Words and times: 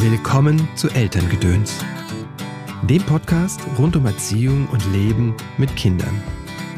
Willkommen 0.00 0.68
zu 0.76 0.88
Elterngedöns, 0.90 1.74
dem 2.82 3.02
Podcast 3.02 3.60
rund 3.76 3.96
um 3.96 4.06
Erziehung 4.06 4.68
und 4.68 4.80
Leben 4.92 5.34
mit 5.56 5.74
Kindern. 5.74 6.22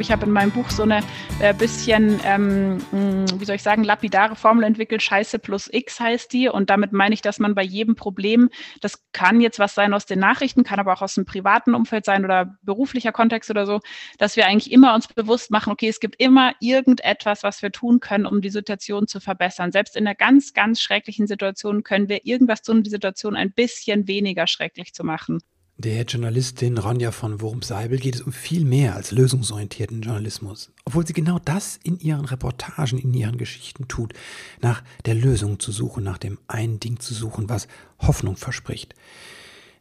Ich 0.01 0.11
habe 0.11 0.27
in 0.27 0.33
meinem 0.33 0.51
Buch 0.51 0.71
so 0.71 0.83
eine 0.83 1.03
äh, 1.41 1.53
bisschen, 1.53 2.21
ähm, 2.25 2.79
wie 2.91 3.45
soll 3.45 3.57
ich 3.57 3.63
sagen, 3.63 3.85
lapidare 3.85 4.35
Formel 4.35 4.65
entwickelt. 4.65 5.03
Scheiße 5.03 5.39
plus 5.39 5.69
X 5.73 6.01
heißt 6.01 6.33
die. 6.33 6.49
Und 6.49 6.71
damit 6.71 6.93
meine 6.93 7.15
ich, 7.15 7.23
dass 7.23 7.39
man 7.39 7.55
bei 7.55 7.63
jedem 7.63 7.97
Problem, 7.97 8.49
das 8.81 9.05
kann 9.13 9.41
jetzt 9.41 9.59
was 9.59 9.75
sein 9.75 9.93
aus 9.93 10.07
den 10.07 10.19
Nachrichten, 10.19 10.65
kann 10.65 10.81
aber 10.81 10.93
auch 10.93 11.03
aus 11.03 11.15
dem 11.15 11.27
privaten 11.27 11.75
Umfeld 11.75 12.05
sein 12.05 12.25
oder 12.25 12.57
beruflicher 12.63 13.13
Kontext 13.13 13.51
oder 13.51 13.67
so, 13.67 13.81
dass 14.19 14.37
wir 14.37 14.47
eigentlich 14.47 14.73
immer 14.73 14.95
uns 14.95 15.09
bewusst 15.09 15.51
machen, 15.51 15.73
okay, 15.73 15.89
es 15.89 16.01
gibt 16.01 16.21
immer 16.21 16.53
irgendetwas, 16.61 17.43
was 17.43 17.63
wir 17.63 17.71
tun 17.71 18.01
können, 18.01 18.27
um 18.27 18.41
die 18.41 18.51
Situation 18.51 19.07
zu 19.07 19.21
verbessern. 19.21 19.73
Selbst 19.73 19.97
in 19.97 20.07
einer 20.07 20.15
ganz, 20.15 20.55
ganz 20.55 20.81
schrecklichen 20.81 21.27
Situation 21.27 21.83
können 21.83 22.09
wir 22.09 22.25
irgendwas 22.25 22.63
tun, 22.63 22.79
um 22.79 22.83
die 22.83 22.91
Situation 22.91 23.37
ein 23.37 23.53
bisschen 23.53 24.09
weniger 24.09 24.47
schrecklich 24.47 24.95
zu 24.95 25.05
machen. 25.05 25.41
Der 25.83 26.03
Journalistin 26.03 26.77
Ronja 26.77 27.11
von 27.11 27.41
Wurm-Seibel 27.41 27.99
geht 27.99 28.15
es 28.15 28.21
um 28.21 28.35
viel 28.35 28.67
mehr 28.67 28.97
als 28.97 29.13
lösungsorientierten 29.13 30.03
Journalismus. 30.03 30.71
Obwohl 30.85 31.07
sie 31.07 31.15
genau 31.15 31.39
das 31.43 31.81
in 31.83 31.99
ihren 31.99 32.27
Reportagen, 32.27 32.99
in 32.99 33.15
ihren 33.15 33.39
Geschichten 33.39 33.89
tut, 33.89 34.13
nach 34.61 34.85
der 35.07 35.15
Lösung 35.15 35.59
zu 35.59 35.73
suchen, 35.73 36.05
nach 36.05 36.19
dem 36.19 36.37
einen 36.49 36.81
Ding 36.81 37.01
zu 37.01 37.15
suchen, 37.15 37.49
was 37.49 37.67
Hoffnung 37.99 38.37
verspricht. 38.37 38.95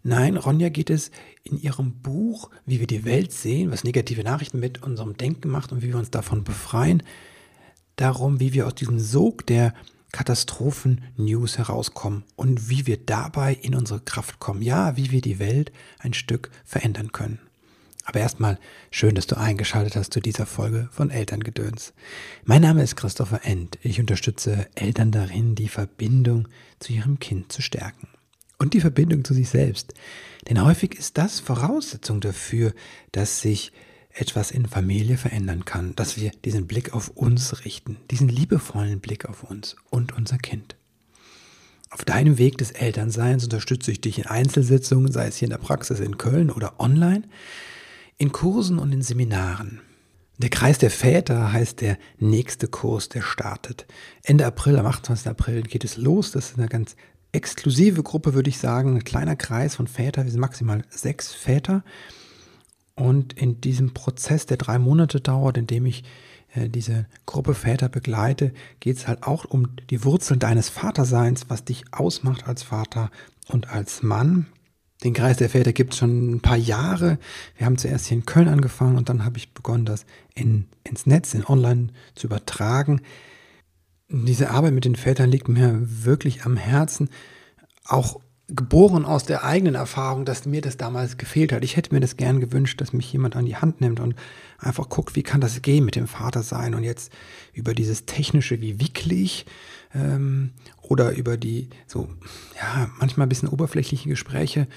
Nein, 0.02 0.38
Ronja 0.38 0.70
geht 0.70 0.90
es 0.90 1.12
in 1.44 1.60
ihrem 1.60 1.92
Buch, 2.02 2.50
wie 2.66 2.80
wir 2.80 2.88
die 2.88 3.04
Welt 3.04 3.34
sehen, 3.34 3.70
was 3.70 3.84
negative 3.84 4.24
Nachrichten 4.24 4.62
mit 4.62 4.82
unserem 4.82 5.18
Denken 5.18 5.50
macht 5.50 5.74
und 5.74 5.82
wie 5.82 5.90
wir 5.90 5.98
uns 5.98 6.12
davon 6.12 6.46
befreien, 6.46 7.04
darum, 7.98 8.40
wie 8.40 8.54
wir 8.54 8.68
aus 8.68 8.76
diesem 8.76 9.00
Sog 9.00 9.46
der 9.48 9.74
Katastrophen-News 10.12 11.58
herauskommen 11.58 12.24
und 12.36 12.70
wie 12.70 12.88
wir 12.88 12.98
dabei 12.98 13.54
in 13.54 13.76
unsere 13.76 14.00
Kraft 14.00 14.40
kommen. 14.40 14.62
Ja, 14.62 14.98
wie 14.98 15.12
wir 15.12 15.22
die 15.22 15.40
Welt 15.40 15.72
ein 16.00 16.14
Stück 16.14 16.50
verändern 16.66 17.12
können. 17.12 17.40
Aber 18.06 18.20
erstmal 18.20 18.58
schön, 18.90 19.14
dass 19.14 19.28
du 19.28 19.38
eingeschaltet 19.38 19.96
hast 19.96 20.14
zu 20.14 20.20
dieser 20.20 20.48
Folge 20.48 20.90
von 20.92 21.12
Elterngedöns. 21.12 21.94
Mein 22.44 22.64
Name 22.64 22.82
ist 22.82 22.96
Christopher 22.96 23.42
End. 23.44 23.78
Ich 23.84 24.00
unterstütze 24.00 24.68
Eltern 24.74 25.12
darin, 25.12 25.54
die 25.54 25.68
Verbindung 25.68 26.48
zu 26.80 26.92
ihrem 26.92 27.20
Kind 27.20 27.52
zu 27.52 27.62
stärken. 27.62 28.08
Und 28.58 28.74
die 28.74 28.82
Verbindung 28.82 29.24
zu 29.24 29.36
sich 29.36 29.50
selbst. 29.50 29.94
Denn 30.50 30.64
häufig 30.64 30.96
ist 30.96 31.20
das 31.20 31.40
Voraussetzung 31.40 32.20
dafür, 32.20 32.74
dass 33.12 33.42
sich 33.42 33.72
etwas 34.10 34.52
in 34.52 34.66
Familie 34.66 35.18
verändern 35.18 35.66
kann, 35.66 35.96
dass 35.96 36.18
wir 36.18 36.32
diesen 36.44 36.68
Blick 36.68 36.94
auf 36.94 37.10
uns 37.10 37.64
richten, 37.64 37.98
diesen 38.12 38.28
liebevollen 38.28 39.00
Blick 39.00 39.26
auf 39.26 39.44
uns 39.44 39.76
und 39.90 40.16
unser 40.18 40.38
Kind. 40.38 40.76
Auf 41.92 42.06
deinem 42.06 42.38
Weg 42.38 42.58
des 42.58 42.72
Elternseins 42.72 43.44
unterstütze 43.44 43.92
ich 43.92 44.02
dich 44.02 44.20
in 44.20 44.26
Einzelsitzungen, 44.28 45.12
sei 45.12 45.28
es 45.28 45.38
hier 45.38 45.48
in 45.48 45.52
der 45.52 45.58
Praxis 45.58 46.00
in 46.00 46.18
Köln 46.18 46.52
oder 46.52 46.80
online, 46.80 47.24
in 48.18 48.32
Kursen 48.32 48.78
und 48.78 48.92
in 48.92 49.02
Seminaren. 49.02 49.82
Der 50.38 50.50
Kreis 50.50 50.78
der 50.78 50.92
Väter 50.92 51.52
heißt 51.52 51.82
der 51.82 51.98
nächste 52.18 52.68
Kurs, 52.68 53.10
der 53.10 53.22
startet. 53.22 53.88
Ende 54.24 54.46
April, 54.46 54.78
am 54.78 54.86
28. 54.86 55.28
April 55.28 55.64
geht 55.64 55.84
es 55.84 55.98
los. 55.98 56.32
Das 56.32 56.52
ist 56.52 56.58
eine 56.58 56.70
ganz 56.70 56.96
exklusive 57.32 58.04
Gruppe, 58.04 58.34
würde 58.34 58.50
ich 58.50 58.58
sagen. 58.58 58.96
Ein 58.96 59.04
kleiner 59.04 59.36
Kreis 59.36 59.76
von 59.76 59.88
Vätern. 59.88 60.26
Wir 60.26 60.32
sind 60.32 60.40
maximal 60.40 60.84
sechs 60.90 61.34
Väter. 61.34 61.84
Und 63.00 63.32
in 63.32 63.62
diesem 63.62 63.94
Prozess, 63.94 64.46
der 64.46 64.58
drei 64.58 64.78
Monate 64.78 65.22
dauert, 65.22 65.56
in 65.56 65.68
dem 65.68 65.86
ich 65.86 66.04
äh, 66.54 66.68
diese 66.68 67.06
Gruppe 67.26 67.54
Väter 67.54 67.88
begleite, 67.88 68.54
geht 68.82 68.98
es 68.98 69.08
halt 69.08 69.24
auch 69.24 69.46
um 69.46 69.70
die 69.90 70.04
Wurzeln 70.04 70.40
deines 70.40 70.68
Vaterseins, 70.68 71.46
was 71.48 71.64
dich 71.64 71.86
ausmacht 71.92 72.46
als 72.46 72.62
Vater 72.62 73.10
und 73.48 73.70
als 73.70 74.04
Mann. 74.04 74.48
Den 75.02 75.14
Kreis 75.14 75.38
der 75.38 75.50
Väter 75.50 75.72
gibt 75.72 75.94
es 75.94 76.00
schon 76.00 76.30
ein 76.30 76.42
paar 76.42 76.58
Jahre. 76.58 77.20
Wir 77.56 77.68
haben 77.68 77.78
zuerst 77.78 78.08
hier 78.08 78.18
in 78.18 78.26
Köln 78.26 78.50
angefangen 78.50 78.98
und 78.98 79.08
dann 79.08 79.24
habe 79.24 79.38
ich 79.38 79.54
begonnen, 79.54 79.86
das 79.86 80.06
in, 80.36 80.66
ins 80.84 81.06
Netz, 81.06 81.34
in 81.34 81.46
Online 81.46 81.88
zu 82.16 82.28
übertragen. 82.28 83.00
Diese 84.10 84.50
Arbeit 84.50 84.74
mit 84.74 84.84
den 84.84 84.98
Vätern 84.98 85.32
liegt 85.32 85.48
mir 85.48 85.80
wirklich 85.80 86.44
am 86.44 86.58
Herzen. 86.58 87.10
Auch 87.86 88.20
geboren 88.50 89.06
aus 89.06 89.26
der 89.26 89.44
eigenen 89.44 89.76
Erfahrung, 89.76 90.26
dass 90.26 90.46
mir 90.46 90.62
das 90.62 90.78
damals 90.78 91.18
gefehlt 91.18 91.52
hat. 91.52 91.64
Ich 91.64 91.78
hätte 91.78 91.94
mir 91.94 92.00
das 92.00 92.18
gern 92.18 92.40
gewünscht, 92.40 92.82
dass 92.82 92.94
mich 92.94 93.12
jemand 93.12 93.36
an 93.36 93.46
die 93.46 93.56
Hand 93.56 93.82
nimmt 93.82 94.00
und 94.00 94.16
einfach 94.58 94.90
guckt, 94.90 95.16
wie 95.16 95.24
kann 95.24 95.42
das 95.42 95.62
gehen 95.62 95.86
mit 95.86 95.96
dem 95.96 96.08
Vater 96.08 96.44
sein 96.44 96.74
und 96.74 96.84
jetzt 96.84 97.12
über 97.54 97.74
dieses 97.74 98.06
technische, 98.06 98.62
wie 98.62 98.80
wicklig 98.80 99.46
ähm, 99.94 100.52
oder 100.82 101.16
über 101.16 101.38
die 101.38 101.70
so, 101.86 102.10
ja, 102.56 102.90
manchmal 103.00 103.28
ein 103.28 103.30
bisschen 103.30 103.50
oberflächliche 103.50 104.10
Gespräche 104.10 104.68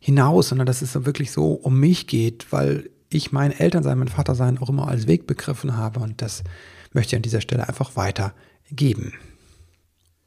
hinaus, 0.00 0.50
sondern 0.50 0.66
dass 0.66 0.82
es 0.82 0.92
so 0.92 1.06
wirklich 1.06 1.32
so 1.32 1.52
um 1.52 1.80
mich 1.80 2.06
geht, 2.06 2.52
weil 2.52 2.90
ich 3.08 3.32
mein 3.32 3.52
Elternsein, 3.52 3.98
mein 3.98 4.08
Vatersein 4.08 4.58
auch 4.58 4.68
immer 4.68 4.88
als 4.88 5.06
Weg 5.06 5.26
begriffen 5.26 5.76
habe 5.76 6.00
und 6.00 6.20
das 6.20 6.44
möchte 6.92 7.14
ich 7.14 7.16
an 7.16 7.22
dieser 7.22 7.40
Stelle 7.40 7.68
einfach 7.68 7.96
weitergeben. 7.96 9.14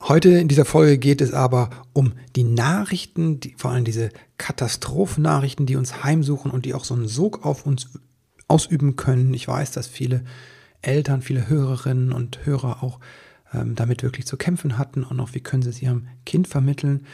Heute 0.02 0.30
in 0.30 0.48
dieser 0.48 0.66
Folge 0.66 0.98
geht 0.98 1.22
es 1.22 1.34
aber 1.34 1.70
um 1.92 2.14
die 2.36 2.44
Nachrichten, 2.44 3.40
die, 3.40 3.56
vor 3.58 3.72
allem 3.72 3.84
diese 3.84 4.10
Katastrophennachrichten, 4.38 5.66
die 5.66 5.76
uns 5.76 6.04
heimsuchen 6.04 6.52
und 6.52 6.66
die 6.66 6.74
auch 6.74 6.86
so 6.86 6.94
einen 6.94 7.08
Sog 7.08 7.46
auf 7.46 7.66
uns 7.66 7.90
ausüben 8.48 8.96
können. 8.96 9.34
Ich 9.34 9.48
weiß, 9.48 9.72
dass 9.72 9.88
viele 9.88 10.24
Eltern, 10.82 11.22
viele 11.22 11.50
Hörerinnen 11.50 12.12
und 12.12 12.46
Hörer 12.46 12.84
auch 12.84 13.00
ähm, 13.54 13.76
damit 13.76 14.04
wirklich 14.04 14.26
zu 14.28 14.38
kämpfen 14.38 14.78
hatten 14.78 15.04
und 15.04 15.20
auch 15.20 15.34
wie 15.34 15.42
können 15.42 15.64
sie 15.64 15.70
es 15.70 15.82
ihrem 15.82 16.08
Kind 16.26 16.48
vermitteln. 16.48 17.06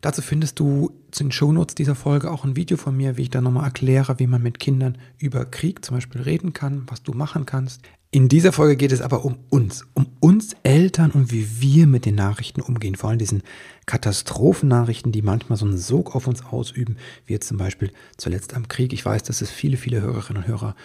Dazu 0.00 0.22
findest 0.22 0.58
du 0.58 0.90
zu 1.12 1.24
den 1.24 1.32
Shownotes 1.32 1.76
dieser 1.76 1.94
Folge 1.94 2.30
auch 2.30 2.44
ein 2.44 2.56
Video 2.56 2.76
von 2.76 2.96
mir, 2.96 3.16
wie 3.16 3.22
ich 3.22 3.30
da 3.30 3.40
nochmal 3.40 3.64
erkläre, 3.64 4.18
wie 4.18 4.26
man 4.26 4.42
mit 4.42 4.58
Kindern 4.58 4.98
über 5.18 5.44
Krieg 5.44 5.84
zum 5.84 5.96
Beispiel 5.96 6.22
reden 6.22 6.52
kann, 6.52 6.84
was 6.88 7.02
du 7.02 7.12
machen 7.12 7.46
kannst. 7.46 7.82
In 8.14 8.28
dieser 8.28 8.52
Folge 8.52 8.76
geht 8.76 8.92
es 8.92 9.00
aber 9.00 9.24
um 9.24 9.38
uns, 9.48 9.86
um 9.94 10.06
uns 10.20 10.54
Eltern 10.64 11.12
und 11.12 11.32
wie 11.32 11.62
wir 11.62 11.86
mit 11.86 12.04
den 12.04 12.14
Nachrichten 12.14 12.60
umgehen, 12.60 12.94
vor 12.94 13.08
allem 13.08 13.18
diesen 13.18 13.42
Katastrophennachrichten, 13.86 15.12
die 15.12 15.22
manchmal 15.22 15.56
so 15.56 15.64
einen 15.64 15.78
Sog 15.78 16.14
auf 16.14 16.26
uns 16.26 16.44
ausüben, 16.44 16.98
wie 17.24 17.32
jetzt 17.32 17.48
zum 17.48 17.56
Beispiel 17.56 17.90
zuletzt 18.18 18.52
am 18.52 18.68
Krieg. 18.68 18.92
Ich 18.92 19.02
weiß, 19.02 19.22
dass 19.22 19.40
es 19.40 19.50
viele, 19.50 19.78
viele 19.78 20.02
Hörerinnen 20.02 20.42
und 20.42 20.46
Hörer 20.46 20.76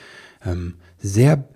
ähm, 0.45 0.75
sehr, 0.99 1.49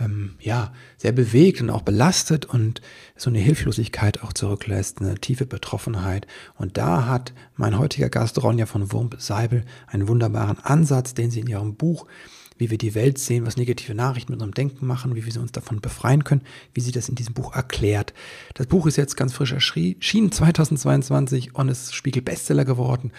ähm, 0.00 0.34
ja, 0.40 0.72
sehr 0.96 1.12
bewegt 1.12 1.60
und 1.60 1.70
auch 1.70 1.82
belastet 1.82 2.44
und 2.46 2.80
so 3.14 3.30
eine 3.30 3.38
Hilflosigkeit 3.38 4.20
auch 4.24 4.32
zurücklässt, 4.32 5.00
eine 5.00 5.14
tiefe 5.14 5.46
Betroffenheit. 5.46 6.26
Und 6.56 6.76
da 6.76 7.06
hat 7.06 7.32
mein 7.54 7.78
heutiger 7.78 8.08
Gast 8.08 8.42
Ronja 8.42 8.66
von 8.66 8.90
Wurmp 8.90 9.14
Seibel 9.20 9.64
einen 9.86 10.08
wunderbaren 10.08 10.58
Ansatz, 10.58 11.14
den 11.14 11.30
sie 11.30 11.38
in 11.38 11.46
ihrem 11.46 11.76
Buch 11.76 12.08
wie 12.56 12.70
wir 12.70 12.78
die 12.78 12.94
Welt 12.94 13.18
sehen, 13.18 13.46
was 13.46 13.56
negative 13.56 13.94
Nachrichten 13.94 14.32
mit 14.32 14.36
unserem 14.40 14.54
Denken 14.54 14.86
machen, 14.86 15.14
wie 15.14 15.26
wir 15.26 15.40
uns 15.40 15.52
davon 15.52 15.80
befreien 15.80 16.24
können, 16.24 16.42
wie 16.72 16.80
sie 16.80 16.92
das 16.92 17.08
in 17.08 17.14
diesem 17.14 17.34
Buch 17.34 17.54
erklärt. 17.54 18.14
Das 18.54 18.66
Buch 18.66 18.86
ist 18.86 18.96
jetzt 18.96 19.16
ganz 19.16 19.32
frisch 19.32 19.52
erschienen, 19.52 20.32
2022 20.32 21.54
und 21.54 21.68
ist 21.68 21.94
Spiegel-Bestseller 21.94 22.64
geworden. 22.64 23.12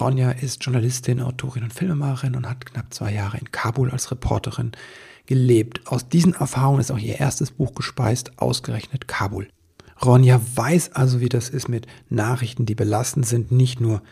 Ronja 0.00 0.30
ist 0.30 0.64
Journalistin, 0.64 1.20
Autorin 1.20 1.64
und 1.64 1.72
Filmemacherin 1.72 2.36
und 2.36 2.48
hat 2.48 2.66
knapp 2.66 2.92
zwei 2.94 3.12
Jahre 3.12 3.38
in 3.38 3.50
Kabul 3.50 3.90
als 3.90 4.10
Reporterin 4.10 4.72
gelebt. 5.26 5.86
Aus 5.86 6.08
diesen 6.08 6.34
Erfahrungen 6.34 6.80
ist 6.80 6.90
auch 6.90 6.98
ihr 6.98 7.18
erstes 7.18 7.50
Buch 7.50 7.74
gespeist, 7.74 8.38
ausgerechnet 8.38 9.08
Kabul. 9.08 9.48
Ronja 10.04 10.40
weiß 10.54 10.92
also, 10.92 11.20
wie 11.20 11.28
das 11.28 11.48
ist 11.48 11.68
mit 11.68 11.86
Nachrichten, 12.08 12.66
die 12.66 12.76
belastend 12.76 13.26
sind, 13.26 13.50
nicht 13.50 13.80
nur, 13.80 14.02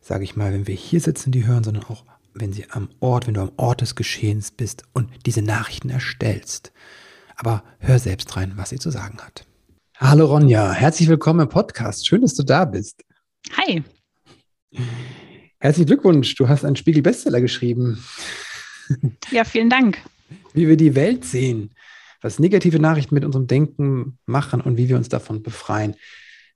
sage 0.00 0.24
ich 0.24 0.36
mal, 0.36 0.52
wenn 0.52 0.68
wir 0.68 0.74
hier 0.74 1.00
sitzen, 1.00 1.32
die 1.32 1.46
hören, 1.46 1.64
sondern 1.64 1.84
auch 1.84 2.04
wenn 2.34 2.52
sie 2.52 2.66
am 2.70 2.88
Ort, 3.00 3.26
wenn 3.26 3.34
du 3.34 3.40
am 3.40 3.52
Ort 3.56 3.80
des 3.80 3.94
Geschehens 3.94 4.50
bist 4.50 4.84
und 4.92 5.10
diese 5.26 5.42
Nachrichten 5.42 5.90
erstellst. 5.90 6.72
Aber 7.36 7.62
hör 7.78 7.98
selbst 7.98 8.36
rein, 8.36 8.52
was 8.56 8.70
sie 8.70 8.78
zu 8.78 8.90
sagen 8.90 9.18
hat. 9.18 9.46
Hallo 9.96 10.26
Ronja, 10.26 10.72
herzlich 10.72 11.08
willkommen 11.08 11.40
im 11.40 11.48
Podcast. 11.48 12.06
Schön, 12.06 12.22
dass 12.22 12.34
du 12.34 12.42
da 12.42 12.64
bist. 12.64 13.04
Hi. 13.56 13.82
Herzlichen 15.58 15.86
Glückwunsch, 15.86 16.34
du 16.34 16.48
hast 16.48 16.64
einen 16.64 16.76
Spiegel-Bestseller 16.76 17.40
geschrieben. 17.40 18.02
Ja, 19.30 19.44
vielen 19.44 19.70
Dank. 19.70 19.98
Wie 20.54 20.68
wir 20.68 20.76
die 20.76 20.94
Welt 20.94 21.24
sehen, 21.24 21.74
was 22.20 22.38
negative 22.38 22.78
Nachrichten 22.78 23.14
mit 23.14 23.24
unserem 23.24 23.46
Denken 23.46 24.18
machen 24.26 24.60
und 24.60 24.76
wie 24.76 24.88
wir 24.88 24.96
uns 24.96 25.08
davon 25.08 25.42
befreien. 25.42 25.94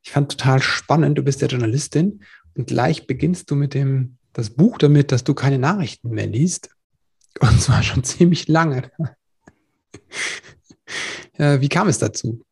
Ich 0.02 0.10
fand 0.10 0.32
total 0.32 0.60
spannend, 0.62 1.18
du 1.18 1.22
bist 1.22 1.40
ja 1.40 1.48
Journalistin 1.48 2.22
und 2.54 2.66
gleich 2.66 3.06
beginnst 3.06 3.50
du 3.50 3.54
mit 3.54 3.74
dem 3.74 4.18
das 4.36 4.50
Buch 4.50 4.76
damit, 4.76 5.12
dass 5.12 5.24
du 5.24 5.32
keine 5.32 5.58
Nachrichten 5.58 6.10
mehr 6.10 6.26
liest. 6.26 6.68
Und 7.40 7.60
zwar 7.60 7.82
schon 7.82 8.04
ziemlich 8.04 8.48
lange. 8.48 8.90
Wie 11.38 11.68
kam 11.68 11.88
es 11.88 11.98
dazu? 11.98 12.45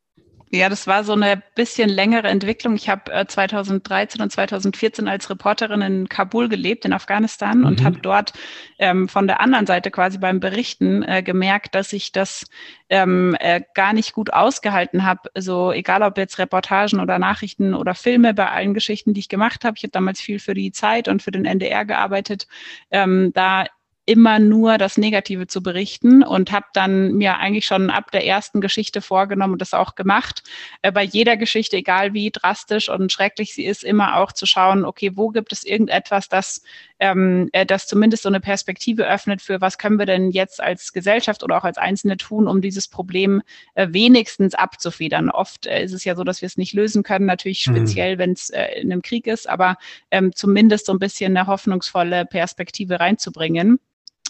Ja, 0.55 0.69
das 0.69 0.87
war 0.87 1.03
so 1.03 1.15
eine 1.15 1.43
bisschen 1.57 1.89
längere 1.91 2.29
Entwicklung. 2.29 2.77
Ich 2.77 2.89
habe 2.89 3.13
äh, 3.13 3.27
2013 3.27 4.23
und 4.23 4.31
2014 4.31 5.09
als 5.09 5.29
Reporterin 5.29 5.83
in 5.83 6.09
Kabul 6.09 6.49
gelebt, 6.49 6.85
in 6.85 6.93
Afghanistan, 6.93 7.59
mhm. 7.59 7.67
und 7.67 7.83
habe 7.83 7.99
dort 7.99 8.33
ähm, 8.79 9.09
von 9.09 9.27
der 9.27 9.41
anderen 9.41 9.67
Seite 9.67 9.91
quasi 9.91 10.19
beim 10.19 10.39
Berichten 10.39 11.03
äh, 11.03 11.25
gemerkt, 11.25 11.75
dass 11.75 11.93
ich 11.93 12.13
das 12.13 12.47
ähm, 12.89 13.37
äh, 13.41 13.63
gar 13.75 13.93
nicht 13.93 14.13
gut 14.13 14.33
ausgehalten 14.33 15.05
habe. 15.05 15.29
So 15.35 15.73
egal 15.73 16.03
ob 16.03 16.17
jetzt 16.19 16.39
Reportagen 16.39 17.01
oder 17.01 17.19
Nachrichten 17.19 17.75
oder 17.75 17.97
Filme 17.97 18.33
bei 18.33 18.49
allen 18.49 18.75
Geschichten, 18.75 19.13
die 19.13 19.21
ich 19.21 19.29
gemacht 19.29 19.65
habe. 19.65 19.77
Ich 19.77 19.83
habe 19.83 19.91
damals 19.91 20.21
viel 20.21 20.39
für 20.39 20.55
die 20.55 20.71
Zeit 20.71 21.09
und 21.09 21.21
für 21.21 21.33
den 21.33 21.47
NDR 21.47 21.85
gearbeitet. 21.85 22.47
Ähm, 22.93 23.33
da 23.35 23.65
immer 24.07 24.39
nur 24.39 24.77
das 24.77 24.99
Negative 24.99 25.47
zu 25.47 25.63
berichten 25.63 26.23
und 26.23 26.53
habe 26.53 26.67
dann 26.75 27.15
mir 27.15 27.39
eigentlich 27.39 27.65
schon 27.65 27.89
ab 27.89 28.11
der 28.11 28.27
ersten 28.27 28.61
Geschichte 28.61 29.01
vorgenommen 29.01 29.55
und 29.55 29.63
das 29.63 29.73
auch 29.73 29.95
gemacht. 29.95 30.43
Äh, 30.83 30.93
bei 30.93 31.03
jeder 31.03 31.37
Geschichte, 31.39 31.79
egal 31.79 32.13
wie 32.13 32.31
drastisch 32.31 32.91
und 32.91 33.11
schrecklich 33.13 33.55
sie 33.55 33.65
ist, 33.65 33.83
immer 33.83 34.19
auch 34.19 34.33
zu 34.33 34.45
schauen, 34.45 34.85
okay, 34.85 35.13
wo 35.15 35.29
gibt 35.29 35.53
es 35.53 35.65
irgendetwas, 35.65 36.29
das, 36.29 36.63
ähm, 36.99 37.49
äh, 37.53 37.65
das 37.65 37.87
zumindest 37.87 38.25
so 38.25 38.29
eine 38.29 38.41
Perspektive 38.41 39.09
öffnet 39.09 39.41
für, 39.41 39.63
was 39.63 39.79
können 39.79 39.99
wir 39.99 40.07
denn 40.07 40.31
jetzt 40.31 40.63
als 40.63 40.93
Gesellschaft 40.93 41.43
oder 41.43 41.57
auch 41.57 41.65
als 41.65 41.79
Einzelne 41.79 42.19
tun, 42.19 42.47
um 42.47 42.61
dieses 42.61 42.89
Problem 42.89 43.41
äh, 43.75 43.89
wenigstens 43.91 44.55
abzufedern. 44.55 45.31
Oft 45.31 45.67
äh, 45.67 45.83
ist 45.83 45.93
es 45.93 46.05
ja 46.05 46.15
so, 46.15 46.25
dass 46.25 46.43
wir 46.43 46.47
es 46.47 46.59
nicht 46.59 46.75
lösen 46.75 47.03
können, 47.05 47.25
natürlich 47.25 47.67
mhm. 47.67 47.77
speziell, 47.77 48.17
mhm. 48.17 48.19
wenn 48.19 48.33
es 48.33 48.51
äh, 48.51 48.67
in 48.81 48.93
einem 48.93 49.01
Krieg 49.01 49.27
ist, 49.27 49.49
aber 49.49 49.79
ähm, 50.11 50.35
zumindest 50.35 50.85
so 50.87 50.93
ein 50.93 50.99
bisschen 50.99 51.35
eine 51.35 51.47
hoffnungsvolle 51.47 52.27
Perspektive 52.27 53.01
reinzubringen. 53.01 53.79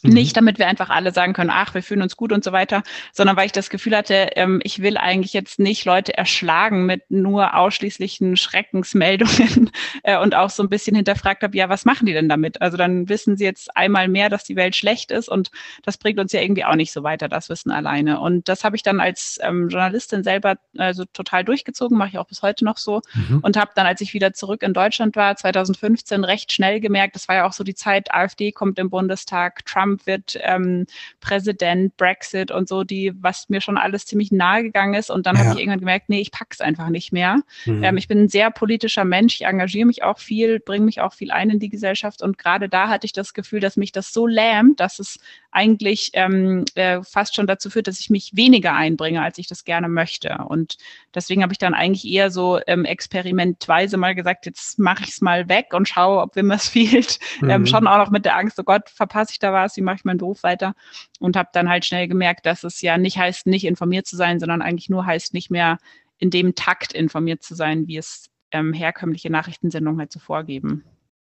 Mhm. 0.05 0.13
Nicht, 0.13 0.37
damit 0.37 0.59
wir 0.59 0.67
einfach 0.67 0.91
alle 0.91 1.13
sagen 1.13 1.33
können, 1.33 1.51
ach, 1.53 1.75
wir 1.75 1.83
fühlen 1.83 2.03
uns 2.03 2.17
gut 2.17 2.33
und 2.33 2.45
so 2.45 2.53
weiter, 2.53 2.83
sondern 3.13 3.37
weil 3.37 3.47
ich 3.47 3.53
das 3.53 3.71
Gefühl 3.71 3.97
hatte, 3.97 4.31
ähm, 4.37 4.61
ich 4.63 4.83
will 4.83 4.97
eigentlich 4.97 5.33
jetzt 5.33 5.59
nicht 5.59 5.85
Leute 5.85 6.17
erschlagen 6.17 6.87
mit 6.87 7.11
nur 7.11 7.57
ausschließlichen 7.57 8.37
Schreckensmeldungen 8.37 9.71
äh, 10.03 10.19
und 10.19 10.35
auch 10.35 10.51
so 10.51 10.63
ein 10.63 10.69
bisschen 10.69 10.95
hinterfragt 10.95 11.43
habe, 11.43 11.57
ja, 11.57 11.69
was 11.69 11.85
machen 11.85 12.07
die 12.07 12.13
denn 12.13 12.29
damit? 12.29 12.61
Also 12.61 12.77
dann 12.77 13.09
wissen 13.09 13.37
sie 13.37 13.45
jetzt 13.45 13.75
einmal 13.77 14.09
mehr, 14.09 14.29
dass 14.29 14.45
die 14.45 14.57
Welt 14.57 14.77
schlecht 14.77 15.11
ist 15.11 15.29
und 15.29 15.51
das 15.83 15.97
bringt 15.97 16.19
uns 16.21 16.33
ja 16.33 16.41
irgendwie 16.41 16.65
auch 16.65 16.77
nicht 16.77 16.93
so 16.93 17.03
weiter, 17.03 17.29
das 17.29 17.49
Wissen 17.49 17.71
alleine. 17.71 18.21
Und 18.21 18.49
das 18.49 18.65
habe 18.65 18.77
ich 18.77 18.83
dann 18.83 19.01
als 19.01 19.39
ähm, 19.43 19.69
Journalistin 19.69 20.23
selber 20.23 20.57
also 20.77 21.05
total 21.07 21.45
durchgezogen, 21.45 21.97
mache 21.97 22.11
ich 22.11 22.19
auch 22.19 22.27
bis 22.27 22.43
heute 22.43 22.65
noch 22.65 22.77
so 22.77 23.01
mhm. 23.15 23.41
und 23.41 23.57
habe 23.57 23.71
dann, 23.75 23.87
als 23.87 24.01
ich 24.01 24.13
wieder 24.13 24.35
zurück 24.35 24.63
in 24.63 24.75
Deutschland 24.75 25.17
war, 25.17 25.35
2015 25.35 26.25
recht 26.25 26.53
schnell 26.53 26.81
gemerkt, 26.81 27.15
das 27.15 27.29
war 27.29 27.37
ja 27.37 27.47
auch 27.47 27.53
so 27.53 27.65
die 27.65 27.75
Zeit, 27.75 28.13
AfD 28.13 28.53
kommt 28.53 28.79
im 28.79 28.91
Bundestag, 28.91 29.65
Trump 29.65 29.94
Trump 29.95 30.07
wird 30.07 30.39
ähm, 30.43 30.87
Präsident, 31.21 31.97
Brexit 31.97 32.51
und 32.51 32.69
so, 32.69 32.85
die, 32.85 33.13
was 33.21 33.49
mir 33.49 33.61
schon 33.61 33.79
alles 33.79 34.07
ziemlich 34.07 34.33
nahe 34.33 34.63
gegangen 34.63 34.95
ist. 34.95 35.11
Und 35.11 35.27
dann 35.27 35.37
ja. 35.37 35.45
habe 35.45 35.55
ich 35.55 35.61
irgendwann 35.61 35.81
gemerkt, 35.81 36.09
nee, 36.09 36.21
ich 36.21 36.31
pack's 36.31 36.61
einfach 36.61 36.89
nicht 36.89 37.13
mehr. 37.13 37.39
Mhm. 37.67 37.85
Ähm, 37.85 37.97
ich 37.97 38.09
bin 38.09 38.23
ein 38.23 38.29
sehr 38.29 38.51
politischer 38.51 39.05
Mensch, 39.05 39.37
ich 39.37 39.47
engagiere 39.47 39.87
mich 39.87 40.03
auch 40.03 40.19
viel, 40.19 40.61
bringe 40.61 40.85
mich 40.85 41.01
auch 41.01 41.13
viel 41.13 41.31
ein 41.31 41.51
in 41.51 41.59
die 41.59 41.69
Gesellschaft. 41.69 42.23
Und 42.23 42.39
gerade 42.39 42.69
da 42.69 42.89
hatte 42.89 43.07
ich 43.07 43.13
das 43.13 43.35
Gefühl, 43.35 43.61
dass 43.61 43.77
mich 43.77 43.93
das 43.93 44.13
so 44.13 44.27
lähmt, 44.27 44.81
dass 44.81 44.99
es 44.99 45.19
eigentlich 45.55 46.11
ähm, 46.15 46.65
äh, 46.75 47.01
fast 47.03 47.37
schon 47.37 47.47
dazu 47.47 47.71
führt, 47.71 47.87
dass 47.87 48.01
ich 48.01 48.11
mich 48.11 48.33
weniger 48.35 48.75
einbringe, 48.75 49.23
als 49.23 49.39
ich 49.39 49.47
das 49.47 49.65
gerne 49.65 49.89
möchte. 49.89 50.39
Und 50.49 50.79
deswegen 51.15 51.43
habe 51.43 51.53
ich 51.53 51.59
dann 51.59 51.75
eigentlich 51.75 52.05
eher 52.05 52.33
so 52.33 52.59
ähm, 52.67 52.85
experimentweise 52.85 53.97
mal 53.97 54.17
gesagt, 54.17 54.47
jetzt 54.47 54.81
mache 54.81 55.05
ich 55.05 55.11
es 55.11 55.21
mal 55.21 55.49
weg 55.49 55.69
und 55.73 55.89
schaue, 55.89 56.21
ob 56.21 56.35
wem 56.35 56.49
was 56.49 56.69
fehlt. 56.75 57.21
Ähm, 57.41 57.47
mhm. 57.47 57.51
Ähm, 57.51 57.67
schon 57.67 57.87
auch 57.87 57.99
noch 57.99 58.11
mit 58.11 58.25
der 58.25 58.37
Angst, 58.37 58.59
oh 58.59 58.65
Gott, 58.65 58.91
verpasse 58.91 59.33
ich 59.33 59.39
da 59.39 59.53
was, 59.53 59.74
wie 59.77 59.83
mache 59.83 59.97
ich 59.97 60.05
meinen 60.05 60.19
Beruf 60.19 60.43
weiter? 60.43 60.75
Und 61.21 61.37
habe 61.37 61.49
dann 61.53 61.69
halt 61.69 61.85
schnell 61.85 62.09
gemerkt, 62.09 62.47
dass 62.47 62.65
es 62.65 62.81
ja 62.81 62.99
nicht 62.99 63.19
heißt, 63.19 63.47
nicht 63.47 63.65
informiert 63.65 64.07
zu 64.07 64.17
sein, 64.17 64.41
sondern 64.41 64.63
eigentlich 64.63 64.89
nur 64.89 65.07
heißt, 65.07 65.35
nicht 65.35 65.51
mehr 65.51 65.79
in 66.19 66.31
dem 66.31 66.55
Takt 66.55 66.93
informiert 66.93 67.43
zu 67.43 67.55
sein, 67.55 67.87
wie 67.87 67.97
es 67.97 68.31
ähm, 68.53 68.73
herkömmliche 68.73 69.31
Nachrichtensendungen 69.31 70.01
halt 70.01 70.13
so 70.13 70.21
vorgeben. 70.21 70.85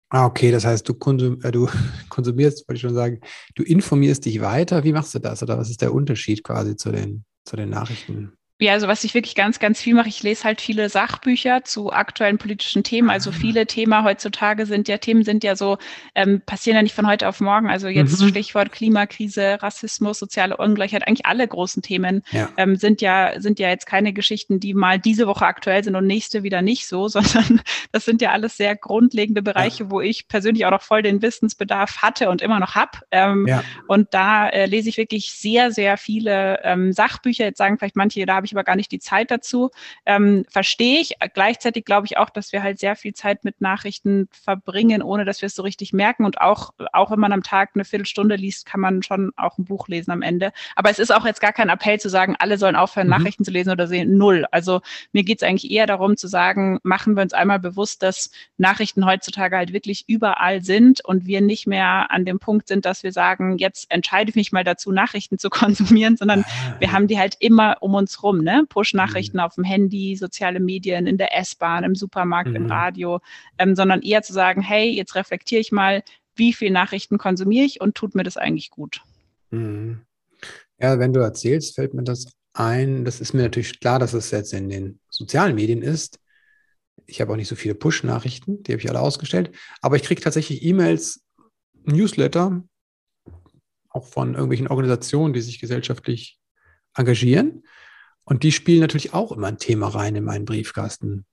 Ah, 0.10 0.26
okay, 0.26 0.52
das 0.52 0.66
heißt, 0.66 0.88
du, 0.88 0.94
konsum, 0.94 1.42
äh, 1.44 1.52
du 1.52 1.68
konsumierst, 2.10 2.68
wollte 2.68 2.78
ich 2.78 2.82
schon 2.82 2.94
sagen, 2.94 3.20
du 3.56 3.64
informierst 3.64 4.26
dich 4.26 4.42
weiter. 4.42 4.84
Wie 4.84 4.94
machst 4.94 5.14
du 5.14 5.20
das? 5.20 5.44
Oder 5.44 5.58
was 5.58 5.70
ist 5.70 5.82
der 5.82 5.94
Unterschied 5.94 6.44
quasi 6.44 6.76
zu 6.76 6.92
den, 6.92 7.26
zu 7.44 7.58
den 7.58 7.70
Nachrichten? 7.70 8.37
Ja, 8.60 8.74
also 8.74 8.88
was 8.88 9.04
ich 9.04 9.14
wirklich 9.14 9.36
ganz, 9.36 9.60
ganz 9.60 9.80
viel 9.80 9.94
mache, 9.94 10.10
ich 10.10 10.24
lese 10.24 10.44
halt 10.44 10.62
viele 10.62 10.90
Sachbücher 10.90 11.64
zu 11.64 11.94
aktuellen 11.94 12.40
politischen 12.40 12.84
Themen. 12.84 13.12
Also 13.12 13.30
ah. 13.30 13.34
viele 13.34 13.68
Themen 13.68 14.04
heutzutage 14.04 14.66
sind 14.66 14.88
ja, 14.88 14.98
Themen 14.98 15.24
sind 15.24 15.44
ja 15.44 15.56
so, 15.56 15.78
ähm, 16.16 16.42
passieren 16.44 16.76
ja 16.76 16.82
nicht 16.82 16.96
von 16.96 17.06
heute 17.06 17.28
auf 17.28 17.40
morgen. 17.40 17.70
Also 17.70 17.88
jetzt 17.88 18.20
mhm. 18.20 18.30
Stichwort 18.30 18.72
Klimakrise, 18.72 19.62
Rassismus, 19.62 20.18
soziale 20.18 20.58
Ungleichheit, 20.58 21.08
eigentlich 21.08 21.28
alle 21.28 21.48
großen 21.48 21.84
Themen 21.84 22.24
ja. 22.32 22.50
Ähm, 22.58 22.78
sind 22.78 23.02
ja, 23.02 23.40
sind 23.40 23.60
ja 23.60 23.70
jetzt 23.70 23.86
keine 23.86 24.12
Geschichten, 24.12 24.60
die 24.60 24.74
mal 24.74 24.98
diese 24.98 25.28
Woche 25.28 25.46
aktuell 25.46 25.84
sind 25.84 25.96
und 25.96 26.08
nächste 26.08 26.42
wieder 26.42 26.64
nicht 26.64 26.88
so, 26.88 27.08
sondern 27.08 27.62
das 27.92 28.06
sind 28.06 28.24
ja 28.24 28.32
alles 28.32 28.58
sehr 28.58 28.76
grundlegende 28.76 29.44
Bereiche, 29.44 29.84
ja. 29.84 29.92
wo 29.92 30.02
ich 30.02 30.28
persönlich 30.28 30.66
auch 30.66 30.72
noch 30.72 30.82
voll 30.82 31.04
den 31.04 31.22
Wissensbedarf 31.22 32.02
hatte 32.02 32.32
und 32.32 32.42
immer 32.42 32.60
noch 32.60 32.74
hab. 32.74 33.04
Ähm, 33.12 33.46
ja. 33.46 33.64
Und 33.88 34.16
da 34.16 34.50
äh, 34.50 34.66
lese 34.66 34.90
ich 34.90 34.98
wirklich 34.98 35.32
sehr, 35.32 35.72
sehr 35.72 35.98
viele 35.98 36.60
ähm, 36.64 36.92
Sachbücher. 36.92 37.46
Jetzt 37.46 37.60
sagen 37.60 37.78
vielleicht 37.78 37.96
manche, 37.96 38.26
da 38.26 38.34
habe 38.34 38.47
ich 38.48 38.54
aber 38.54 38.64
gar 38.64 38.76
nicht 38.76 38.92
die 38.92 39.00
Zeit 39.00 39.32
dazu. 39.32 39.70
Ähm, 40.06 40.46
verstehe 40.50 41.00
ich. 41.00 41.14
Gleichzeitig 41.34 41.86
glaube 41.86 42.08
ich 42.08 42.18
auch, 42.18 42.30
dass 42.30 42.52
wir 42.52 42.64
halt 42.64 42.80
sehr 42.80 42.96
viel 42.96 43.14
Zeit 43.14 43.44
mit 43.44 43.62
Nachrichten 43.62 44.28
verbringen, 44.32 45.02
ohne 45.02 45.26
dass 45.26 45.42
wir 45.42 45.48
es 45.48 45.56
so 45.56 45.64
richtig 45.64 45.94
merken. 45.94 46.26
Und 46.26 46.42
auch, 46.42 46.74
auch 46.94 47.12
wenn 47.12 47.20
man 47.20 47.34
am 47.34 47.44
Tag 47.44 47.72
eine 47.76 47.86
Viertelstunde 47.86 48.36
liest, 48.36 48.66
kann 48.66 48.80
man 48.80 49.04
schon 49.04 49.32
auch 49.38 49.58
ein 49.58 49.66
Buch 49.66 49.88
lesen 49.88 50.12
am 50.12 50.22
Ende. 50.22 50.52
Aber 50.76 50.90
es 50.90 51.00
ist 51.00 51.14
auch 51.14 51.26
jetzt 51.26 51.42
gar 51.42 51.54
kein 51.54 51.70
Appell 51.70 52.00
zu 52.00 52.10
sagen, 52.10 52.36
alle 52.40 52.58
sollen 52.58 52.76
aufhören, 52.76 53.08
mhm. 53.08 53.12
Nachrichten 53.12 53.46
zu 53.46 53.52
lesen 53.52 53.72
oder 53.72 53.88
sehen. 53.88 54.18
Null. 54.18 54.46
Also 54.52 54.82
mir 55.12 55.24
geht 55.24 55.42
es 55.42 55.48
eigentlich 55.48 55.72
eher 55.72 55.86
darum 55.86 56.18
zu 56.18 56.28
sagen, 56.28 56.80
machen 56.84 57.16
wir 57.16 57.24
uns 57.24 57.34
einmal 57.34 57.60
bewusst, 57.60 58.04
dass 58.04 58.32
Nachrichten 58.58 59.06
heutzutage 59.06 59.58
halt 59.58 59.74
wirklich 59.74 60.06
überall 60.08 60.64
sind 60.64 61.04
und 61.04 61.26
wir 61.26 61.42
nicht 61.42 61.68
mehr 61.68 62.12
an 62.12 62.26
dem 62.26 62.40
Punkt 62.40 62.68
sind, 62.68 62.86
dass 62.86 63.04
wir 63.04 63.12
sagen, 63.12 63.58
jetzt 63.58 63.90
entscheide 63.90 64.30
ich 64.30 64.36
mich 64.36 64.52
mal 64.52 64.64
dazu, 64.64 64.92
Nachrichten 64.92 65.38
zu 65.38 65.50
konsumieren, 65.58 66.18
sondern 66.18 66.42
ah. 66.42 66.76
wir 66.80 66.92
haben 66.92 67.08
die 67.08 67.20
halt 67.20 67.36
immer 67.40 67.78
um 67.82 67.94
uns 67.96 68.24
rum. 68.24 68.37
Ne? 68.44 68.66
Push-Nachrichten 68.68 69.38
mhm. 69.38 69.44
auf 69.44 69.56
dem 69.56 69.64
Handy, 69.64 70.16
soziale 70.16 70.60
Medien, 70.60 71.08
in 71.08 71.18
der 71.18 71.38
S-Bahn, 71.38 71.84
im 71.84 71.96
Supermarkt, 71.96 72.50
mhm. 72.50 72.56
im 72.56 72.66
Radio, 72.68 73.20
ähm, 73.58 73.76
sondern 73.76 74.02
eher 74.02 74.22
zu 74.24 74.34
sagen, 74.34 74.62
hey, 74.62 74.90
jetzt 74.90 75.16
reflektiere 75.16 75.62
ich 75.62 75.72
mal, 75.72 76.04
wie 76.36 76.54
viel 76.54 76.72
Nachrichten 76.72 77.18
konsumiere 77.18 77.66
ich 77.66 77.82
und 77.82 77.96
tut 77.96 78.16
mir 78.16 78.24
das 78.24 78.38
eigentlich 78.38 78.70
gut. 78.70 79.02
Mhm. 79.52 80.02
Ja, 80.80 81.00
wenn 81.00 81.14
du 81.14 81.20
erzählst, 81.20 81.76
fällt 81.76 81.94
mir 81.94 82.04
das 82.04 82.32
ein. 82.54 83.06
Das 83.06 83.20
ist 83.20 83.34
mir 83.34 83.44
natürlich 83.44 83.80
klar, 83.80 84.00
dass 84.00 84.14
es 84.14 84.32
jetzt 84.32 84.54
in 84.54 84.70
den 84.70 85.00
sozialen 85.10 85.56
Medien 85.56 85.82
ist. 85.82 86.20
Ich 87.06 87.22
habe 87.22 87.32
auch 87.32 87.38
nicht 87.38 87.48
so 87.48 87.56
viele 87.56 87.76
Push-Nachrichten, 87.76 88.64
die 88.64 88.74
habe 88.74 88.82
ich 88.82 88.90
alle 88.90 89.00
ausgestellt. 89.00 89.52
Aber 89.82 89.96
ich 89.96 90.04
kriege 90.04 90.22
tatsächlich 90.22 90.64
E-Mails, 90.64 91.24
Newsletter, 91.86 92.64
auch 93.90 94.06
von 94.06 94.34
irgendwelchen 94.34 94.68
Organisationen, 94.68 95.34
die 95.34 95.42
sich 95.42 95.60
gesellschaftlich 95.60 96.40
engagieren. 96.96 97.64
Und 98.28 98.44
die 98.44 98.52
spielen 98.52 98.82
natürlich 98.82 99.14
auch 99.14 99.32
immer 99.32 99.48
ein 99.48 99.58
Thema 99.58 99.88
rein 99.88 100.16
in 100.16 100.26
meinen 100.26 100.44
Briefkasten. 100.44 101.26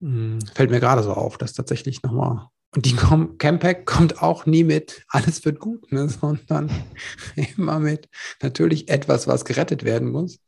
Hm, 0.00 0.38
fällt 0.54 0.70
mir 0.70 0.78
gerade 0.78 1.02
so 1.02 1.12
auf, 1.12 1.36
dass 1.36 1.52
tatsächlich 1.52 2.04
nochmal. 2.04 2.46
Und 2.76 2.86
die 2.86 2.94
Campac 2.94 3.86
kommt 3.86 4.22
auch 4.22 4.46
nie 4.46 4.62
mit, 4.62 5.04
alles 5.08 5.44
wird 5.44 5.58
gut, 5.58 5.90
ne, 5.90 6.08
sondern 6.20 6.70
immer 7.56 7.80
mit 7.80 8.08
natürlich 8.40 8.88
etwas, 8.88 9.26
was 9.26 9.44
gerettet 9.44 9.82
werden 9.82 10.12
muss. 10.12 10.38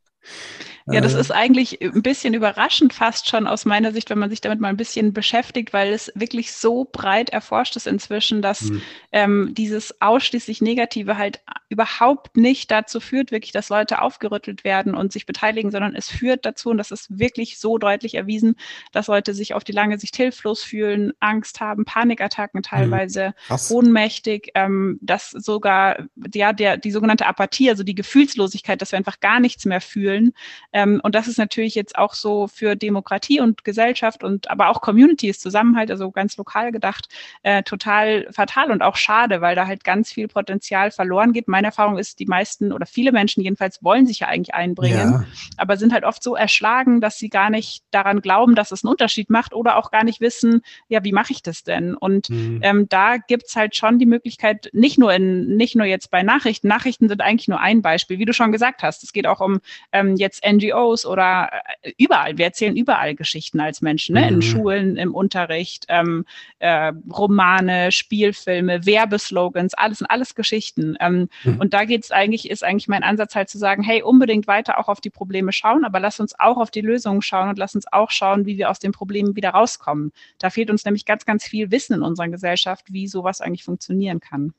Ja, 0.87 1.01
das 1.01 1.15
äh. 1.15 1.21
ist 1.21 1.31
eigentlich 1.31 1.81
ein 1.81 2.03
bisschen 2.03 2.35
überraschend 2.35 2.93
fast 2.93 3.29
schon 3.29 3.47
aus 3.47 3.65
meiner 3.65 3.93
Sicht, 3.93 4.11
wenn 4.11 4.19
man 4.19 4.31
sich 4.31 4.41
damit 4.41 4.61
mal 4.61 4.69
ein 4.69 4.77
bisschen 4.77 5.13
beschäftigt, 5.13 5.73
weil 5.73 5.93
es 5.93 6.11
wirklich 6.15 6.53
so 6.53 6.89
breit 6.91 7.31
erforscht 7.31 7.77
ist 7.77 7.87
inzwischen, 7.87 8.43
dass 8.43 8.63
mhm. 8.63 8.83
ähm, 9.13 9.55
dieses 9.55 10.01
ausschließlich 10.01 10.61
Negative 10.61 11.17
halt 11.17 11.41
überhaupt 11.69 12.37
nicht 12.37 12.71
dazu 12.71 13.01
führt, 13.01 13.31
wirklich, 13.31 13.53
dass 13.53 13.69
Leute 13.69 14.03
aufgerüttelt 14.03 14.65
werden 14.65 14.95
und 14.95 15.13
sich 15.13 15.27
beteiligen, 15.27 15.71
sondern 15.71 15.95
es 15.95 16.11
führt 16.11 16.45
dazu, 16.45 16.71
und 16.71 16.79
das 16.79 16.91
ist 16.91 17.19
wirklich 17.19 17.59
so 17.59 17.79
deutlich 17.79 18.15
erwiesen, 18.15 18.57
dass 18.93 19.07
Leute 19.07 19.35
sich 19.35 19.55
auf 19.55 19.65
die 19.65 19.73
lange 19.73 19.99
Sicht 19.99 20.17
hilflos 20.17 20.63
fühlen, 20.63 21.13
Angst 21.21 21.61
haben, 21.61 21.85
Panikattacken 21.85 22.59
mhm. 22.59 22.63
teilweise, 22.63 23.35
mhm. 23.49 23.57
ohnmächtig, 23.71 24.51
ähm, 24.55 24.99
dass 25.01 25.31
sogar 25.31 26.07
ja, 26.35 26.53
der, 26.53 26.77
die 26.77 26.91
sogenannte 26.91 27.27
Apathie, 27.27 27.71
also 27.71 27.83
die 27.85 27.95
Gefühlslosigkeit, 27.95 28.83
dass 28.83 28.93
wir 28.93 28.99
einfach 28.99 29.21
gar 29.21 29.41
nichts 29.41 29.65
mehr 29.65 29.81
fühlen, 29.81 30.35
ähm, 30.73 31.01
und 31.03 31.15
das 31.15 31.29
ist 31.29 31.39
natürlich 31.39 31.75
jetzt 31.75 31.97
auch 31.97 32.15
so 32.15 32.49
für 32.49 32.77
Demokratie 32.77 33.41
und 33.41 33.65
Gesellschaft 33.65 34.25
und 34.25 34.51
aber 34.51 34.69
auch 34.69 34.81
Communities, 34.81 35.41
Zusammenhalt, 35.41 35.91
also 35.91 36.11
ganz 36.11 36.37
lokal 36.37 36.73
gedacht, 36.73 37.09
äh, 37.43 37.63
total 37.63 38.27
fatal 38.31 38.71
und 38.71 38.83
auch 38.83 38.97
schade, 38.97 39.41
weil 39.41 39.57
da 39.57 39.67
halt 39.67 39.85
ganz 39.85 40.13
viel 40.13 40.29
Potenzial 40.29 40.91
verloren 40.91 41.33
geht. 41.33 41.49
Meine 41.49 41.69
Erfahrung 41.69 41.99
ist, 41.99 42.19
die 42.19 42.27
meisten 42.27 42.73
oder 42.73 42.87
viele 42.87 43.13
Menschen 43.13 43.43
jedenfalls 43.43 43.83
wollen 43.83 44.07
sich 44.07 44.21
ja 44.21 44.29
eigentlich 44.29 44.55
einbringen, 44.55 45.13
ja. 45.13 45.25
aber 45.57 45.77
sind 45.77 45.93
halt 45.93 46.05
oft 46.05 46.23
so 46.23 46.35
erschlagen, 46.35 47.01
dass 47.01 47.19
sie 47.19 47.29
gar 47.29 47.51
nicht 47.51 47.85
daran 47.91 48.21
glauben, 48.21 48.55
dass 48.55 48.73
es 48.73 48.85
einen 48.85 48.91
Unterschied 48.91 49.31
macht 49.31 49.55
oder 49.55 49.77
auch 49.77 49.91
gar 49.91 50.05
nicht 50.05 50.21
wissen, 50.21 50.63
ja, 50.89 51.05
wie 51.05 51.13
mache 51.13 51.33
ich 51.33 51.43
das 51.43 51.65
denn? 51.65 51.95
Und 51.95 52.31
mhm. 52.31 52.61
ähm, 52.63 52.89
da 52.89 53.17
gibt's 53.17 53.57
halt 53.57 53.77
schon 53.77 53.99
die 53.99 54.07
Möglichkeit, 54.07 54.71
nicht 54.73 54.99
nur 54.99 55.13
in, 55.13 55.57
nicht 55.57 55.77
nur 55.77 55.87
jetzt 55.87 56.11
bei 56.11 56.23
Nachrichten, 56.23 56.69
Nachrichten 56.69 57.09
sind 57.09 57.21
eigentlich 57.21 57.49
nur 57.49 57.61
ein 57.61 57.83
Beispiel, 57.83 58.19
wie 58.19 58.25
du 58.25 58.33
schon 58.33 58.53
gesagt 58.53 58.83
hast. 58.83 59.03
Es 59.03 59.13
geht 59.13 59.27
auch 59.27 59.41
um 59.41 59.61
ähm, 59.93 60.17
jetzt 60.17 60.45
NGOs 60.45 60.62
oder 60.71 61.51
äh, 61.83 61.93
überall. 61.97 62.37
Wir 62.39 62.47
erzählen 62.47 62.77
überall 62.77 63.15
Geschichten 63.15 63.61
als 63.61 63.81
Menschen, 63.81 64.15
ne? 64.15 64.23
Mhm. 64.23 64.29
in 64.29 64.43
Schulen, 64.43 64.97
im 64.97 65.15
Unterricht, 65.15 65.87
ähm, 65.89 66.25
äh, 66.59 66.93
Romane, 67.11 67.91
Spielfilme, 67.91 68.85
Werbeslogans, 68.85 69.75
alles 69.75 69.99
sind 69.99 70.07
alles 70.09 70.35
Geschichten. 70.35 70.97
Ähm, 71.01 71.29
mhm. 71.45 71.61
Und 71.61 71.75
da 71.75 71.85
geht's 71.85 72.11
eigentlich, 72.11 72.51
ist 72.51 72.63
eigentlich 72.63 72.89
mein 72.89 73.03
Ansatz 73.03 73.35
halt 73.35 73.49
zu 73.49 73.59
sagen, 73.59 73.83
hey, 73.83 74.03
unbedingt 74.03 74.47
weiter 74.47 74.79
auch 74.79 74.89
auf 74.89 75.01
die 75.01 75.11
Probleme 75.11 75.53
schauen, 75.53 75.85
aber 75.85 76.01
lass 76.01 76.21
uns 76.21 76.39
auch 76.39 76.59
auf 76.59 76.71
die 76.71 76.81
Lösungen 76.83 77.23
schauen 77.23 77.49
und 77.49 77.59
lass 77.59 77.75
uns 77.75 77.91
auch 77.93 78.11
schauen, 78.11 78.47
wie 78.47 78.59
wir 78.59 78.71
aus 78.71 78.79
den 78.79 78.93
Problemen 78.93 79.37
wieder 79.37 79.51
rauskommen. 79.51 80.13
Da 80.39 80.51
fehlt 80.51 80.71
uns 80.71 80.85
nämlich 80.85 81.05
ganz, 81.05 81.25
ganz 81.25 81.45
viel 81.45 81.71
Wissen 81.71 81.95
in 81.95 82.03
unserer 82.03 82.29
Gesellschaft, 82.29 82.93
wie 82.93 83.09
sowas 83.09 83.41
eigentlich 83.41 83.65
funktionieren 83.65 84.21
kann. 84.21 84.53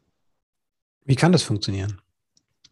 Wie 1.05 1.15
kann 1.15 1.31
das 1.31 1.43
funktionieren? 1.43 2.02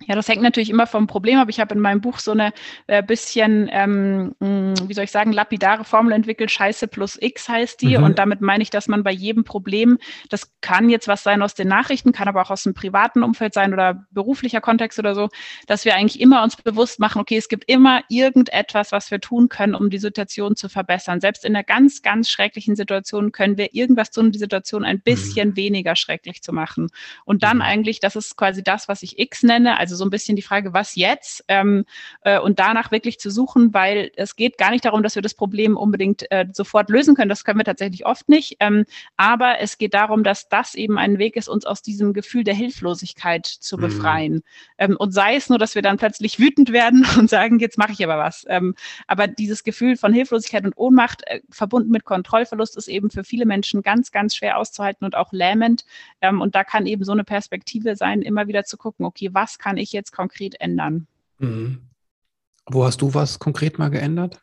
Ja, 0.07 0.15
das 0.15 0.27
hängt 0.27 0.41
natürlich 0.41 0.69
immer 0.69 0.87
vom 0.87 1.07
Problem 1.07 1.37
ab. 1.39 1.47
Ich 1.49 1.59
habe 1.59 1.75
in 1.75 1.81
meinem 1.81 2.01
Buch 2.01 2.19
so 2.19 2.31
eine 2.31 2.53
äh, 2.87 3.03
bisschen, 3.03 3.69
ähm, 3.71 4.35
hm, 4.39 4.73
wie 4.87 4.93
soll 4.93 5.03
ich 5.03 5.11
sagen, 5.11 5.31
lapidare 5.31 5.83
Formel 5.83 6.13
entwickelt. 6.13 6.51
Scheiße 6.51 6.87
plus 6.87 7.17
X 7.21 7.47
heißt 7.47 7.81
die. 7.81 7.97
Mhm. 7.97 8.03
Und 8.03 8.19
damit 8.19 8.41
meine 8.41 8.63
ich, 8.63 8.69
dass 8.69 8.87
man 8.87 9.03
bei 9.03 9.11
jedem 9.11 9.43
Problem, 9.43 9.97
das 10.29 10.51
kann 10.61 10.89
jetzt 10.89 11.07
was 11.07 11.23
sein 11.23 11.41
aus 11.41 11.53
den 11.53 11.67
Nachrichten, 11.67 12.11
kann 12.11 12.27
aber 12.27 12.41
auch 12.41 12.49
aus 12.49 12.63
dem 12.63 12.73
privaten 12.73 13.23
Umfeld 13.23 13.53
sein 13.53 13.73
oder 13.73 14.05
beruflicher 14.11 14.61
Kontext 14.61 14.97
oder 14.99 15.15
so, 15.15 15.29
dass 15.67 15.85
wir 15.85 15.95
eigentlich 15.95 16.19
immer 16.19 16.43
uns 16.43 16.55
bewusst 16.55 16.99
machen, 16.99 17.21
okay, 17.21 17.37
es 17.37 17.47
gibt 17.47 17.69
immer 17.69 18.01
irgendetwas, 18.09 18.91
was 18.91 19.11
wir 19.11 19.19
tun 19.19 19.49
können, 19.49 19.75
um 19.75 19.89
die 19.89 19.99
Situation 19.99 20.55
zu 20.55 20.69
verbessern. 20.69 21.21
Selbst 21.21 21.45
in 21.45 21.55
einer 21.55 21.63
ganz, 21.63 22.01
ganz 22.01 22.29
schrecklichen 22.29 22.75
Situation 22.75 23.31
können 23.31 23.57
wir 23.57 23.73
irgendwas 23.73 24.11
tun, 24.11 24.27
um 24.27 24.31
die 24.31 24.39
Situation 24.39 24.83
ein 24.83 25.01
bisschen 25.01 25.49
mhm. 25.49 25.55
weniger 25.57 25.95
schrecklich 25.95 26.41
zu 26.41 26.53
machen. 26.53 26.87
Und 27.25 27.43
dann 27.43 27.57
mhm. 27.57 27.63
eigentlich, 27.63 27.99
das 27.99 28.15
ist 28.15 28.35
quasi 28.35 28.63
das, 28.63 28.87
was 28.87 29.03
ich 29.03 29.19
X 29.19 29.43
nenne, 29.43 29.77
also 29.77 29.90
also 29.91 30.03
so 30.03 30.05
ein 30.05 30.09
bisschen 30.09 30.35
die 30.35 30.41
Frage, 30.41 30.73
was 30.73 30.95
jetzt? 30.95 31.43
Ähm, 31.47 31.85
äh, 32.21 32.39
und 32.39 32.59
danach 32.59 32.91
wirklich 32.91 33.19
zu 33.19 33.29
suchen, 33.29 33.73
weil 33.73 34.11
es 34.15 34.35
geht 34.35 34.57
gar 34.57 34.71
nicht 34.71 34.85
darum, 34.85 35.03
dass 35.03 35.15
wir 35.15 35.21
das 35.21 35.33
Problem 35.33 35.75
unbedingt 35.75 36.31
äh, 36.31 36.45
sofort 36.51 36.89
lösen 36.89 37.13
können. 37.13 37.29
Das 37.29 37.43
können 37.43 37.59
wir 37.59 37.65
tatsächlich 37.65 38.05
oft 38.05 38.29
nicht. 38.29 38.55
Ähm, 38.59 38.85
aber 39.17 39.59
es 39.59 39.77
geht 39.77 39.93
darum, 39.93 40.23
dass 40.23 40.47
das 40.47 40.75
eben 40.75 40.97
ein 40.97 41.17
Weg 41.17 41.35
ist, 41.35 41.49
uns 41.49 41.65
aus 41.65 41.81
diesem 41.81 42.13
Gefühl 42.13 42.43
der 42.43 42.53
Hilflosigkeit 42.53 43.45
zu 43.45 43.77
mhm. 43.77 43.81
befreien. 43.81 44.43
Ähm, 44.77 44.95
und 44.97 45.11
sei 45.11 45.35
es 45.35 45.49
nur, 45.49 45.59
dass 45.59 45.75
wir 45.75 45.81
dann 45.81 45.97
plötzlich 45.97 46.39
wütend 46.39 46.71
werden 46.71 47.05
und 47.17 47.29
sagen, 47.29 47.59
jetzt 47.59 47.77
mache 47.77 47.91
ich 47.91 48.03
aber 48.03 48.17
was. 48.17 48.45
Ähm, 48.47 48.75
aber 49.07 49.27
dieses 49.27 49.63
Gefühl 49.63 49.97
von 49.97 50.13
Hilflosigkeit 50.13 50.63
und 50.63 50.77
Ohnmacht 50.77 51.23
äh, 51.27 51.41
verbunden 51.49 51.91
mit 51.91 52.05
Kontrollverlust 52.05 52.77
ist 52.77 52.87
eben 52.87 53.09
für 53.09 53.25
viele 53.25 53.45
Menschen 53.45 53.81
ganz, 53.81 54.11
ganz 54.11 54.35
schwer 54.35 54.57
auszuhalten 54.57 55.03
und 55.03 55.15
auch 55.15 55.33
lähmend. 55.33 55.83
Ähm, 56.21 56.39
und 56.39 56.55
da 56.55 56.63
kann 56.63 56.85
eben 56.85 57.03
so 57.03 57.11
eine 57.11 57.25
Perspektive 57.25 57.97
sein, 57.97 58.21
immer 58.21 58.47
wieder 58.47 58.63
zu 58.63 58.77
gucken, 58.77 59.05
okay, 59.05 59.29
was 59.33 59.59
kann 59.59 59.77
ich 59.77 59.80
jetzt 59.89 60.11
konkret 60.11 60.61
ändern? 60.61 61.07
Mhm. 61.39 61.81
Wo 62.67 62.85
hast 62.85 63.01
du 63.01 63.13
was 63.13 63.39
konkret 63.39 63.79
mal 63.79 63.89
geändert? 63.89 64.39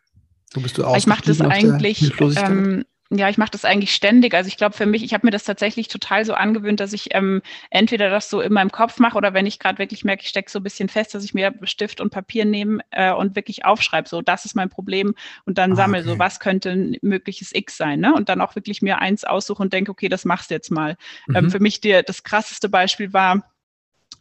Wo 0.52 0.60
bist 0.60 0.76
du 0.78 0.84
auch? 0.84 0.96
Ich 0.96 1.06
mache 1.06 1.22
das 1.24 1.40
eigentlich. 1.40 2.12
Ähm, 2.20 2.84
ja, 3.10 3.30
ich 3.30 3.38
mache 3.38 3.50
das 3.50 3.64
eigentlich 3.64 3.94
ständig. 3.94 4.34
Also 4.34 4.48
ich 4.48 4.58
glaube 4.58 4.76
für 4.76 4.84
mich, 4.84 5.02
ich 5.02 5.14
habe 5.14 5.26
mir 5.26 5.30
das 5.30 5.44
tatsächlich 5.44 5.88
total 5.88 6.26
so 6.26 6.34
angewöhnt, 6.34 6.78
dass 6.78 6.92
ich 6.92 7.14
ähm, 7.14 7.40
entweder 7.70 8.10
das 8.10 8.28
so 8.28 8.42
in 8.42 8.52
meinem 8.52 8.70
Kopf 8.70 8.98
mache 8.98 9.16
oder 9.16 9.32
wenn 9.32 9.46
ich 9.46 9.58
gerade 9.58 9.78
wirklich 9.78 10.04
merke, 10.04 10.22
ich 10.24 10.28
stecke 10.28 10.50
so 10.50 10.58
ein 10.58 10.62
bisschen 10.62 10.90
fest, 10.90 11.14
dass 11.14 11.24
ich 11.24 11.32
mir 11.32 11.54
Stift 11.62 12.02
und 12.02 12.10
Papier 12.10 12.44
nehme 12.44 12.80
äh, 12.90 13.12
und 13.12 13.34
wirklich 13.34 13.64
aufschreibe, 13.64 14.08
so 14.08 14.20
das 14.20 14.44
ist 14.44 14.54
mein 14.54 14.68
Problem 14.68 15.14
und 15.46 15.56
dann 15.56 15.72
ah, 15.72 15.76
sammle 15.76 16.00
okay. 16.00 16.08
so, 16.08 16.18
was 16.18 16.38
könnte 16.38 16.70
ein 16.70 16.96
mögliches 17.00 17.54
X 17.54 17.78
sein, 17.78 18.00
ne? 18.00 18.12
Und 18.14 18.28
dann 18.28 18.42
auch 18.42 18.54
wirklich 18.56 18.82
mir 18.82 18.98
eins 18.98 19.24
aussuche 19.24 19.62
und 19.62 19.72
denke, 19.72 19.90
okay, 19.90 20.10
das 20.10 20.26
machst 20.26 20.50
du 20.50 20.54
jetzt 20.54 20.70
mal. 20.70 20.90
Ähm, 20.90 20.96
mhm. 21.28 21.36
Ähm, 21.36 21.50
für 21.50 21.60
mich 21.60 21.80
der, 21.80 22.02
das 22.02 22.24
krasseste 22.24 22.68
Beispiel 22.68 23.14
war, 23.14 23.42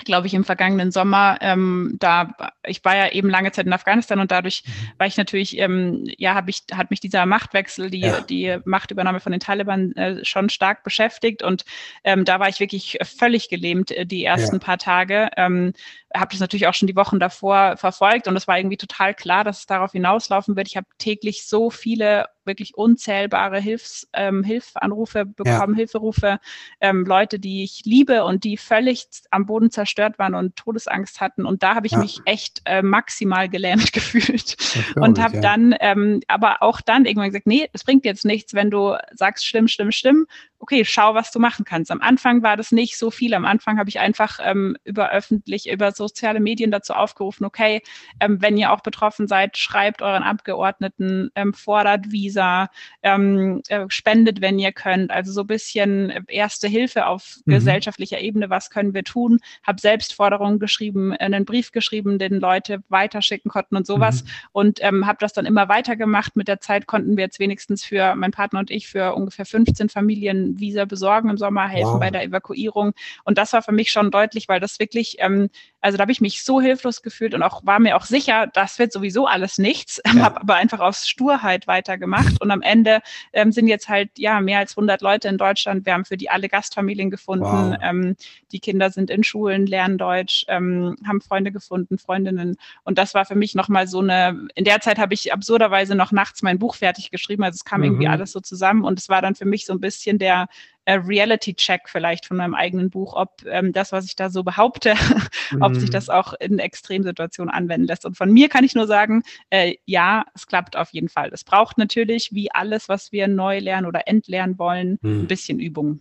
glaube 0.05 0.27
ich, 0.27 0.33
im 0.33 0.43
vergangenen 0.43 0.91
Sommer. 0.91 1.37
Ähm, 1.41 1.95
da 1.99 2.35
ich 2.63 2.83
war 2.85 2.95
ja 2.95 3.11
eben 3.11 3.29
lange 3.29 3.51
Zeit 3.51 3.65
in 3.65 3.73
Afghanistan 3.73 4.19
und 4.19 4.31
dadurch 4.31 4.63
mhm. 4.65 4.71
war 4.97 5.07
ich 5.07 5.17
natürlich, 5.17 5.57
ähm, 5.57 6.03
ja, 6.17 6.35
habe 6.35 6.49
ich, 6.49 6.63
hat 6.73 6.89
mich 6.89 6.99
dieser 6.99 7.25
Machtwechsel, 7.25 7.89
die, 7.89 8.01
ja. 8.01 8.21
die 8.21 8.57
Machtübernahme 8.65 9.19
von 9.19 9.31
den 9.31 9.41
Taliban 9.41 9.93
äh, 9.93 10.23
schon 10.23 10.49
stark 10.49 10.83
beschäftigt 10.83 11.43
und 11.43 11.65
ähm, 12.03 12.25
da 12.25 12.39
war 12.39 12.49
ich 12.49 12.59
wirklich 12.59 12.97
völlig 13.03 13.49
gelähmt 13.49 13.91
äh, 13.91 14.05
die 14.05 14.23
ersten 14.23 14.55
ja. 14.55 14.59
paar 14.59 14.77
Tage. 14.77 15.29
Ähm, 15.37 15.73
habe 16.19 16.31
das 16.31 16.39
natürlich 16.39 16.67
auch 16.67 16.73
schon 16.73 16.87
die 16.87 16.95
Wochen 16.95 17.19
davor 17.19 17.77
verfolgt 17.77 18.27
und 18.27 18.35
es 18.35 18.47
war 18.47 18.57
irgendwie 18.57 18.77
total 18.77 19.13
klar, 19.13 19.43
dass 19.43 19.59
es 19.59 19.65
darauf 19.65 19.91
hinauslaufen 19.91 20.55
wird. 20.55 20.67
Ich 20.67 20.77
habe 20.77 20.87
täglich 20.97 21.45
so 21.45 21.69
viele 21.69 22.25
wirklich 22.47 22.75
unzählbare 22.75 23.59
Hilfs, 23.59 24.07
ähm, 24.13 24.43
Hilfanrufe 24.43 25.25
bekommen, 25.25 25.73
ja. 25.73 25.75
Hilferufe, 25.75 26.39
ähm, 26.81 27.05
Leute, 27.05 27.37
die 27.39 27.63
ich 27.63 27.83
liebe 27.85 28.23
und 28.23 28.43
die 28.43 28.57
völlig 28.57 29.05
am 29.29 29.45
Boden 29.45 29.69
zerstört 29.69 30.17
waren 30.17 30.33
und 30.33 30.55
Todesangst 30.55 31.21
hatten. 31.21 31.45
Und 31.45 31.61
da 31.61 31.75
habe 31.75 31.85
ich 31.85 31.93
ja. 31.93 31.99
mich 31.99 32.21
echt 32.25 32.61
äh, 32.65 32.81
maximal 32.81 33.49
gelähmt 33.49 33.93
gefühlt. 33.93 34.57
Und 34.95 35.19
habe 35.19 35.35
ja. 35.35 35.41
dann, 35.41 35.75
ähm, 35.79 36.21
aber 36.27 36.63
auch 36.63 36.81
dann 36.81 37.05
irgendwann 37.05 37.29
gesagt, 37.29 37.47
nee, 37.47 37.69
es 37.73 37.83
bringt 37.83 38.05
jetzt 38.05 38.25
nichts, 38.25 38.55
wenn 38.55 38.71
du 38.71 38.95
sagst, 39.13 39.45
schlimm, 39.45 39.67
schlimm, 39.67 39.91
schlimm 39.91 40.25
okay, 40.59 40.83
schau, 40.85 41.13
was 41.13 41.31
du 41.31 41.39
machen 41.39 41.65
kannst. 41.65 41.91
Am 41.91 42.01
Anfang 42.01 42.41
war 42.41 42.57
das 42.57 42.71
nicht 42.71 42.97
so 42.97 43.11
viel. 43.11 43.33
Am 43.33 43.45
Anfang 43.45 43.77
habe 43.77 43.89
ich 43.89 43.99
einfach 43.99 44.39
ähm, 44.43 44.75
über 44.83 45.11
öffentlich, 45.11 45.69
über 45.69 45.91
soziale 45.91 46.39
Medien 46.39 46.71
dazu 46.71 46.93
aufgerufen, 46.93 47.45
okay, 47.45 47.81
ähm, 48.19 48.41
wenn 48.41 48.57
ihr 48.57 48.71
auch 48.71 48.81
betroffen 48.81 49.27
seid, 49.27 49.57
schreibt 49.57 50.01
euren 50.01 50.23
Abgeordneten, 50.23 51.29
ähm, 51.35 51.53
fordert 51.53 52.11
Visa, 52.11 52.69
ähm, 53.03 53.61
äh, 53.67 53.85
spendet, 53.89 54.41
wenn 54.41 54.57
ihr 54.57 54.71
könnt. 54.71 55.11
Also 55.11 55.31
so 55.31 55.41
ein 55.41 55.47
bisschen 55.47 56.25
erste 56.27 56.67
Hilfe 56.67 57.05
auf 57.05 57.37
mhm. 57.45 57.51
gesellschaftlicher 57.51 58.19
Ebene, 58.19 58.49
was 58.49 58.69
können 58.69 58.93
wir 58.93 59.03
tun? 59.03 59.39
Habe 59.63 59.79
selbst 59.79 60.13
Forderungen 60.13 60.59
geschrieben, 60.59 61.13
einen 61.13 61.45
Brief 61.45 61.71
geschrieben, 61.71 62.17
den 62.17 62.39
Leute 62.39 62.83
weiterschicken 62.89 63.51
konnten 63.51 63.75
und 63.75 63.85
sowas. 63.85 64.23
Mhm. 64.23 64.29
Und 64.53 64.83
ähm, 64.83 65.05
habe 65.05 65.17
das 65.19 65.33
dann 65.33 65.45
immer 65.45 65.69
weitergemacht. 65.69 66.35
Mit 66.35 66.47
der 66.47 66.59
Zeit 66.61 66.87
konnten 66.87 67.15
wir 67.15 67.25
jetzt 67.25 67.39
wenigstens 67.39 67.85
für, 67.85 68.15
mein 68.15 68.31
Partner 68.31 68.59
und 68.59 68.71
ich, 68.71 68.87
für 68.87 69.13
ungefähr 69.13 69.45
15 69.45 69.89
Familien 69.89 70.46
Visa 70.55 70.85
besorgen 70.85 71.29
im 71.29 71.37
Sommer, 71.37 71.67
helfen 71.67 71.93
wow. 71.93 71.99
bei 71.99 72.11
der 72.11 72.23
Evakuierung. 72.23 72.93
Und 73.23 73.37
das 73.37 73.53
war 73.53 73.61
für 73.61 73.71
mich 73.71 73.91
schon 73.91 74.11
deutlich, 74.11 74.47
weil 74.47 74.59
das 74.59 74.79
wirklich, 74.79 75.17
ähm, 75.19 75.49
also 75.87 75.97
da 75.97 76.01
habe 76.01 76.11
ich 76.11 76.19
mich 76.19 76.43
so 76.43 76.59
hilflos 76.59 77.01
gefühlt 77.01 77.33
und 77.33 77.43
auch 77.43 77.65
war 77.65 77.79
mir 77.79 77.95
auch 77.95 78.03
sicher, 78.03 78.47
das 78.47 78.77
wird 78.77 78.91
sowieso 78.91 79.25
alles 79.25 79.57
nichts, 79.57 80.01
ja. 80.13 80.21
habe 80.21 80.41
aber 80.41 80.55
einfach 80.55 80.81
aus 80.81 81.07
Sturheit 81.07 81.65
weitergemacht. 81.65 82.41
Und 82.41 82.51
am 82.51 82.61
Ende 82.61 82.99
ähm, 83.31 83.53
sind 83.53 83.67
jetzt 83.67 83.87
halt 83.87 84.09
ja 84.17 84.41
mehr 84.41 84.59
als 84.59 84.73
100 84.73 85.01
Leute 85.01 85.29
in 85.29 85.37
Deutschland. 85.37 85.85
Wir 85.85 85.93
haben 85.93 86.03
für 86.03 86.17
die 86.17 86.29
alle 86.29 86.49
Gastfamilien 86.49 87.09
gefunden. 87.09 87.45
Wow. 87.45 87.77
Ähm, 87.81 88.17
die 88.51 88.59
Kinder 88.59 88.91
sind 88.91 89.09
in 89.09 89.23
Schulen, 89.23 89.65
lernen 89.65 89.97
Deutsch, 89.97 90.43
ähm, 90.49 90.97
haben 91.07 91.21
Freunde 91.21 91.53
gefunden, 91.53 91.97
Freundinnen. 91.97 92.57
Und 92.83 92.97
das 92.97 93.13
war 93.13 93.23
für 93.23 93.35
mich 93.35 93.55
nochmal 93.55 93.87
so 93.87 94.01
eine, 94.01 94.49
in 94.55 94.65
der 94.65 94.81
Zeit 94.81 94.99
habe 94.99 95.13
ich 95.13 95.31
absurderweise 95.31 95.95
noch 95.95 96.11
nachts 96.11 96.41
mein 96.41 96.59
Buch 96.59 96.75
fertig 96.75 97.11
geschrieben. 97.11 97.43
Also 97.43 97.55
es 97.55 97.63
kam 97.63 97.79
mhm. 97.79 97.85
irgendwie 97.85 98.09
alles 98.09 98.33
so 98.33 98.41
zusammen 98.41 98.83
und 98.83 98.99
es 98.99 99.07
war 99.07 99.21
dann 99.21 99.35
für 99.35 99.45
mich 99.45 99.65
so 99.65 99.71
ein 99.71 99.79
bisschen 99.79 100.19
der 100.19 100.49
Reality-Check 100.95 101.89
vielleicht 101.89 102.25
von 102.25 102.37
meinem 102.37 102.55
eigenen 102.55 102.89
Buch, 102.89 103.13
ob 103.13 103.43
ähm, 103.45 103.73
das, 103.73 103.91
was 103.91 104.05
ich 104.05 104.15
da 104.15 104.29
so 104.29 104.43
behaupte, 104.43 104.93
ob 105.59 105.75
sich 105.75 105.89
mhm. 105.89 105.93
das 105.93 106.09
auch 106.09 106.33
in 106.33 106.59
Extremsituationen 106.59 107.53
anwenden 107.53 107.87
lässt. 107.87 108.05
Und 108.05 108.15
von 108.15 108.31
mir 108.31 108.47
kann 108.47 108.63
ich 108.63 108.73
nur 108.73 108.87
sagen, 108.87 109.23
äh, 109.49 109.75
ja, 109.85 110.25
es 110.33 110.47
klappt 110.47 110.77
auf 110.77 110.91
jeden 110.91 111.09
Fall. 111.09 111.29
Es 111.33 111.43
braucht 111.43 111.77
natürlich, 111.77 112.33
wie 112.33 112.51
alles, 112.51 112.87
was 112.87 113.11
wir 113.11 113.27
neu 113.27 113.59
lernen 113.59 113.85
oder 113.85 114.07
entlernen 114.07 114.57
wollen, 114.57 114.97
mhm. 115.01 115.21
ein 115.21 115.27
bisschen 115.27 115.59
Übung. 115.59 115.99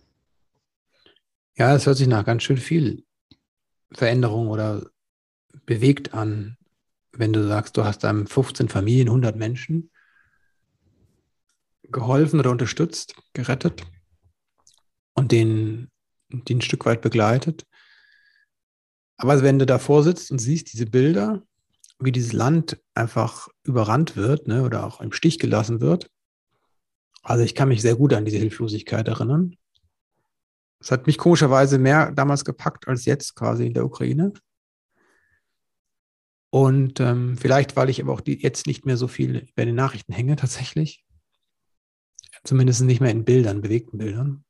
Ja, 1.57 1.75
es 1.75 1.85
hört 1.85 1.97
sich 1.97 2.07
nach 2.07 2.23
ganz 2.23 2.43
schön 2.43 2.57
viel 2.57 3.03
Veränderung 3.91 4.47
oder 4.47 4.85
bewegt 5.65 6.13
an, 6.13 6.57
wenn 7.11 7.33
du 7.33 7.45
sagst, 7.45 7.75
du 7.75 7.83
hast 7.83 8.05
einem 8.05 8.27
15 8.27 8.69
Familien, 8.69 9.07
100 9.07 9.35
Menschen 9.35 9.89
geholfen 11.89 12.39
oder 12.39 12.51
unterstützt, 12.51 13.15
gerettet 13.33 13.83
und 15.17 15.31
den, 15.31 15.89
den 16.29 16.59
ein 16.59 16.61
Stück 16.61 16.85
weit 16.85 17.01
begleitet. 17.01 17.65
Aber 19.17 19.41
wenn 19.41 19.57
du 19.57 19.65
davor 19.65 20.03
sitzt 20.03 20.31
und 20.31 20.37
siehst 20.37 20.71
diese 20.71 20.85
Bilder, 20.85 21.43
wie 21.99 22.11
dieses 22.11 22.33
Land 22.33 22.79
einfach 22.93 23.47
überrannt 23.63 24.15
wird 24.15 24.47
ne, 24.47 24.63
oder 24.63 24.85
auch 24.85 25.01
im 25.01 25.11
Stich 25.11 25.39
gelassen 25.39 25.81
wird, 25.81 26.11
also 27.23 27.43
ich 27.43 27.55
kann 27.55 27.69
mich 27.69 27.81
sehr 27.81 27.95
gut 27.95 28.13
an 28.13 28.25
diese 28.25 28.37
Hilflosigkeit 28.37 29.07
erinnern. 29.07 29.57
Es 30.79 30.91
hat 30.91 31.07
mich 31.07 31.17
komischerweise 31.17 31.79
mehr 31.79 32.11
damals 32.11 32.45
gepackt 32.45 32.87
als 32.87 33.05
jetzt 33.05 33.35
quasi 33.35 33.65
in 33.65 33.73
der 33.73 33.85
Ukraine. 33.85 34.33
Und 36.51 36.99
ähm, 36.99 37.37
vielleicht, 37.37 37.75
weil 37.75 37.89
ich 37.89 38.01
aber 38.01 38.13
auch 38.13 38.21
die, 38.21 38.39
jetzt 38.39 38.67
nicht 38.67 38.85
mehr 38.85 38.97
so 38.97 39.07
viel 39.07 39.47
bei 39.55 39.65
den 39.65 39.75
Nachrichten 39.75 40.13
hänge 40.13 40.35
tatsächlich. 40.35 41.03
Zumindest 42.43 42.83
nicht 42.83 43.01
mehr 43.01 43.11
in 43.11 43.25
Bildern, 43.25 43.61
bewegten 43.61 43.97
Bildern. 43.97 44.45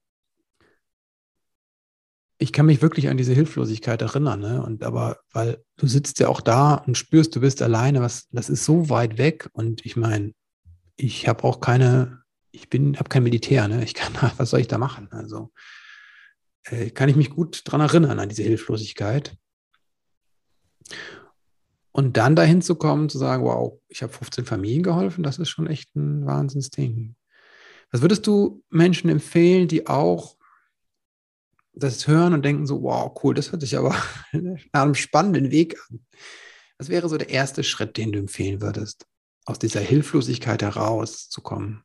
Ich 2.39 2.53
kann 2.53 2.67
mich 2.67 2.81
wirklich 2.81 3.09
an 3.09 3.17
diese 3.17 3.33
Hilflosigkeit 3.33 4.01
erinnern, 4.01 4.39
ne? 4.39 4.63
Und 4.63 4.83
aber, 4.83 5.19
weil 5.31 5.63
du 5.77 5.87
sitzt 5.87 6.19
ja 6.19 6.27
auch 6.27 6.41
da 6.41 6.75
und 6.75 6.97
spürst, 6.97 7.35
du 7.35 7.41
bist 7.41 7.61
alleine, 7.61 8.01
was, 8.01 8.27
das 8.31 8.49
ist 8.49 8.63
so 8.63 8.89
weit 8.89 9.17
weg. 9.17 9.49
Und 9.53 9.85
ich 9.85 9.95
meine, 9.95 10.33
ich 10.95 11.27
habe 11.27 11.43
auch 11.43 11.59
keine, 11.59 12.21
ich 12.51 12.69
bin, 12.69 12.97
habe 12.97 13.09
kein 13.09 13.23
Militär, 13.23 13.67
ne? 13.67 13.83
Ich 13.83 13.95
kann, 13.95 14.13
was 14.37 14.51
soll 14.51 14.59
ich 14.59 14.67
da 14.67 14.77
machen? 14.77 15.07
Also 15.11 15.51
äh, 16.65 16.91
kann 16.91 17.09
ich 17.09 17.15
mich 17.15 17.31
gut 17.31 17.61
daran 17.65 17.81
erinnern, 17.81 18.19
an 18.19 18.29
diese 18.29 18.43
Hilflosigkeit. 18.43 19.35
Und 21.91 22.17
dann 22.17 22.35
dahin 22.35 22.61
zu 22.61 22.75
kommen, 22.75 23.09
zu 23.09 23.17
sagen, 23.17 23.43
wow, 23.43 23.79
ich 23.87 24.03
habe 24.03 24.13
15 24.13 24.45
Familien 24.45 24.83
geholfen, 24.83 25.23
das 25.23 25.39
ist 25.39 25.49
schon 25.49 25.65
echt 25.65 25.95
ein 25.95 26.27
Wahnsinnsding. 26.27 27.15
Was 27.91 28.01
würdest 28.01 28.27
du 28.27 28.63
Menschen 28.69 29.09
empfehlen, 29.09 29.67
die 29.67 29.87
auch 29.87 30.36
das 31.79 32.07
hören 32.07 32.33
und 32.33 32.43
denken 32.43 32.67
so, 32.67 32.81
wow, 32.81 33.11
cool, 33.23 33.33
das 33.33 33.51
hört 33.51 33.61
sich 33.61 33.77
aber 33.77 33.95
nach 34.31 34.83
einem 34.83 34.95
spannenden 34.95 35.51
Weg 35.51 35.77
an. 35.89 35.99
Was 36.77 36.89
wäre 36.89 37.09
so 37.09 37.17
der 37.17 37.29
erste 37.29 37.63
Schritt, 37.63 37.97
den 37.97 38.11
du 38.11 38.19
empfehlen 38.19 38.61
würdest, 38.61 39.07
aus 39.45 39.57
dieser 39.59 39.79
Hilflosigkeit 39.79 40.61
herauszukommen? 40.61 41.83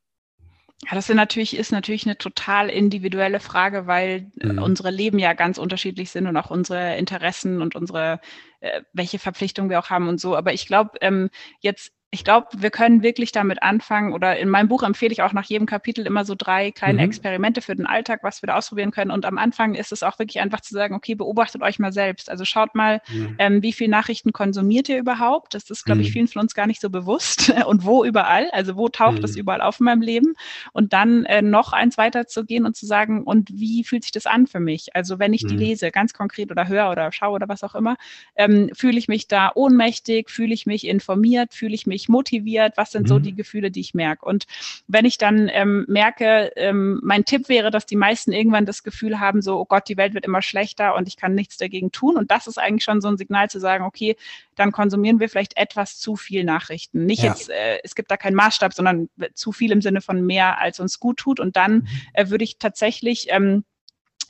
Ja, 0.84 0.96
das 0.96 1.08
ist 1.08 1.14
natürlich, 1.14 1.56
ist 1.56 1.70
natürlich 1.70 2.06
eine 2.06 2.18
total 2.18 2.68
individuelle 2.68 3.38
Frage, 3.38 3.86
weil 3.86 4.32
mhm. 4.34 4.58
unsere 4.58 4.90
Leben 4.90 5.18
ja 5.20 5.32
ganz 5.32 5.58
unterschiedlich 5.58 6.10
sind 6.10 6.26
und 6.26 6.36
auch 6.36 6.50
unsere 6.50 6.96
Interessen 6.96 7.62
und 7.62 7.76
unsere, 7.76 8.20
äh, 8.60 8.82
welche 8.92 9.20
Verpflichtungen 9.20 9.70
wir 9.70 9.78
auch 9.78 9.90
haben 9.90 10.08
und 10.08 10.20
so. 10.20 10.36
Aber 10.36 10.52
ich 10.52 10.66
glaube, 10.66 10.98
ähm, 11.00 11.30
jetzt 11.60 11.92
ich 12.14 12.24
glaube, 12.24 12.48
wir 12.52 12.70
können 12.70 13.02
wirklich 13.02 13.32
damit 13.32 13.62
anfangen, 13.62 14.12
oder 14.12 14.38
in 14.38 14.50
meinem 14.50 14.68
Buch 14.68 14.82
empfehle 14.82 15.12
ich 15.12 15.22
auch 15.22 15.32
nach 15.32 15.46
jedem 15.46 15.66
Kapitel 15.66 16.06
immer 16.06 16.26
so 16.26 16.34
drei 16.36 16.70
kleine 16.70 16.98
mhm. 16.98 17.06
Experimente 17.06 17.62
für 17.62 17.74
den 17.74 17.86
Alltag, 17.86 18.20
was 18.22 18.42
wir 18.42 18.48
da 18.48 18.56
ausprobieren 18.56 18.90
können. 18.90 19.10
Und 19.10 19.24
am 19.24 19.38
Anfang 19.38 19.74
ist 19.74 19.92
es 19.92 20.02
auch 20.02 20.18
wirklich 20.18 20.38
einfach 20.38 20.60
zu 20.60 20.74
sagen, 20.74 20.94
okay, 20.94 21.14
beobachtet 21.14 21.62
euch 21.62 21.78
mal 21.78 21.90
selbst. 21.90 22.28
Also 22.28 22.44
schaut 22.44 22.74
mal, 22.74 23.00
mhm. 23.08 23.36
ähm, 23.38 23.62
wie 23.62 23.72
viel 23.72 23.88
Nachrichten 23.88 24.34
konsumiert 24.34 24.90
ihr 24.90 24.98
überhaupt? 24.98 25.54
Das 25.54 25.70
ist, 25.70 25.86
glaube 25.86 26.00
mhm. 26.00 26.04
ich, 26.04 26.12
vielen 26.12 26.28
von 26.28 26.42
uns 26.42 26.54
gar 26.54 26.66
nicht 26.66 26.82
so 26.82 26.90
bewusst. 26.90 27.48
und 27.66 27.86
wo 27.86 28.04
überall? 28.04 28.50
Also 28.52 28.76
wo 28.76 28.90
taucht 28.90 29.24
das 29.24 29.32
mhm. 29.32 29.40
überall 29.40 29.62
auf 29.62 29.80
in 29.80 29.86
meinem 29.86 30.02
Leben? 30.02 30.34
Und 30.72 30.92
dann 30.92 31.24
äh, 31.24 31.40
noch 31.40 31.72
eins 31.72 31.96
weiter 31.96 32.26
zu 32.26 32.44
gehen 32.44 32.66
und 32.66 32.76
zu 32.76 32.84
sagen, 32.84 33.22
und 33.22 33.48
wie 33.54 33.84
fühlt 33.84 34.02
sich 34.02 34.12
das 34.12 34.26
an 34.26 34.46
für 34.46 34.60
mich? 34.60 34.94
Also 34.94 35.18
wenn 35.18 35.32
ich 35.32 35.46
die 35.46 35.54
mhm. 35.54 35.60
lese, 35.60 35.90
ganz 35.90 36.12
konkret 36.12 36.50
oder 36.50 36.68
höre 36.68 36.90
oder 36.90 37.10
schaue 37.10 37.36
oder 37.36 37.48
was 37.48 37.64
auch 37.64 37.74
immer, 37.74 37.96
ähm, 38.36 38.68
fühle 38.74 38.98
ich 38.98 39.08
mich 39.08 39.28
da 39.28 39.50
ohnmächtig, 39.54 40.28
fühle 40.28 40.52
ich 40.52 40.66
mich 40.66 40.86
informiert, 40.86 41.54
fühle 41.54 41.74
ich 41.74 41.86
mich 41.86 42.01
mich 42.02 42.08
motiviert? 42.08 42.76
Was 42.76 42.90
sind 42.90 43.04
mhm. 43.04 43.08
so 43.08 43.18
die 43.18 43.34
Gefühle, 43.34 43.70
die 43.70 43.80
ich 43.80 43.94
merke? 43.94 44.26
Und 44.26 44.46
wenn 44.86 45.04
ich 45.04 45.18
dann 45.18 45.48
ähm, 45.52 45.84
merke, 45.88 46.52
ähm, 46.56 47.00
mein 47.02 47.24
Tipp 47.24 47.48
wäre, 47.48 47.70
dass 47.70 47.86
die 47.86 47.96
meisten 47.96 48.32
irgendwann 48.32 48.66
das 48.66 48.82
Gefühl 48.82 49.20
haben, 49.20 49.42
so, 49.42 49.58
oh 49.58 49.64
Gott, 49.64 49.88
die 49.88 49.96
Welt 49.96 50.14
wird 50.14 50.24
immer 50.24 50.42
schlechter 50.42 50.94
und 50.94 51.08
ich 51.08 51.16
kann 51.16 51.34
nichts 51.34 51.56
dagegen 51.56 51.92
tun. 51.92 52.16
Und 52.16 52.30
das 52.30 52.46
ist 52.46 52.58
eigentlich 52.58 52.84
schon 52.84 53.00
so 53.00 53.08
ein 53.08 53.16
Signal 53.16 53.48
zu 53.48 53.60
sagen, 53.60 53.84
okay, 53.84 54.16
dann 54.56 54.72
konsumieren 54.72 55.20
wir 55.20 55.28
vielleicht 55.28 55.56
etwas 55.56 55.98
zu 55.98 56.16
viel 56.16 56.44
Nachrichten. 56.44 57.06
Nicht 57.06 57.22
ja. 57.22 57.30
jetzt, 57.30 57.50
äh, 57.50 57.78
es 57.84 57.94
gibt 57.94 58.10
da 58.10 58.16
keinen 58.16 58.34
Maßstab, 58.34 58.74
sondern 58.74 59.08
zu 59.34 59.52
viel 59.52 59.72
im 59.72 59.82
Sinne 59.82 60.00
von 60.00 60.24
mehr, 60.24 60.58
als 60.60 60.80
uns 60.80 60.98
gut 60.98 61.18
tut. 61.18 61.40
Und 61.40 61.56
dann 61.56 61.74
mhm. 61.74 61.86
äh, 62.14 62.30
würde 62.30 62.44
ich 62.44 62.58
tatsächlich 62.58 63.26
ähm, 63.30 63.64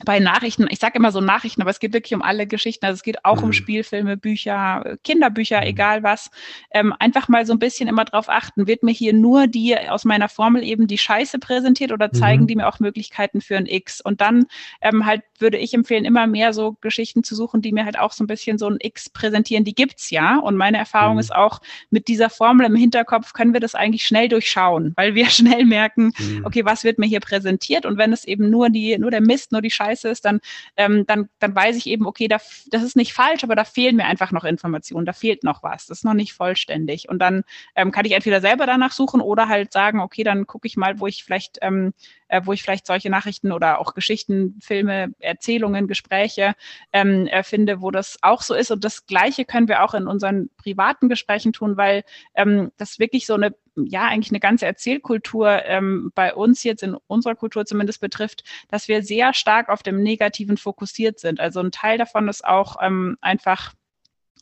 bei 0.05 0.19
Nachrichten, 0.19 0.67
ich 0.69 0.79
sage 0.79 0.97
immer 0.97 1.11
so 1.11 1.21
Nachrichten, 1.21 1.61
aber 1.61 1.71
es 1.71 1.79
geht 1.79 1.93
wirklich 1.93 2.13
um 2.13 2.21
alle 2.21 2.47
Geschichten. 2.47 2.85
Also 2.85 2.95
es 2.97 3.03
geht 3.03 3.23
auch 3.25 3.37
mhm. 3.37 3.45
um 3.45 3.53
Spielfilme, 3.53 4.17
Bücher, 4.17 4.97
Kinderbücher, 5.03 5.61
mhm. 5.61 5.67
egal 5.67 6.03
was. 6.03 6.29
Ähm, 6.71 6.93
einfach 6.99 7.27
mal 7.27 7.45
so 7.45 7.53
ein 7.53 7.59
bisschen 7.59 7.87
immer 7.87 8.05
drauf 8.05 8.29
achten, 8.29 8.67
wird 8.67 8.83
mir 8.83 8.91
hier 8.91 9.13
nur 9.13 9.47
die 9.47 9.77
aus 9.77 10.05
meiner 10.05 10.29
Formel 10.29 10.63
eben 10.63 10.87
die 10.87 10.97
Scheiße 10.97 11.39
präsentiert 11.39 11.91
oder 11.91 12.11
zeigen 12.11 12.43
mhm. 12.43 12.47
die 12.47 12.55
mir 12.55 12.67
auch 12.67 12.79
Möglichkeiten 12.79 13.41
für 13.41 13.57
ein 13.57 13.65
X? 13.65 14.01
Und 14.01 14.21
dann 14.21 14.45
ähm, 14.81 15.05
halt 15.05 15.21
würde 15.39 15.57
ich 15.57 15.73
empfehlen, 15.73 16.05
immer 16.05 16.27
mehr 16.27 16.53
so 16.53 16.75
Geschichten 16.81 17.23
zu 17.23 17.35
suchen, 17.35 17.61
die 17.61 17.71
mir 17.71 17.85
halt 17.85 17.97
auch 17.97 18.11
so 18.11 18.23
ein 18.23 18.27
bisschen 18.27 18.57
so 18.57 18.67
ein 18.67 18.77
X 18.79 19.09
präsentieren. 19.09 19.63
Die 19.63 19.75
gibt's 19.75 20.09
ja. 20.09 20.37
Und 20.37 20.57
meine 20.57 20.77
Erfahrung 20.77 21.15
mhm. 21.15 21.19
ist 21.19 21.33
auch, 21.33 21.61
mit 21.89 22.07
dieser 22.07 22.29
Formel 22.29 22.65
im 22.65 22.75
Hinterkopf 22.75 23.33
können 23.33 23.53
wir 23.53 23.59
das 23.59 23.75
eigentlich 23.75 24.05
schnell 24.05 24.27
durchschauen, 24.27 24.93
weil 24.95 25.15
wir 25.15 25.29
schnell 25.29 25.65
merken, 25.65 26.13
mhm. 26.17 26.45
okay, 26.45 26.65
was 26.65 26.83
wird 26.83 26.99
mir 26.99 27.07
hier 27.07 27.19
präsentiert? 27.19 27.85
Und 27.85 27.97
wenn 27.97 28.11
es 28.11 28.25
eben 28.25 28.49
nur 28.49 28.69
die, 28.69 28.97
nur 28.97 29.11
der 29.11 29.21
Mist, 29.21 29.51
nur 29.51 29.61
die 29.61 29.71
Scheiße 29.71 29.82
scheiße 29.83 30.09
ist, 30.09 30.25
dann, 30.25 30.39
ähm, 30.77 31.05
dann, 31.05 31.29
dann 31.39 31.55
weiß 31.55 31.75
ich 31.77 31.87
eben, 31.87 32.05
okay, 32.05 32.27
da, 32.27 32.37
das 32.71 32.83
ist 32.83 32.95
nicht 32.95 33.13
falsch, 33.13 33.43
aber 33.43 33.55
da 33.55 33.63
fehlen 33.63 33.95
mir 33.95 34.05
einfach 34.05 34.31
noch 34.31 34.43
Informationen, 34.43 35.05
da 35.05 35.13
fehlt 35.13 35.43
noch 35.43 35.63
was, 35.63 35.87
das 35.87 35.99
ist 35.99 36.03
noch 36.03 36.13
nicht 36.13 36.33
vollständig. 36.33 37.09
Und 37.09 37.19
dann 37.19 37.43
ähm, 37.75 37.91
kann 37.91 38.05
ich 38.05 38.13
entweder 38.13 38.41
selber 38.41 38.65
danach 38.65 38.91
suchen 38.91 39.21
oder 39.21 39.47
halt 39.47 39.73
sagen, 39.73 39.99
okay, 39.99 40.23
dann 40.23 40.47
gucke 40.47 40.67
ich 40.67 40.77
mal, 40.77 40.99
wo 40.99 41.07
ich 41.07 41.23
vielleicht, 41.23 41.59
ähm, 41.61 41.93
äh, 42.27 42.41
wo 42.43 42.53
ich 42.53 42.63
vielleicht 42.63 42.87
solche 42.87 43.09
Nachrichten 43.09 43.51
oder 43.51 43.79
auch 43.79 43.93
Geschichten, 43.93 44.59
Filme, 44.61 45.13
Erzählungen, 45.19 45.87
Gespräche 45.87 46.55
ähm, 46.91 47.27
äh, 47.27 47.43
finde, 47.43 47.81
wo 47.81 47.91
das 47.91 48.17
auch 48.21 48.41
so 48.41 48.53
ist. 48.55 48.71
Und 48.71 48.83
das 48.83 49.05
Gleiche 49.05 49.45
können 49.45 49.67
wir 49.67 49.83
auch 49.83 49.93
in 49.93 50.07
unseren 50.07 50.49
privaten 50.57 51.09
Gesprächen 51.09 51.53
tun, 51.53 51.77
weil 51.77 52.03
ähm, 52.35 52.71
das 52.77 52.99
wirklich 52.99 53.25
so 53.25 53.33
eine 53.33 53.53
ja 53.75 54.07
eigentlich 54.07 54.31
eine 54.31 54.39
ganze 54.39 54.65
Erzählkultur 54.65 55.63
ähm, 55.65 56.11
bei 56.15 56.33
uns 56.33 56.63
jetzt 56.63 56.83
in 56.83 56.95
unserer 57.07 57.35
Kultur 57.35 57.65
zumindest 57.65 58.01
betrifft, 58.01 58.43
dass 58.69 58.87
wir 58.87 59.03
sehr 59.03 59.33
stark 59.33 59.69
auf 59.69 59.83
dem 59.83 60.01
Negativen 60.01 60.57
fokussiert 60.57 61.19
sind. 61.19 61.39
Also 61.39 61.59
ein 61.59 61.71
Teil 61.71 61.97
davon 61.97 62.27
ist 62.27 62.45
auch 62.45 62.77
ähm, 62.81 63.17
einfach 63.21 63.73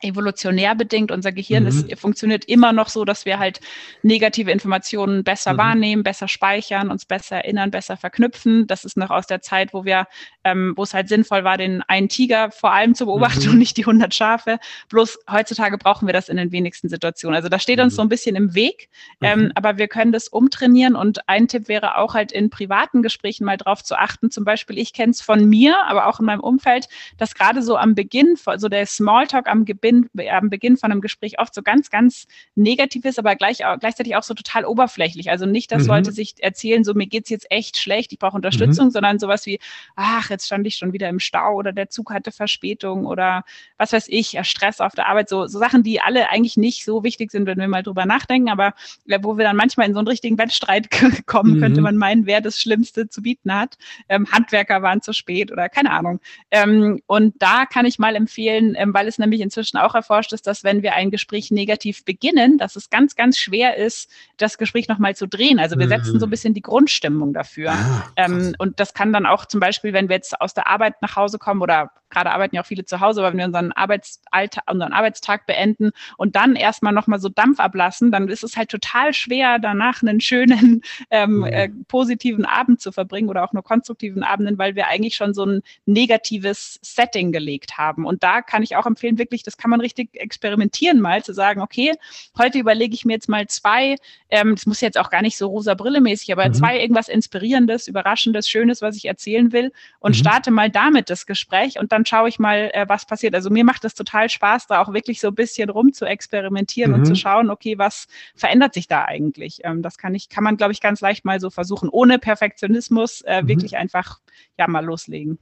evolutionär 0.02 0.76
bedingt. 0.76 1.12
Unser 1.12 1.32
Gehirn 1.32 1.64
mhm. 1.64 1.70
ist, 1.70 2.00
funktioniert 2.00 2.46
immer 2.46 2.74
noch 2.74 2.90
so, 2.90 3.06
dass 3.06 3.26
wir 3.26 3.40
halt 3.40 3.60
negative 4.04 4.52
Informationen 4.52 5.24
besser 5.24 5.54
mhm. 5.54 5.58
wahrnehmen, 5.58 6.04
besser 6.04 6.28
speichern, 6.28 6.90
uns 6.90 7.06
besser 7.06 7.38
erinnern, 7.38 7.72
besser 7.72 7.98
verknüpfen. 7.98 8.68
Das 8.68 8.84
ist 8.86 8.98
noch 8.98 9.10
aus 9.10 9.28
der 9.28 9.42
Zeit, 9.42 9.74
wo 9.74 9.86
wir, 9.86 10.08
ähm, 10.44 10.74
wo 10.76 10.84
es 10.84 10.94
halt 10.94 11.10
sinnvoll 11.10 11.44
war, 11.44 11.58
den 11.58 11.82
einen 11.84 12.10
Tiger 12.10 12.52
vor 12.52 12.72
allem 12.72 12.96
zu 12.96 13.06
beobachten 13.06 13.46
mhm. 13.46 13.52
und 13.52 13.58
nicht 13.60 13.78
die 13.78 13.84
100 13.84 14.14
Schafe. 14.14 14.60
Bloß 14.90 15.20
heutzutage 15.30 15.78
brauchen 15.78 16.08
wir 16.08 16.14
das 16.14 16.30
in 16.30 16.38
den 16.38 16.52
wenigsten 16.52 16.90
Situationen. 16.90 17.36
Also 17.36 17.50
das 17.50 17.62
steht 17.62 17.80
uns 17.80 17.94
mhm. 17.94 17.96
so 17.96 18.02
ein 18.04 18.10
bisschen 18.10 18.36
im 18.36 18.56
Weg, 18.56 18.90
ähm, 19.22 19.40
mhm. 19.40 19.52
aber 19.56 19.78
wir 19.78 19.88
können 19.88 20.12
das 20.12 20.28
umtrainieren. 20.28 20.96
Und 20.96 21.28
ein 21.28 21.48
Tipp 21.48 21.68
wäre 21.68 21.98
auch 21.98 22.14
halt 22.14 22.32
in 22.32 22.50
privaten 22.50 23.02
Gesprächen 23.02 23.46
mal 23.46 23.58
drauf 23.58 23.84
zu 23.84 23.98
achten. 23.98 24.32
Zum 24.32 24.46
Beispiel, 24.46 24.78
ich 24.78 24.94
kenne 24.94 25.12
es 25.12 25.22
von 25.22 25.48
mir, 25.48 25.78
aber 25.88 26.08
auch 26.08 26.20
in 26.20 26.26
meinem 26.26 26.42
Umfeld, 26.42 26.88
dass 27.18 27.36
gerade 27.36 27.62
so 27.62 27.78
am 27.78 27.96
Beginn, 27.96 28.36
so 28.58 28.68
der 28.68 28.86
Smalltalk 28.86 29.48
am 29.48 29.66
Beginn 29.66 29.91
Beginn, 29.92 30.30
am 30.30 30.50
Beginn 30.50 30.78
von 30.78 30.92
einem 30.92 31.02
Gespräch 31.02 31.40
oft 31.40 31.54
so 31.54 31.62
ganz, 31.62 31.90
ganz 31.90 32.28
negativ 32.56 33.06
ist, 33.06 33.20
aber 33.20 33.36
gleich, 33.36 33.60
gleichzeitig 33.80 34.16
auch 34.16 34.24
so 34.24 34.34
total 34.34 34.66
oberflächlich. 34.66 35.30
Also 35.30 35.46
nicht, 35.46 35.72
dass 35.72 35.84
mhm. 35.84 35.90
Leute 35.90 36.12
sich 36.12 36.36
erzählen, 36.40 36.84
so 36.84 36.94
mir 36.94 37.08
geht's 37.08 37.30
jetzt 37.30 37.50
echt 37.50 37.78
schlecht, 37.78 38.12
ich 38.12 38.20
brauche 38.20 38.36
Unterstützung, 38.36 38.88
mhm. 38.88 38.92
sondern 38.92 39.20
sowas 39.20 39.46
wie, 39.46 39.60
ach, 39.96 40.30
jetzt 40.30 40.46
stand 40.46 40.66
ich 40.68 40.76
schon 40.76 40.94
wieder 40.94 41.10
im 41.10 41.20
Stau 41.20 41.56
oder 41.56 41.74
der 41.74 41.90
Zug 41.90 42.12
hatte 42.12 42.32
Verspätung 42.32 43.06
oder 43.06 43.44
was 43.78 43.94
weiß 43.94 44.08
ich, 44.10 44.38
Stress 44.44 44.80
auf 44.80 44.94
der 44.94 45.08
Arbeit, 45.08 45.30
so, 45.30 45.48
so 45.48 45.60
Sachen, 45.60 45.84
die 45.84 46.02
alle 46.02 46.30
eigentlich 46.30 46.58
nicht 46.58 46.86
so 46.86 47.04
wichtig 47.04 47.32
sind, 47.32 47.46
wenn 47.46 47.58
wir 47.58 47.68
mal 47.68 47.84
drüber 47.84 48.06
nachdenken, 48.06 48.50
aber 48.50 48.74
wo 49.22 49.38
wir 49.38 49.44
dann 49.44 49.56
manchmal 49.56 49.88
in 49.88 49.94
so 49.94 50.00
einen 50.00 50.08
richtigen 50.08 50.38
Wettstreit 50.38 50.90
kommen, 51.26 51.56
mhm. 51.56 51.62
könnte 51.62 51.82
man 51.82 51.98
meinen, 51.98 52.26
wer 52.26 52.42
das 52.42 52.60
Schlimmste 52.60 53.10
zu 53.10 53.22
bieten 53.22 53.54
hat. 53.54 53.78
Ähm, 54.10 54.28
Handwerker 54.32 54.82
waren 54.82 55.02
zu 55.02 55.14
spät 55.14 55.52
oder 55.52 55.70
keine 55.70 55.92
Ahnung. 55.92 56.20
Ähm, 56.52 57.02
und 57.08 57.36
da 57.40 57.66
kann 57.66 57.86
ich 57.86 58.00
mal 58.00 58.16
empfehlen, 58.16 58.76
ähm, 58.78 58.94
weil 58.94 59.08
es 59.08 59.18
nämlich 59.18 59.42
inzwischen 59.42 59.78
auch 59.84 59.96
erforscht 59.96 60.34
ist, 60.34 60.48
dass 60.48 60.64
wenn 60.64 60.84
wir 60.84 60.94
ein 60.94 61.12
Gespräch 61.12 61.52
negativ 61.52 62.06
beginnen, 62.06 62.58
dass 62.58 62.76
es 62.76 62.90
ganz, 62.90 63.16
ganz 63.16 63.38
schwer 63.38 63.78
ist, 63.78 64.10
das 64.38 64.58
Gespräch 64.58 64.88
nochmal 64.88 65.16
zu 65.16 65.28
drehen. 65.28 65.60
Also 65.60 65.78
wir 65.78 65.88
setzen 65.88 66.20
so 66.20 66.26
ein 66.26 66.30
mhm. 66.30 66.32
bisschen 66.32 66.54
die 66.54 66.62
Grundstimmung 66.62 67.34
dafür. 67.34 67.72
Ah, 67.72 68.04
ähm, 68.16 68.56
und 68.58 68.80
das 68.80 68.94
kann 68.94 69.14
dann 69.14 69.26
auch 69.26 69.46
zum 69.46 69.60
Beispiel, 69.60 69.94
wenn 69.94 70.10
wir 70.10 70.16
jetzt 70.16 70.40
aus 70.42 70.54
der 70.54 70.68
Arbeit 70.68 71.02
nach 71.02 71.16
Hause 71.16 71.38
kommen 71.38 71.62
oder 71.62 71.92
gerade 72.12 72.32
arbeiten 72.32 72.56
ja 72.56 72.62
auch 72.62 72.66
viele 72.66 72.86
zu 72.86 73.00
Hause, 73.00 73.22
aber 73.22 73.32
wenn 73.32 73.40
wir 73.40 73.46
unseren, 73.46 73.72
Arbeitsalltag, 73.72 74.70
unseren 74.70 74.94
Arbeitstag 74.94 75.46
beenden 75.46 75.92
und 76.18 76.36
dann 76.36 76.56
erstmal 76.56 76.94
nochmal 76.94 77.20
so 77.20 77.30
Dampf 77.30 77.60
ablassen, 77.60 78.12
dann 78.12 78.28
ist 78.28 78.44
es 78.44 78.58
halt 78.58 78.70
total 78.70 79.14
schwer, 79.14 79.60
danach 79.60 80.02
einen 80.02 80.22
schönen, 80.22 80.82
ähm, 81.10 81.38
mhm. 81.38 81.44
äh, 81.46 81.70
positiven 81.88 82.46
Abend 82.46 82.82
zu 82.82 82.92
verbringen 82.92 83.30
oder 83.30 83.44
auch 83.44 83.54
nur 83.54 83.64
konstruktiven 83.64 84.24
Abenden, 84.24 84.58
weil 84.58 84.76
wir 84.76 84.88
eigentlich 84.88 85.16
schon 85.16 85.34
so 85.34 85.46
ein 85.46 85.62
negatives 85.86 86.80
Setting 86.82 87.32
gelegt 87.32 87.78
haben. 87.78 88.06
Und 88.06 88.24
da 88.24 88.42
kann 88.42 88.64
ich 88.64 88.76
auch 88.76 88.86
empfehlen, 88.86 89.18
wirklich, 89.18 89.44
das 89.44 89.58
kann 89.58 89.72
man 89.72 89.82
richtig 89.82 90.10
experimentieren 90.14 91.00
mal, 91.00 91.24
zu 91.24 91.34
sagen, 91.34 91.62
okay, 91.62 91.94
heute 92.38 92.60
überlege 92.60 92.94
ich 92.94 93.06
mir 93.06 93.14
jetzt 93.14 93.30
mal 93.30 93.48
zwei, 93.48 93.96
ähm, 94.30 94.56
das 94.56 94.66
muss 94.66 94.82
jetzt 94.82 94.98
auch 94.98 95.10
gar 95.10 95.22
nicht 95.22 95.38
so 95.38 95.48
rosa 95.48 95.74
Brille 95.74 96.02
mäßig, 96.02 96.32
aber 96.32 96.48
mhm. 96.48 96.54
zwei 96.54 96.80
irgendwas 96.80 97.08
Inspirierendes, 97.08 97.88
Überraschendes, 97.88 98.50
Schönes, 98.50 98.82
was 98.82 98.96
ich 98.96 99.06
erzählen 99.06 99.52
will 99.52 99.72
und 100.00 100.12
mhm. 100.12 100.20
starte 100.20 100.52
mal 100.52 100.70
damit 100.70 101.10
das 101.10 101.26
Gespräch 101.26 101.80
und 101.80 101.92
dann 101.92 102.01
dann 102.02 102.06
schaue 102.08 102.30
ich 102.30 102.40
mal, 102.40 102.72
äh, 102.74 102.86
was 102.88 103.06
passiert. 103.06 103.36
Also 103.36 103.50
mir 103.50 103.64
macht 103.64 103.86
es 103.86 103.94
total 103.94 104.30
Spaß, 104.30 104.68
da 104.68 104.82
auch 104.82 104.94
wirklich 104.94 105.20
so 105.20 105.28
ein 105.28 105.36
bisschen 105.36 105.70
rum 105.70 105.94
zu 105.94 106.06
experimentieren 106.06 106.92
mhm. 106.92 107.00
und 107.00 107.06
zu 107.06 107.16
schauen, 107.16 107.52
okay, 107.52 107.78
was 107.78 108.08
verändert 108.36 108.74
sich 108.74 108.88
da 108.88 109.06
eigentlich? 109.06 109.60
Ähm, 109.64 109.82
das 109.84 109.98
kann 109.98 110.16
ich, 110.16 110.30
kann 110.30 110.44
man, 110.44 110.58
glaube 110.58 110.74
ich, 110.74 110.82
ganz 110.82 111.02
leicht 111.02 111.26
mal 111.26 111.40
so 111.40 111.50
versuchen, 111.50 111.90
ohne 111.90 112.18
Perfektionismus 112.18 113.22
äh, 113.22 113.44
mhm. 113.44 113.48
wirklich 113.48 113.78
einfach 113.78 114.20
ja 114.58 114.68
mal 114.68 114.84
loslegen. 114.84 115.38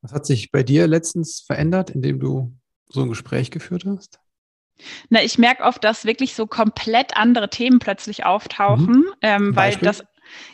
Was 0.00 0.12
hat 0.12 0.26
sich 0.26 0.50
bei 0.50 0.62
dir 0.62 0.86
letztens 0.86 1.40
verändert, 1.40 1.90
indem 1.90 2.20
du 2.20 2.52
so 2.88 3.02
ein 3.02 3.08
Gespräch 3.08 3.50
geführt 3.50 3.84
hast? 3.86 4.20
Na, 5.08 5.22
ich 5.22 5.38
merke 5.38 5.62
oft, 5.62 5.84
dass 5.84 6.04
wirklich 6.04 6.34
so 6.34 6.46
komplett 6.46 7.16
andere 7.16 7.48
Themen 7.48 7.78
plötzlich 7.78 8.24
auftauchen, 8.24 8.96
mhm. 8.96 9.14
ähm, 9.20 9.56
weil 9.56 9.76
das 9.76 10.02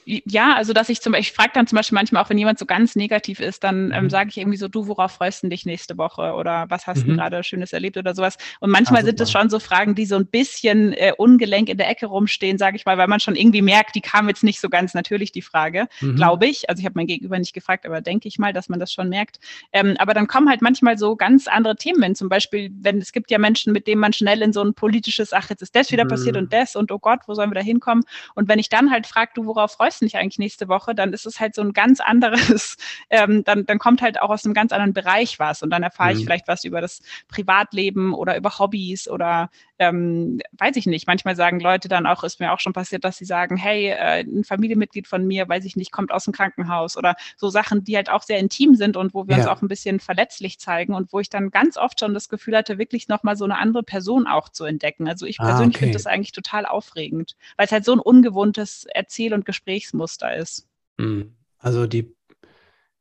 Ja, 0.05 0.55
also 0.55 0.73
dass 0.73 0.89
ich 0.89 1.01
zum 1.01 1.13
Beispiel, 1.13 1.31
ich 1.31 1.33
frage 1.33 1.51
dann 1.55 1.67
zum 1.67 1.77
Beispiel 1.77 1.95
manchmal 1.95 2.23
auch, 2.23 2.31
wenn 2.31 2.39
jemand 2.39 2.59
so 2.59 2.67
ganz 2.67 2.97
negativ 2.97 3.41
ist, 3.41 3.65
dann 3.65 3.93
ähm, 3.93 4.05
mhm. 4.05 4.11
sage 4.11 4.31
ich 4.31 4.39
irgendwie 4.39 4.57
so, 4.57 4.69
du, 4.69 4.87
worauf 4.87 5.13
freust 5.13 5.43
du 5.43 5.49
dich 5.49 5.67
nächste 5.67 5.97
Woche 5.99 6.33
oder 6.35 6.67
was 6.69 6.87
hast 6.87 7.05
mhm. 7.05 7.11
du 7.11 7.17
gerade 7.17 7.45
Schönes 7.45 7.73
erlebt 7.73 7.97
oder 7.97 8.15
sowas. 8.15 8.37
Und 8.61 8.71
manchmal 8.71 9.03
ah, 9.03 9.05
sind 9.05 9.21
es 9.21 9.31
schon 9.31 9.51
so 9.51 9.59
Fragen, 9.59 9.95
die 9.95 10.07
so 10.07 10.17
ein 10.17 10.27
bisschen 10.27 10.93
äh, 10.95 11.13
ungelenk 11.17 11.69
in 11.69 11.79
der 11.79 11.89
Ecke 11.89 12.07
rumstehen, 12.07 12.59
sage 12.59 12.77
ich 12.77 12.87
mal, 12.87 12.99
weil 12.99 13.09
man 13.09 13.21
schon 13.21 13.37
irgendwie 13.37 13.63
merkt, 13.63 13.95
die 13.95 14.01
kam 14.01 14.29
jetzt 14.29 14.43
nicht 14.43 14.61
so 14.61 14.69
ganz 14.69 14.95
natürlich, 14.95 15.33
die 15.33 15.43
Frage, 15.43 15.87
mhm. 16.01 16.17
glaube 16.17 16.47
ich. 16.47 16.69
Also 16.69 16.81
ich 16.81 16.87
habe 16.87 16.95
mein 16.97 17.07
Gegenüber 17.07 17.39
nicht 17.39 17.53
gefragt, 17.53 17.87
aber 17.87 18.01
denke 18.01 18.29
ich 18.29 18.39
mal, 18.39 18.53
dass 18.53 18.69
man 18.69 18.81
das 18.81 18.93
schon 18.93 19.09
merkt. 19.09 19.39
Ähm, 19.73 19.97
aber 19.99 20.15
dann 20.15 20.27
kommen 20.27 20.49
halt 20.49 20.63
manchmal 20.63 20.99
so 20.99 21.17
ganz 21.17 21.47
andere 21.47 21.77
Themen, 21.77 22.01
wenn 22.01 22.15
zum 22.15 22.29
Beispiel, 22.29 22.71
wenn 22.81 22.99
es 22.99 23.13
gibt 23.13 23.31
ja 23.31 23.39
Menschen, 23.39 23.73
mit 23.73 23.87
denen 23.87 24.01
man 24.01 24.13
schnell 24.13 24.43
in 24.43 24.53
so 24.53 24.63
ein 24.63 24.75
politisches, 24.75 25.33
ach, 25.33 25.51
jetzt 25.51 25.63
ist 25.63 25.77
das 25.77 25.91
wieder 25.93 26.05
passiert 26.05 26.37
und 26.37 26.45
mhm. 26.45 26.51
das 26.51 26.77
und 26.77 26.91
oh 26.93 26.99
Gott, 26.99 27.21
wo 27.27 27.35
sollen 27.35 27.51
wir 27.51 27.55
da 27.55 27.61
hinkommen? 27.61 28.05
Und 28.35 28.49
wenn 28.49 28.59
ich 28.59 28.69
dann 28.69 28.91
halt 28.91 29.07
frage, 29.07 29.33
du, 29.35 29.47
worauf 29.47 29.60
freust 29.69 30.01
du 30.01 30.07
dich 30.07 30.17
eigentlich 30.17 30.39
nächste 30.39 30.69
Woche, 30.69 30.95
dann 30.95 31.13
ist 31.13 31.27
es 31.27 31.41
halt 31.41 31.55
so 31.55 31.63
ein 31.63 31.73
ganz 31.73 32.01
anderes, 32.01 32.77
ähm, 33.11 33.45
dann, 33.45 33.67
dann 33.67 33.79
kommt 33.79 34.03
halt 34.03 34.21
auch 34.21 34.31
aus 34.31 34.45
einem 34.45 34.55
ganz 34.55 34.73
anderen 34.73 34.93
Bereich 34.93 35.39
was 35.39 35.63
und 35.63 35.71
dann 35.71 35.83
erfahre 35.83 36.13
mhm. 36.13 36.19
ich 36.19 36.25
vielleicht 36.25 36.49
was 36.49 36.65
über 36.65 36.81
das 36.81 37.03
Privatleben 37.29 38.15
oder 38.15 38.37
über 38.37 38.59
Hobbys 38.59 39.09
oder 39.09 39.51
ähm, 39.81 40.41
weiß 40.53 40.77
ich 40.77 40.87
nicht. 40.87 41.07
Manchmal 41.07 41.35
sagen 41.35 41.59
Leute 41.59 41.89
dann 41.89 42.07
auch, 42.07 42.23
ist 42.23 42.39
mir 42.39 42.53
auch 42.53 42.61
schon 42.61 42.75
passiert, 42.75 43.03
dass 43.03 43.17
sie 43.17 43.25
sagen, 43.25 43.57
hey, 43.57 43.89
äh, 43.89 44.21
ein 44.21 44.45
Familienmitglied 44.45 45.09
von 45.09 45.27
mir, 45.27 45.49
weiß 45.49 45.65
ich 45.65 45.75
nicht, 45.75 45.91
kommt 45.91 46.13
aus 46.13 46.25
dem 46.25 46.35
Krankenhaus 46.35 46.99
oder 46.99 47.17
so 47.37 47.49
Sachen, 47.49 47.83
die 47.83 47.97
halt 47.97 48.11
auch 48.11 48.23
sehr 48.23 48.39
intim 48.39 48.75
sind 48.75 48.99
und 48.99 49.15
wo 49.15 49.27
wir 49.27 49.37
ja. 49.37 49.43
uns 49.43 49.51
auch 49.51 49.63
ein 49.63 49.69
bisschen 49.69 49.99
verletzlich 49.99 50.59
zeigen 50.59 50.95
und 50.95 51.15
wo 51.15 51.19
ich 51.19 51.31
dann 51.31 51.51
ganz 51.51 51.79
oft 51.79 51.99
schon 51.99 52.13
das 52.13 52.29
Gefühl 52.29 52.57
hatte, 52.57 52.77
wirklich 52.77 53.09
nochmal 53.09 53.37
so 53.37 53.47
eine 53.47 53.57
andere 53.57 53.83
Person 53.83 54.27
auch 54.27 54.51
zu 54.51 54.65
entdecken. 54.65 55.09
Also 55.09 55.25
ich 55.25 55.41
ah, 55.41 55.47
persönlich 55.47 55.77
okay. 55.77 55.87
finde 55.87 55.97
das 55.97 56.07
eigentlich 56.07 56.33
total 56.33 56.67
aufregend, 56.67 57.37
weil 57.57 57.65
es 57.65 57.73
halt 57.73 57.87
so 57.87 57.93
ein 57.93 58.01
ungewohntes 58.01 58.85
Erzähl- 58.93 59.33
und 59.33 59.47
Gesprächsmuster 59.51 60.37
ist. 60.37 60.67
Hm. 60.99 61.37
Also 61.59 61.87
die, 61.87 62.15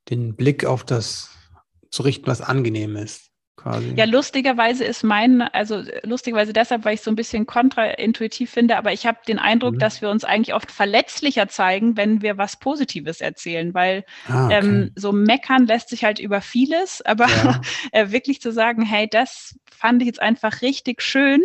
den 0.09 0.35
Blick 0.35 0.65
auf 0.65 0.83
das 0.83 1.29
zu 1.91 2.03
richten, 2.03 2.27
was 2.27 2.41
angenehm 2.41 2.95
ist 2.95 3.29
quasi. 3.59 3.93
Ja, 3.95 4.05
lustigerweise 4.05 4.85
ist 4.85 5.03
mein, 5.03 5.41
also 5.41 5.83
lustigerweise 6.03 6.53
deshalb, 6.53 6.85
weil 6.85 6.95
ich 6.95 7.01
so 7.01 7.12
ein 7.12 7.15
bisschen 7.15 7.45
kontraintuitiv 7.45 8.49
finde, 8.49 8.77
aber 8.77 8.93
ich 8.93 9.05
habe 9.05 9.19
den 9.27 9.38
Eindruck, 9.38 9.75
mhm. 9.75 9.79
dass 9.79 10.01
wir 10.01 10.09
uns 10.09 10.23
eigentlich 10.23 10.55
oft 10.55 10.71
verletzlicher 10.71 11.47
zeigen, 11.49 11.97
wenn 11.97 12.21
wir 12.21 12.38
was 12.38 12.57
Positives 12.57 13.21
erzählen, 13.21 13.73
weil 13.73 14.05
ah, 14.27 14.45
okay. 14.45 14.59
ähm, 14.59 14.91
so 14.95 15.12
meckern 15.12 15.67
lässt 15.67 15.89
sich 15.89 16.03
halt 16.03 16.19
über 16.19 16.41
vieles, 16.41 17.01
aber 17.01 17.27
ja. 17.27 17.62
äh, 17.91 18.12
wirklich 18.12 18.41
zu 18.41 18.51
sagen, 18.51 18.81
hey, 18.81 19.07
das 19.09 19.59
fand 19.69 20.01
ich 20.01 20.07
jetzt 20.07 20.21
einfach 20.21 20.62
richtig 20.62 21.01
schön, 21.01 21.41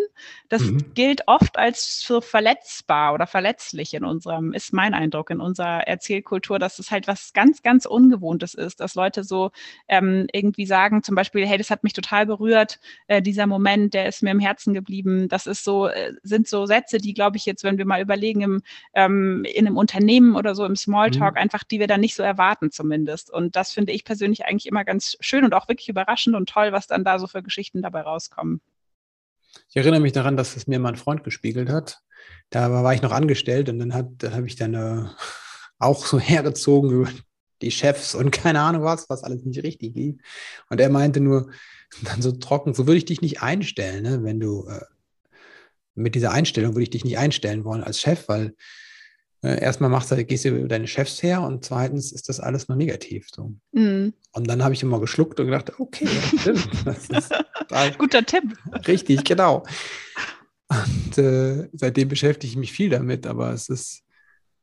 das 0.55 0.63
mhm. 0.63 0.95
gilt 0.95 1.29
oft 1.29 1.59
als 1.59 2.01
so 2.01 2.21
verletzbar 2.21 3.13
oder 3.13 3.27
verletzlich 3.27 3.93
in 3.95 4.05
unserem, 4.05 4.53
ist 4.53 4.73
mein 4.73 4.95
Eindruck, 4.95 5.31
in 5.31 5.41
unserer 5.41 5.87
Erzählkultur, 5.87 6.59
dass 6.59 6.79
es 6.79 6.91
halt 6.91 7.07
was 7.07 7.33
ganz, 7.33 7.63
ganz 7.63 7.87
Ungewohntes 7.87 8.55
ist, 8.55 8.81
dass 8.81 8.95
Leute 8.95 9.25
so 9.25 9.51
ähm, 9.89 10.27
irgendwie 10.33 10.67
sagen, 10.67 11.03
zum 11.03 11.15
Beispiel, 11.15 11.47
hey, 11.47 11.59
das 11.59 11.71
hat 11.71 11.85
mich 11.85 11.93
total 11.93 12.15
total 12.15 12.27
berührt, 12.27 12.81
äh, 13.07 13.23
dieser 13.23 13.47
Moment, 13.47 13.95
der 13.95 14.07
ist 14.07 14.23
mir 14.23 14.31
im 14.31 14.41
Herzen 14.41 14.75
geblieben. 14.75 15.29
Das 15.29 15.47
ist 15.47 15.65
so, 15.65 15.89
äh, 15.89 16.13
sind 16.23 16.49
so 16.49 16.67
Sätze, 16.67 16.99
die, 16.99 17.15
glaube 17.15 17.37
ich, 17.37 17.47
jetzt, 17.47 17.65
wenn 17.65 17.79
wir 17.79 17.87
mal 17.87 18.01
überlegen, 18.01 18.43
im, 18.43 18.63
ähm, 18.95 19.45
in 19.45 19.67
einem 19.67 19.77
Unternehmen 19.77 20.37
oder 20.37 20.55
so 20.55 20.65
im 20.65 20.77
Smalltalk, 20.77 21.35
mhm. 21.35 21.41
einfach, 21.41 21.65
die 21.65 21.81
wir 21.81 21.87
dann 21.87 22.01
nicht 22.01 22.15
so 22.15 22.23
erwarten 22.23 22.71
zumindest. 22.71 23.31
Und 23.31 23.57
das 23.57 23.73
finde 23.73 23.93
ich 23.93 24.05
persönlich 24.05 24.45
eigentlich 24.45 24.67
immer 24.67 24.85
ganz 24.85 25.17
schön 25.21 25.45
und 25.45 25.55
auch 25.55 25.69
wirklich 25.69 25.89
überraschend 25.89 26.37
und 26.37 26.49
toll, 26.49 26.73
was 26.73 26.87
dann 26.87 27.05
da 27.05 27.19
so 27.19 27.27
für 27.27 27.43
Geschichten 27.43 27.83
dabei 27.83 28.03
rauskommen. 28.03 28.61
Ich 29.69 29.77
erinnere 29.77 30.01
mich 30.01 30.13
daran, 30.13 30.37
dass 30.37 30.57
es 30.57 30.67
mir 30.67 30.79
mein 30.79 30.97
Freund 30.97 31.25
gespiegelt 31.25 31.69
hat. 31.69 31.99
Da 32.51 32.71
war 32.71 32.95
ich 32.95 33.03
noch 33.03 33.13
angestellt 33.13 33.69
und 33.69 33.79
dann, 33.79 34.17
dann 34.19 34.35
habe 34.35 34.47
ich 34.47 34.57
dann 34.57 34.75
äh, 34.75 35.09
auch 35.79 36.07
so 36.07 36.19
hergezogen 36.19 36.91
über 36.91 37.09
die 37.63 37.71
Chefs 37.71 38.15
und 38.15 38.31
keine 38.31 38.61
Ahnung 38.61 38.83
was, 38.83 39.09
was 39.09 39.25
alles 39.25 39.45
nicht 39.45 39.63
richtig 39.63 39.95
lief. 39.95 40.17
Und 40.69 40.81
er 40.81 40.91
meinte 40.91 41.21
nur 41.21 41.51
dann 42.03 42.23
so 42.23 42.33
trocken, 42.33 42.75
so 42.75 42.87
würde 42.87 42.99
ich 42.99 43.05
dich 43.05 43.21
nicht 43.21 43.43
einstellen, 43.43 44.03
ne? 44.03 44.23
wenn 44.23 44.41
du 44.41 44.67
äh, 44.69 44.81
mit 45.95 46.15
dieser 46.15 46.33
Einstellung 46.33 46.75
würde 46.75 46.83
ich 46.83 46.91
dich 46.91 47.05
nicht 47.05 47.19
einstellen 47.19 47.65
wollen 47.65 47.85
als 47.85 48.01
Chef, 48.01 48.29
weil 48.29 48.55
äh, 49.43 49.61
erstmal 49.61 49.91
machst 49.91 50.11
du, 50.11 50.25
gehst 50.25 50.45
du 50.45 50.49
über 50.49 50.69
deine 50.69 50.89
Chefs 50.89 51.23
her 51.23 51.43
und 51.43 51.65
zweitens 51.65 52.13
ist 52.13 52.29
das 52.29 52.41
alles 52.41 52.69
nur 52.69 52.77
negativ. 52.77 53.29
So. 53.31 53.55
Mm. 53.73 54.09
Und 54.33 54.49
dann 54.49 54.65
habe 54.65 54.75
ich 54.75 54.83
immer 54.83 55.01
geschluckt 55.01 55.39
und 55.39 55.47
gedacht, 55.47 55.73
okay, 55.79 56.07
das 56.07 56.41
stimmt. 56.41 56.69
Das 56.85 57.09
ist 57.09 57.33
Guter 57.99 58.25
Tipp. 58.25 58.45
Richtig, 58.87 59.25
genau. 59.25 59.65
Und 60.69 61.19
äh, 61.19 61.69
seitdem 61.73 62.09
beschäftige 62.09 62.51
ich 62.51 62.57
mich 62.57 62.73
viel 62.73 62.91
damit, 62.91 63.27
aber 63.27 63.53
es 63.53 63.69
ist 63.69 64.03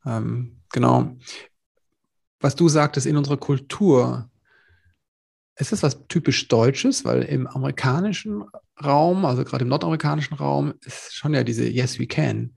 ähm, 0.04 0.60
genau 0.72 1.16
was 2.42 2.56
du 2.56 2.68
sagtest, 2.68 3.06
in 3.06 3.16
unserer 3.16 3.36
Kultur, 3.36 4.28
ist 5.56 5.72
das 5.72 5.82
was 5.82 6.06
typisch 6.08 6.48
Deutsches? 6.48 7.04
Weil 7.04 7.22
im 7.22 7.46
amerikanischen 7.46 8.44
Raum, 8.82 9.24
also 9.24 9.44
gerade 9.44 9.62
im 9.62 9.68
nordamerikanischen 9.68 10.36
Raum, 10.36 10.74
ist 10.84 11.14
schon 11.14 11.34
ja 11.34 11.44
diese 11.44 11.66
Yes, 11.66 11.98
we 11.98 12.06
can. 12.06 12.56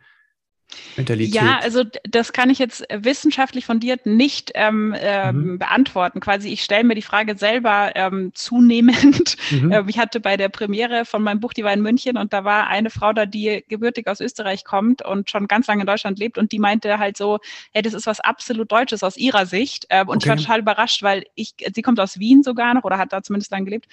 Mentalität? 0.97 1.33
Ja, 1.33 1.59
also 1.61 1.83
das 2.03 2.33
kann 2.33 2.49
ich 2.49 2.59
jetzt 2.59 2.85
wissenschaftlich 2.91 3.65
fundiert 3.65 4.05
nicht 4.05 4.51
ähm, 4.55 4.95
ähm, 4.97 5.35
mhm. 5.35 5.59
beantworten. 5.59 6.19
Quasi, 6.19 6.49
ich 6.49 6.63
stelle 6.63 6.83
mir 6.83 6.95
die 6.95 7.01
Frage 7.01 7.37
selber 7.37 7.91
ähm, 7.95 8.31
zunehmend. 8.33 9.35
Mhm. 9.51 9.71
Ähm, 9.71 9.89
ich 9.89 9.99
hatte 9.99 10.19
bei 10.19 10.37
der 10.37 10.49
Premiere 10.49 11.05
von 11.05 11.21
meinem 11.21 11.39
Buch, 11.39 11.53
die 11.53 11.63
war 11.63 11.71
in 11.71 11.81
München, 11.81 12.17
und 12.17 12.33
da 12.33 12.43
war 12.43 12.67
eine 12.67 12.89
Frau 12.89 13.13
da, 13.13 13.25
die 13.25 13.63
gebürtig 13.67 14.07
aus 14.07 14.19
Österreich 14.19 14.65
kommt 14.65 15.03
und 15.03 15.29
schon 15.29 15.47
ganz 15.47 15.67
lange 15.67 15.81
in 15.81 15.87
Deutschland 15.87 16.17
lebt, 16.17 16.37
und 16.37 16.51
die 16.51 16.57
meinte 16.57 16.97
halt 16.97 17.15
so, 17.15 17.39
hey, 17.71 17.83
das 17.83 17.93
ist 17.93 18.07
was 18.07 18.19
absolut 18.19 18.71
Deutsches 18.71 19.03
aus 19.03 19.17
ihrer 19.17 19.45
Sicht. 19.45 19.85
Ähm, 19.89 20.07
und 20.07 20.17
okay. 20.17 20.23
ich 20.23 20.29
war 20.29 20.37
total 20.37 20.59
überrascht, 20.61 21.03
weil 21.03 21.25
ich, 21.35 21.53
sie 21.73 21.81
kommt 21.83 21.99
aus 21.99 22.19
Wien 22.19 22.41
sogar 22.41 22.73
noch 22.73 22.83
oder 22.83 22.97
hat 22.97 23.13
da 23.13 23.21
zumindest 23.21 23.51
lang 23.51 23.65
gelebt. 23.65 23.85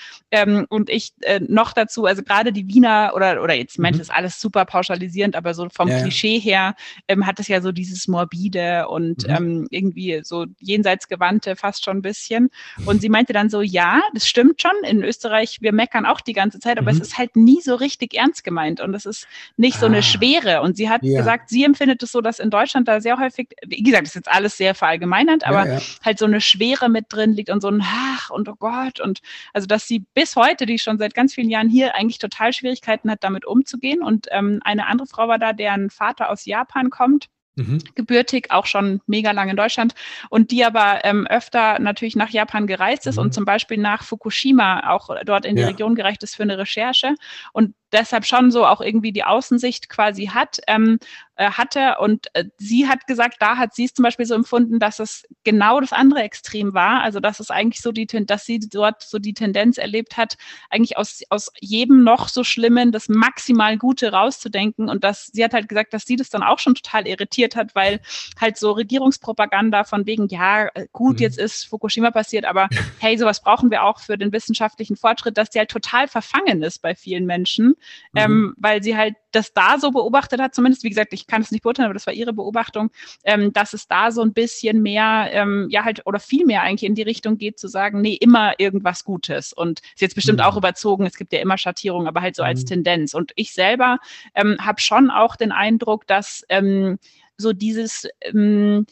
Und 0.68 0.88
ich 0.88 1.12
äh, 1.20 1.40
noch 1.40 1.72
dazu, 1.72 2.06
also 2.06 2.22
gerade 2.22 2.52
die 2.52 2.66
Wiener 2.66 3.12
oder 3.14 3.42
oder 3.42 3.54
jetzt 3.54 3.78
mhm. 3.78 3.82
meint 3.82 4.00
es 4.00 4.11
alles 4.11 4.40
super 4.40 4.64
pauschalisierend, 4.64 5.37
aber 5.37 5.54
so 5.54 5.68
vom 5.68 5.88
ja, 5.88 6.00
Klischee 6.00 6.38
her 6.38 6.62
ähm, 7.09 7.27
hat 7.27 7.40
es 7.40 7.48
ja 7.48 7.61
so 7.61 7.72
dieses 7.72 8.09
morbide 8.09 8.88
und 8.88 9.27
mhm. 9.27 9.35
ähm, 9.35 9.68
irgendwie 9.70 10.20
so 10.22 10.46
jenseits 10.61 11.09
gewandte 11.09 11.57
fast 11.57 11.85
schon 11.85 11.98
ein 11.98 12.03
bisschen. 12.03 12.51
Und 12.87 13.01
sie 13.01 13.09
meinte 13.09 13.33
dann 13.33 13.51
so, 13.51 13.61
ja, 13.61 14.01
das 14.14 14.29
stimmt 14.29 14.62
schon. 14.62 14.72
In 14.85 15.03
Österreich, 15.03 15.59
wir 15.61 15.72
meckern 15.72 16.07
auch 16.07 16.20
die 16.20 16.33
ganze 16.33 16.61
Zeit, 16.61 16.79
aber 16.79 16.92
mhm. 16.92 17.01
es 17.01 17.09
ist 17.09 17.18
halt 17.18 17.37
nie 17.37 17.61
so 17.61 17.75
richtig 17.75 18.14
ernst 18.14 18.44
gemeint 18.44 18.81
und 18.81 18.94
es 18.94 19.07
ist 19.07 19.27
nicht 19.57 19.79
so 19.79 19.87
eine 19.87 19.98
ah. 19.98 20.03
Schwere. 20.03 20.62
Und 20.62 20.77
sie 20.77 20.88
hat 20.88 21.03
ja. 21.03 21.18
gesagt, 21.18 21.48
sie 21.48 21.64
empfindet 21.64 22.03
es 22.03 22.12
so, 22.12 22.20
dass 22.20 22.38
in 22.38 22.51
Deutschland 22.51 22.88
da 22.88 23.01
sehr 23.01 23.18
häufig, 23.18 23.48
wie 23.66 23.83
gesagt, 23.83 24.03
das 24.03 24.11
ist 24.11 24.27
jetzt 24.27 24.31
alles 24.31 24.57
sehr 24.57 24.75
verallgemeinert, 24.75 25.44
aber 25.44 25.66
ja, 25.66 25.75
ja. 25.75 25.81
halt 26.05 26.18
so 26.18 26.25
eine 26.25 26.40
Schwere 26.40 26.88
mit 26.88 27.07
drin 27.09 27.33
liegt 27.33 27.51
und 27.51 27.61
so 27.61 27.68
ein 27.68 27.83
Ach 27.83 28.31
und 28.31 28.48
oh 28.48 28.55
Gott 28.59 29.01
und 29.01 29.20
also, 29.53 29.66
dass 29.66 29.87
sie 29.87 30.01
bis 30.14 30.37
heute, 30.37 30.66
die 30.66 30.79
schon 30.79 30.98
seit 30.98 31.14
ganz 31.14 31.35
vielen 31.35 31.51
Jahren 31.51 31.68
hier, 31.68 31.94
eigentlich 31.94 32.18
total 32.18 32.53
Schwierigkeiten 32.53 33.11
hat, 33.11 33.25
damit 33.25 33.44
umzugehen. 33.44 34.03
Und 34.03 34.29
ähm, 34.31 34.61
eine 34.64 34.87
andere 34.87 35.07
Frau 35.07 35.29
war 35.29 35.38
da, 35.38 35.53
deren 35.53 35.90
Vater 35.90 36.31
aus 36.31 36.44
Japan 36.52 36.90
kommt. 36.90 37.28
Mhm. 37.54 37.80
gebürtig, 37.94 38.50
auch 38.50 38.64
schon 38.64 39.02
mega 39.06 39.30
lang 39.32 39.50
in 39.50 39.58
Deutschland 39.58 39.94
und 40.30 40.52
die 40.52 40.64
aber 40.64 41.04
ähm, 41.04 41.26
öfter 41.26 41.78
natürlich 41.80 42.16
nach 42.16 42.30
Japan 42.30 42.66
gereist 42.66 43.06
ist 43.06 43.16
mhm. 43.16 43.24
und 43.24 43.34
zum 43.34 43.44
Beispiel 43.44 43.76
nach 43.76 44.04
Fukushima 44.04 44.88
auch 44.88 45.10
dort 45.26 45.44
in 45.44 45.56
die 45.56 45.60
ja. 45.60 45.68
Region 45.68 45.94
gerecht 45.94 46.22
ist 46.22 46.34
für 46.34 46.44
eine 46.44 46.56
Recherche 46.56 47.14
und 47.52 47.74
deshalb 47.92 48.24
schon 48.24 48.50
so 48.50 48.66
auch 48.66 48.81
irgendwie 48.81 49.12
die 49.12 49.24
Außensicht 49.24 49.88
quasi 49.88 50.26
hat, 50.26 50.59
ähm, 50.66 50.98
äh, 51.37 51.50
hatte. 51.50 51.96
Und 52.00 52.26
äh, 52.35 52.44
sie 52.59 52.88
hat 52.88 53.07
gesagt, 53.07 53.37
da 53.40 53.57
hat 53.57 53.74
sie 53.74 53.85
es 53.85 53.94
zum 53.94 54.02
Beispiel 54.02 54.26
so 54.26 54.35
empfunden, 54.35 54.78
dass 54.78 54.98
es 54.98 55.26
genau 55.44 55.81
das 55.81 55.92
andere 55.92 56.22
Extrem 56.22 56.74
war. 56.74 57.02
Also 57.02 57.20
dass 57.20 57.40
es 57.40 57.50
eigentlich 57.50 57.81
so 57.81 57.92
die, 57.92 58.07
dass 58.07 58.44
sie 58.44 58.59
dort 58.59 59.02
so 59.02 59.18
die 59.18 59.35
Tendenz 59.35 59.78
erlebt 59.78 60.16
hat, 60.16 60.37
eigentlich 60.70 60.96
aus, 60.96 61.22
aus 61.31 61.50
jedem 61.61 62.05
noch 62.05 62.28
so 62.28 62.44
Schlimmen 62.44 62.92
das 62.92 63.09
maximal 63.09 63.76
Gute 63.76 64.12
rauszudenken. 64.12 64.88
Und 64.88 65.05
dass 65.05 65.26
sie 65.26 65.44
hat 65.44 65.52
halt 65.52 65.68
gesagt, 65.68 65.92
dass 65.94 66.05
sie 66.05 66.16
das 66.16 66.31
dann 66.31 66.42
auch 66.42 66.59
schon 66.59 66.74
total 66.74 67.07
irritiert 67.07 67.57
hat, 67.57 67.74
weil 67.74 68.00
halt 68.40 68.57
so 68.57 68.72
Regierungspropaganda 68.72 69.85
von 69.85 70.07
wegen, 70.07 70.28
ja, 70.28 70.68
äh, 70.74 70.87
gut, 70.92 71.16
mhm. 71.16 71.22
jetzt 71.22 71.38
ist 71.38 71.64
Fukushima 71.64 72.11
passiert, 72.11 72.44
aber 72.44 72.68
hey, 73.00 73.18
sowas 73.18 73.42
brauchen 73.42 73.70
wir 73.70 73.85
auch 73.85 74.00
für 74.00 74.16
den 74.16 74.33
wissenschaftlichen 74.33 74.96
Fortschritt, 74.96 75.37
dass 75.37 75.50
die 75.50 75.59
halt 75.59 75.70
total 75.70 76.09
verfangen 76.09 76.62
ist 76.62 76.81
bei 76.81 76.94
vielen 76.94 77.26
Menschen 77.26 77.74
mhm. 78.12 78.21
ähm, 78.21 78.55
weil 78.57 78.83
sie 78.83 78.97
halt 78.97 79.14
das 79.33 79.53
da 79.53 79.79
so 79.79 79.90
beobachtet 79.90 80.40
hat, 80.40 80.55
zumindest, 80.55 80.85
wie 80.85 80.90
gesagt, 80.90 81.12
ich 81.12 81.27
kann 81.27 81.42
es 81.42 81.51
nicht 81.51 81.62
beurteilen, 81.62 81.87
aber 81.87 81.95
das 81.95 82.07
war 82.07 82.12
ihre 82.12 82.33
Beobachtung, 82.33 82.90
ähm, 83.25 83.53
dass 83.53 83.73
es 83.73 83.88
da 83.88 84.11
so 84.11 84.23
ein 84.23 84.33
bisschen 84.33 84.83
mehr, 84.83 85.29
ähm, 85.33 85.68
ja 85.71 85.85
halt, 85.85 86.07
oder 86.07 86.21
viel 86.21 86.45
mehr 86.45 86.62
eigentlich 86.62 86.88
in 86.88 86.95
die 86.95 87.03
Richtung 87.03 87.38
geht, 87.38 87.59
zu 87.59 87.68
sagen, 87.68 88.01
nee, 88.01 88.14
immer 88.14 88.53
irgendwas 88.59 89.05
Gutes. 89.05 89.53
Und 89.53 89.81
ist 89.81 90.01
jetzt 90.01 90.14
bestimmt 90.14 90.38
mhm. 90.38 90.45
auch 90.45 90.57
überzogen, 90.57 91.07
es 91.07 91.16
gibt 91.16 91.33
ja 91.33 91.40
immer 91.40 91.59
Schattierungen, 91.59 92.09
aber 92.09 92.21
halt 92.21 92.37
so 92.37 92.42
als 92.42 92.62
mhm. 92.62 92.66
Tendenz. 92.66 93.14
Und 93.14 93.33
ich 93.37 93.53
selber 93.53 93.99
ähm, 94.35 94.59
habe 94.61 94.81
schon 94.81 95.11
auch 95.11 95.37
den 95.37 95.53
Eindruck, 95.53 96.07
dass 96.07 96.45
ähm, 96.49 96.99
so 97.37 97.53
dieses 97.53 98.09
ähm, 98.21 98.87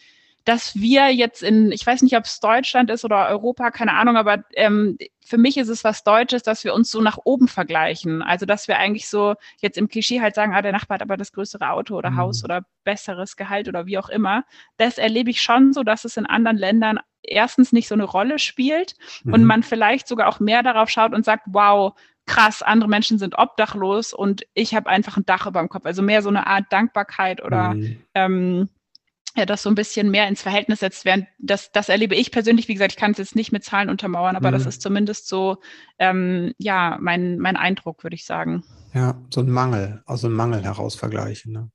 dass 0.50 0.74
wir 0.74 1.14
jetzt 1.14 1.44
in, 1.44 1.70
ich 1.70 1.86
weiß 1.86 2.02
nicht, 2.02 2.16
ob 2.16 2.24
es 2.24 2.40
Deutschland 2.40 2.90
ist 2.90 3.04
oder 3.04 3.28
Europa, 3.28 3.70
keine 3.70 3.92
Ahnung, 3.92 4.16
aber 4.16 4.42
ähm, 4.54 4.98
für 5.24 5.38
mich 5.38 5.56
ist 5.56 5.68
es 5.68 5.84
was 5.84 6.02
Deutsches, 6.02 6.42
dass 6.42 6.64
wir 6.64 6.74
uns 6.74 6.90
so 6.90 7.00
nach 7.00 7.18
oben 7.22 7.46
vergleichen. 7.46 8.20
Also 8.20 8.46
dass 8.46 8.66
wir 8.66 8.76
eigentlich 8.76 9.08
so 9.08 9.36
jetzt 9.60 9.78
im 9.78 9.86
Klischee 9.86 10.20
halt 10.20 10.34
sagen, 10.34 10.52
ah, 10.52 10.60
der 10.60 10.72
Nachbar 10.72 10.96
hat 10.96 11.02
aber 11.02 11.16
das 11.16 11.30
größere 11.30 11.70
Auto 11.70 11.96
oder 11.96 12.10
mhm. 12.10 12.16
Haus 12.16 12.42
oder 12.42 12.64
besseres 12.82 13.36
Gehalt 13.36 13.68
oder 13.68 13.86
wie 13.86 13.96
auch 13.96 14.08
immer. 14.08 14.42
Das 14.76 14.98
erlebe 14.98 15.30
ich 15.30 15.40
schon 15.40 15.72
so, 15.72 15.84
dass 15.84 16.04
es 16.04 16.16
in 16.16 16.26
anderen 16.26 16.56
Ländern 16.56 16.98
erstens 17.22 17.70
nicht 17.70 17.86
so 17.86 17.94
eine 17.94 18.02
Rolle 18.02 18.40
spielt 18.40 18.94
mhm. 19.22 19.34
und 19.34 19.44
man 19.44 19.62
vielleicht 19.62 20.08
sogar 20.08 20.26
auch 20.26 20.40
mehr 20.40 20.64
darauf 20.64 20.90
schaut 20.90 21.14
und 21.14 21.24
sagt, 21.24 21.44
wow, 21.46 21.92
krass, 22.26 22.60
andere 22.60 22.90
Menschen 22.90 23.18
sind 23.18 23.38
obdachlos 23.38 24.12
und 24.12 24.42
ich 24.54 24.74
habe 24.74 24.90
einfach 24.90 25.16
ein 25.16 25.26
Dach 25.26 25.46
über 25.46 25.60
dem 25.60 25.68
Kopf. 25.68 25.86
Also 25.86 26.02
mehr 26.02 26.22
so 26.22 26.28
eine 26.28 26.48
Art 26.48 26.64
Dankbarkeit 26.70 27.40
oder 27.40 27.74
mhm. 27.74 28.02
ähm, 28.16 28.68
ja, 29.36 29.46
das 29.46 29.62
so 29.62 29.70
ein 29.70 29.74
bisschen 29.74 30.10
mehr 30.10 30.26
ins 30.28 30.42
Verhältnis 30.42 30.80
setzt, 30.80 31.04
während 31.04 31.26
das, 31.38 31.70
das 31.72 31.88
erlebe 31.88 32.14
ich 32.14 32.32
persönlich, 32.32 32.68
wie 32.68 32.74
gesagt, 32.74 32.92
ich 32.92 32.98
kann 32.98 33.12
es 33.12 33.18
jetzt 33.18 33.36
nicht 33.36 33.52
mit 33.52 33.64
Zahlen 33.64 33.88
untermauern, 33.88 34.36
aber 34.36 34.48
mhm. 34.48 34.54
das 34.54 34.66
ist 34.66 34.82
zumindest 34.82 35.28
so, 35.28 35.58
ähm, 35.98 36.52
ja, 36.58 36.98
mein, 37.00 37.38
mein 37.38 37.56
Eindruck, 37.56 38.02
würde 38.02 38.16
ich 38.16 38.24
sagen. 38.24 38.64
Ja, 38.92 39.20
so 39.30 39.40
ein 39.40 39.50
Mangel, 39.50 40.02
also 40.06 40.26
ein 40.26 40.32
Mangel 40.32 40.64
heraus 40.64 40.96
vergleichen. 40.96 41.52
Ne? 41.52 41.70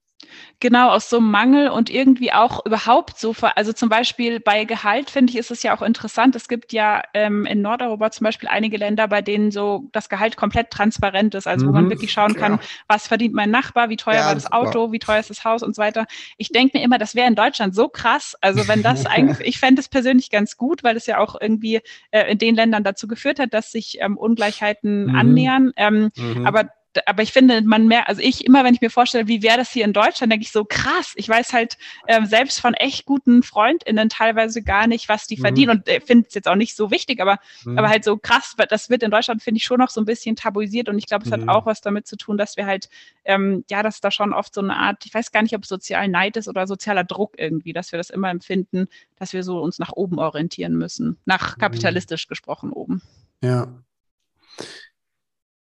Genau, 0.60 0.90
aus 0.90 1.10
so 1.10 1.18
einem 1.18 1.32
Mangel 1.32 1.68
und 1.68 1.90
irgendwie 1.90 2.32
auch 2.32 2.66
überhaupt 2.66 3.20
so, 3.20 3.36
also 3.56 3.74
zum 3.74 3.90
Beispiel 3.90 4.40
bei 4.40 4.64
Gehalt 4.64 5.10
finde 5.10 5.32
ich, 5.32 5.38
ist 5.38 5.52
es 5.52 5.64
ja 5.64 5.76
auch 5.76 5.82
interessant. 5.82 6.36
Es 6.36 6.48
gibt 6.48 6.72
ja 6.72 7.04
ähm, 7.14 7.46
in 7.46 7.62
Nordeuropa 7.62 8.12
zum 8.12 8.24
Beispiel 8.24 8.48
einige 8.48 8.78
Länder, 8.78 9.08
bei 9.08 9.22
denen 9.22 9.52
so 9.52 9.90
das 9.92 10.08
Gehalt 10.08 10.38
komplett 10.38 10.72
transparent 10.72 11.36
ist, 11.36 11.46
also 11.46 11.66
mhm, 11.66 11.70
wo 11.70 11.74
man 11.74 11.86
mhm, 11.86 11.90
wirklich 11.92 12.12
schauen 12.12 12.36
kann, 12.36 12.54
ja. 12.54 12.60
was 12.88 13.08
verdient 13.08 13.34
mein 13.34 13.52
Nachbar, 13.52 13.90
wie 13.90 13.98
teuer 13.98 14.16
ja, 14.16 14.26
war 14.28 14.34
das 14.34 14.52
Auto, 14.52 14.86
war. 14.86 14.92
wie 14.92 15.00
teuer 15.00 15.20
ist 15.20 15.30
das 15.30 15.44
Haus 15.44 15.62
und 15.62 15.76
so 15.76 15.82
weiter. 15.82 16.06
Ich 16.38 16.50
denke 16.50 16.78
mir 16.78 16.84
immer, 16.84 16.98
das 16.98 17.16
wäre 17.16 17.28
in 17.28 17.36
Deutschland 17.36 17.76
so 17.76 17.90
krass. 17.90 18.36
Also 18.42 18.68
wenn 18.68 18.82
das 18.82 19.06
eigentlich, 19.06 19.46
ich 19.46 19.60
fände 19.60 19.82
es 19.82 19.90
persönlich 19.90 20.30
ganz 20.30 20.56
gut, 20.58 20.84
weil 20.84 20.96
es 20.96 21.06
ja 21.06 21.18
auch 21.20 21.36
irgendwie 21.40 21.82
äh, 22.12 22.32
in 22.32 22.38
den 22.38 22.56
Ländern 22.56 22.84
dazu 22.84 23.08
geführt 23.08 23.40
hat, 23.40 23.54
dass 23.54 23.72
sich 23.72 23.98
ähm, 24.00 24.18
Ungleichheiten 24.18 25.08
mhm. 25.08 25.16
annähern. 25.16 25.72
Ähm, 25.76 26.12
mhm. 26.16 26.48
Aber 26.48 26.70
aber 27.06 27.24
ich 27.24 27.34
finde, 27.34 27.62
man 27.62 27.88
merkt, 27.88 28.10
also 28.10 28.22
ich 28.22 28.46
immer, 28.46 28.64
wenn 28.64 28.74
ich 28.74 28.82
mir 28.82 28.90
vorstelle, 28.90 29.28
wie 29.28 29.42
wäre 29.42 29.58
das 29.58 29.72
hier 29.72 29.86
in 29.86 29.94
Deutschland, 29.94 30.32
denke 30.32 30.44
ich 30.44 30.52
so 30.52 30.66
krass. 30.66 31.14
Ich 31.16 31.28
weiß 31.28 31.54
halt 31.54 31.78
ähm, 32.08 32.26
selbst 32.26 32.60
von 32.60 32.74
echt 32.74 33.06
guten 33.06 33.44
FreundInnen 33.44 34.10
teilweise 34.10 34.62
gar 34.64 34.88
nicht, 34.88 35.10
was 35.10 35.28
die 35.28 35.38
mhm. 35.38 35.42
verdienen 35.42 35.70
und 35.72 35.88
äh, 35.88 36.00
finde 36.00 36.28
es 36.28 36.34
jetzt 36.34 36.48
auch 36.48 36.56
nicht 36.56 36.76
so 36.76 36.92
wichtig, 36.92 37.22
aber, 37.22 37.40
mhm. 37.64 37.78
aber 37.78 37.90
halt 37.90 38.04
so 38.04 38.18
krass, 38.18 38.56
das 38.70 38.90
wird 38.90 39.04
in 39.04 39.12
Deutschland, 39.12 39.44
finde 39.44 39.58
ich, 39.58 39.64
schon 39.64 39.80
noch 39.80 39.90
so 39.90 40.02
ein 40.02 40.06
bisschen 40.06 40.36
tabuisiert 40.36 40.90
und 40.90 40.98
ich 40.98 41.06
glaube, 41.06 41.24
es 41.26 41.30
mhm. 41.30 41.42
hat 41.42 41.50
auch 41.50 41.66
was 41.66 41.82
damit 41.82 42.08
zu 42.08 42.16
tun, 42.18 42.38
dass 42.38 42.58
wir 42.58 42.66
halt, 42.66 42.90
ähm, 43.26 43.64
ja, 43.70 43.84
dass 43.84 44.02
da 44.02 44.12
schon 44.12 44.34
oft 44.34 44.54
so 44.54 44.62
eine 44.62 44.76
Art, 44.76 45.06
ich 45.06 45.14
weiß 45.14 45.32
gar 45.32 45.42
nicht, 45.42 45.56
ob 45.56 45.64
es 45.64 45.70
sozial 45.70 46.08
Neid 46.08 46.38
ist 46.38 46.48
oder 46.48 46.68
sozialer 46.68 47.04
Druck 47.04 47.34
irgendwie, 47.38 47.74
dass 47.74 47.92
wir 47.92 47.98
das 47.98 48.10
immer 48.10 48.30
empfinden, 48.30 48.88
dass 49.18 49.34
wir 49.34 49.44
so 49.44 49.62
uns 49.62 49.80
nach 49.80 49.92
oben 49.94 50.20
orientieren 50.20 50.76
müssen, 50.76 51.18
nach 51.26 51.56
mhm. 51.56 51.62
kapitalistisch 51.62 52.28
gesprochen 52.28 52.72
oben. 52.72 53.02
Ja 53.42 53.68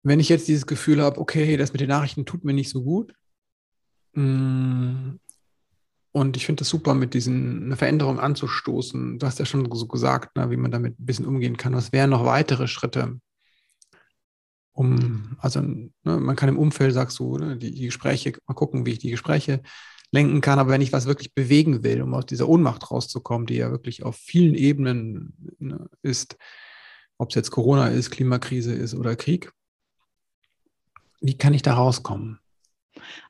wenn 0.03 0.19
ich 0.19 0.29
jetzt 0.29 0.47
dieses 0.47 0.65
Gefühl 0.65 1.01
habe, 1.01 1.19
okay, 1.19 1.57
das 1.57 1.73
mit 1.73 1.81
den 1.81 1.89
Nachrichten 1.89 2.25
tut 2.25 2.43
mir 2.43 2.53
nicht 2.53 2.69
so 2.69 2.83
gut, 2.83 3.13
mm, 4.13 5.11
und 6.11 6.37
ich 6.37 6.45
finde 6.45 6.63
es 6.63 6.69
super, 6.69 6.95
mit 6.95 7.13
diesen 7.13 7.65
eine 7.65 7.77
Veränderung 7.77 8.19
anzustoßen. 8.19 9.19
Du 9.19 9.25
hast 9.25 9.39
ja 9.39 9.45
schon 9.45 9.69
so 9.71 9.87
gesagt, 9.87 10.35
ne, 10.35 10.49
wie 10.49 10.57
man 10.57 10.71
damit 10.71 10.99
ein 10.99 11.05
bisschen 11.05 11.25
umgehen 11.25 11.57
kann. 11.57 11.75
Was 11.75 11.91
wären 11.91 12.09
noch 12.09 12.25
weitere 12.25 12.67
Schritte? 12.67 13.19
Um, 14.73 15.37
also 15.39 15.61
ne, 15.61 15.91
man 16.03 16.35
kann 16.35 16.49
im 16.49 16.57
Umfeld, 16.57 16.93
sagst 16.93 17.19
du, 17.19 17.37
ne, 17.37 17.57
die, 17.57 17.71
die, 17.71 17.85
Gespräche, 17.85 18.33
mal 18.47 18.55
gucken, 18.55 18.85
wie 18.85 18.93
ich 18.93 18.99
die 18.99 19.11
Gespräche 19.11 19.61
lenken 20.11 20.41
kann. 20.41 20.57
Aber 20.57 20.71
wenn 20.71 20.81
ich 20.81 20.93
was 20.93 21.05
wirklich 21.05 21.33
bewegen 21.35 21.83
will, 21.83 22.01
um 22.01 22.15
aus 22.15 22.25
dieser 22.25 22.49
Ohnmacht 22.49 22.89
rauszukommen, 22.89 23.45
die 23.45 23.55
ja 23.57 23.69
wirklich 23.69 24.03
auf 24.03 24.15
vielen 24.15 24.55
Ebenen 24.55 25.33
ne, 25.59 25.89
ist, 26.01 26.37
ob 27.19 27.29
es 27.29 27.35
jetzt 27.35 27.51
Corona 27.51 27.89
ist, 27.89 28.09
Klimakrise 28.09 28.73
ist 28.73 28.95
oder 28.95 29.15
Krieg, 29.15 29.51
wie 31.21 31.37
kann 31.37 31.53
ich 31.53 31.61
da 31.61 31.73
rauskommen? 31.75 32.39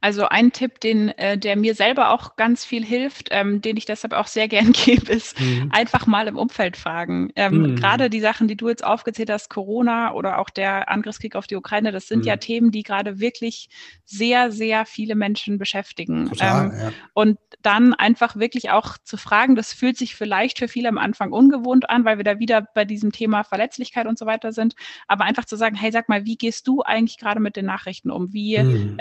Also 0.02 0.28
ein 0.28 0.52
Tipp, 0.52 0.80
den, 0.80 1.10
äh, 1.10 1.38
der 1.38 1.56
mir 1.56 1.76
selber 1.76 2.12
auch 2.12 2.36
ganz 2.36 2.66
viel 2.66 2.84
hilft, 2.84 3.30
ähm, 3.32 3.62
den 3.62 3.78
ich 3.78 3.86
deshalb 3.86 4.14
auch 4.14 4.28
sehr 4.28 4.48
gern 4.50 4.72
gebe, 4.72 5.12
ist 5.12 5.40
mhm. 5.40 5.70
einfach 5.72 6.08
mal 6.08 6.28
im 6.28 6.38
Umfeld 6.38 6.78
fragen. 6.78 7.32
Ähm, 7.36 7.62
mhm. 7.62 7.76
Gerade 7.76 8.10
die 8.10 8.22
Sachen, 8.22 8.48
die 8.48 8.56
du 8.56 8.70
jetzt 8.70 8.84
aufgezählt 8.84 9.30
hast, 9.30 9.50
Corona 9.50 10.14
oder 10.14 10.40
auch 10.40 10.50
der 10.50 10.90
Angriffskrieg 10.90 11.36
auf 11.36 11.48
die 11.48 11.56
Ukraine, 11.56 11.92
das 11.92 12.08
sind 12.08 12.20
mhm. 12.20 12.28
ja 12.28 12.38
Themen, 12.38 12.72
die 12.72 12.84
gerade 12.84 13.20
wirklich 13.20 13.70
sehr, 14.06 14.52
sehr 14.52 14.86
viele 14.86 15.16
Menschen 15.16 15.58
beschäftigen. 15.58 16.30
Total, 16.30 16.66
ähm, 16.66 16.80
ja. 16.80 16.92
Und 17.14 17.38
dann 17.62 17.94
einfach 17.94 18.38
wirklich 18.38 18.72
auch 18.72 18.98
zu 19.04 19.18
fragen, 19.18 19.56
das 19.56 19.74
fühlt 19.74 19.98
sich 19.98 20.16
vielleicht 20.16 20.60
für 20.60 20.68
viele 20.68 20.90
am 20.90 20.98
Anfang 20.98 21.32
ungewohnt 21.32 21.90
an, 21.90 22.06
weil 22.06 22.18
wir 22.18 22.24
da 22.24 22.40
wieder 22.40 22.62
bei 22.74 22.86
diesem 22.86 23.12
Thema 23.12 23.44
Verletzlichkeit 23.44 24.08
und 24.08 24.18
so 24.18 24.26
weiter 24.26 24.52
sind, 24.52 24.76
aber 25.08 25.26
einfach 25.26 25.46
zu 25.46 25.58
sagen, 25.58 25.76
hey, 25.76 25.92
sag 25.92 26.10
mal, 26.10 26.26
wie 26.26 26.38
gehst 26.38 26.68
du 26.68 26.82
eigentlich 26.82 27.18
gerade 27.18 27.40
mit 27.40 27.56
den 27.56 27.66
Nachrichten 27.66 28.12
um? 28.12 28.34
Wie, 28.34 28.58
mhm. 28.58 28.96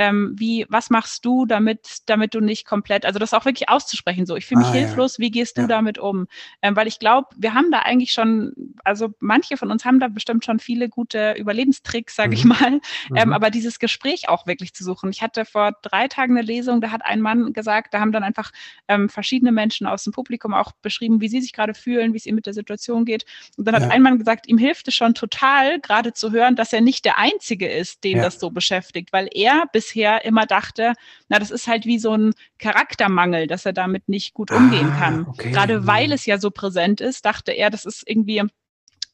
Ähm, 0.48 0.58
wie, 0.58 0.66
was 0.68 0.90
machst 0.90 1.24
du, 1.24 1.46
damit, 1.46 1.98
damit 2.06 2.34
du 2.34 2.40
nicht 2.40 2.66
komplett, 2.66 3.04
also 3.04 3.18
das 3.18 3.34
auch 3.34 3.44
wirklich 3.44 3.68
auszusprechen, 3.68 4.26
so, 4.26 4.36
ich 4.36 4.46
fühle 4.46 4.60
mich 4.60 4.68
ah, 4.68 4.72
hilflos, 4.72 5.18
ja. 5.18 5.24
wie 5.24 5.30
gehst 5.30 5.56
du 5.56 5.62
ja. 5.62 5.66
damit 5.66 5.98
um? 5.98 6.26
Ähm, 6.62 6.76
weil 6.76 6.86
ich 6.86 6.98
glaube, 6.98 7.28
wir 7.36 7.54
haben 7.54 7.70
da 7.70 7.80
eigentlich 7.80 8.12
schon, 8.12 8.52
also 8.84 9.14
manche 9.20 9.56
von 9.56 9.70
uns 9.70 9.84
haben 9.84 10.00
da 10.00 10.08
bestimmt 10.08 10.44
schon 10.44 10.58
viele 10.58 10.88
gute 10.88 11.32
Überlebenstricks, 11.32 12.16
sage 12.16 12.30
mhm. 12.30 12.34
ich 12.34 12.44
mal, 12.44 12.80
ähm, 13.14 13.28
mhm. 13.28 13.32
aber 13.32 13.50
dieses 13.50 13.78
Gespräch 13.78 14.28
auch 14.28 14.46
wirklich 14.46 14.74
zu 14.74 14.84
suchen. 14.84 15.10
Ich 15.10 15.22
hatte 15.22 15.44
vor 15.44 15.72
drei 15.82 16.08
Tagen 16.08 16.36
eine 16.36 16.46
Lesung, 16.46 16.80
da 16.80 16.90
hat 16.90 17.04
ein 17.04 17.20
Mann 17.20 17.52
gesagt, 17.52 17.94
da 17.94 18.00
haben 18.00 18.12
dann 18.12 18.22
einfach 18.22 18.50
ähm, 18.88 19.08
verschiedene 19.08 19.52
Menschen 19.52 19.86
aus 19.86 20.04
dem 20.04 20.12
Publikum 20.12 20.54
auch 20.54 20.72
beschrieben, 20.82 21.20
wie 21.20 21.28
sie 21.28 21.40
sich 21.40 21.52
gerade 21.52 21.74
fühlen, 21.74 22.12
wie 22.12 22.18
es 22.18 22.26
ihnen 22.26 22.36
mit 22.36 22.46
der 22.46 22.54
Situation 22.54 23.04
geht. 23.04 23.24
Und 23.56 23.66
dann 23.66 23.74
hat 23.74 23.82
ja. 23.82 23.88
ein 23.90 24.02
Mann 24.02 24.18
gesagt, 24.18 24.48
ihm 24.48 24.58
hilft 24.58 24.88
es 24.88 24.94
schon 24.94 25.14
total, 25.14 25.80
gerade 25.80 26.12
zu 26.12 26.32
hören, 26.32 26.56
dass 26.56 26.72
er 26.72 26.80
nicht 26.80 27.04
der 27.04 27.18
Einzige 27.18 27.68
ist, 27.68 28.04
den 28.04 28.18
das 28.18 28.40
so 28.40 28.50
beschäftigt, 28.50 29.12
weil 29.12 29.28
er 29.32 29.64
bisher 29.72 30.24
immer 30.24 30.37
dachte, 30.46 30.92
na, 31.28 31.38
das 31.38 31.50
ist 31.50 31.66
halt 31.66 31.86
wie 31.86 31.98
so 31.98 32.12
ein 32.12 32.32
Charaktermangel, 32.58 33.46
dass 33.46 33.66
er 33.66 33.72
damit 33.72 34.08
nicht 34.08 34.34
gut 34.34 34.50
umgehen 34.50 34.92
ah, 34.94 34.98
kann. 34.98 35.26
Okay. 35.26 35.50
Gerade 35.50 35.86
weil 35.86 36.12
es 36.12 36.26
ja 36.26 36.38
so 36.38 36.50
präsent 36.50 37.00
ist, 37.00 37.24
dachte 37.24 37.52
er, 37.52 37.70
das 37.70 37.84
ist 37.84 38.08
irgendwie 38.08 38.42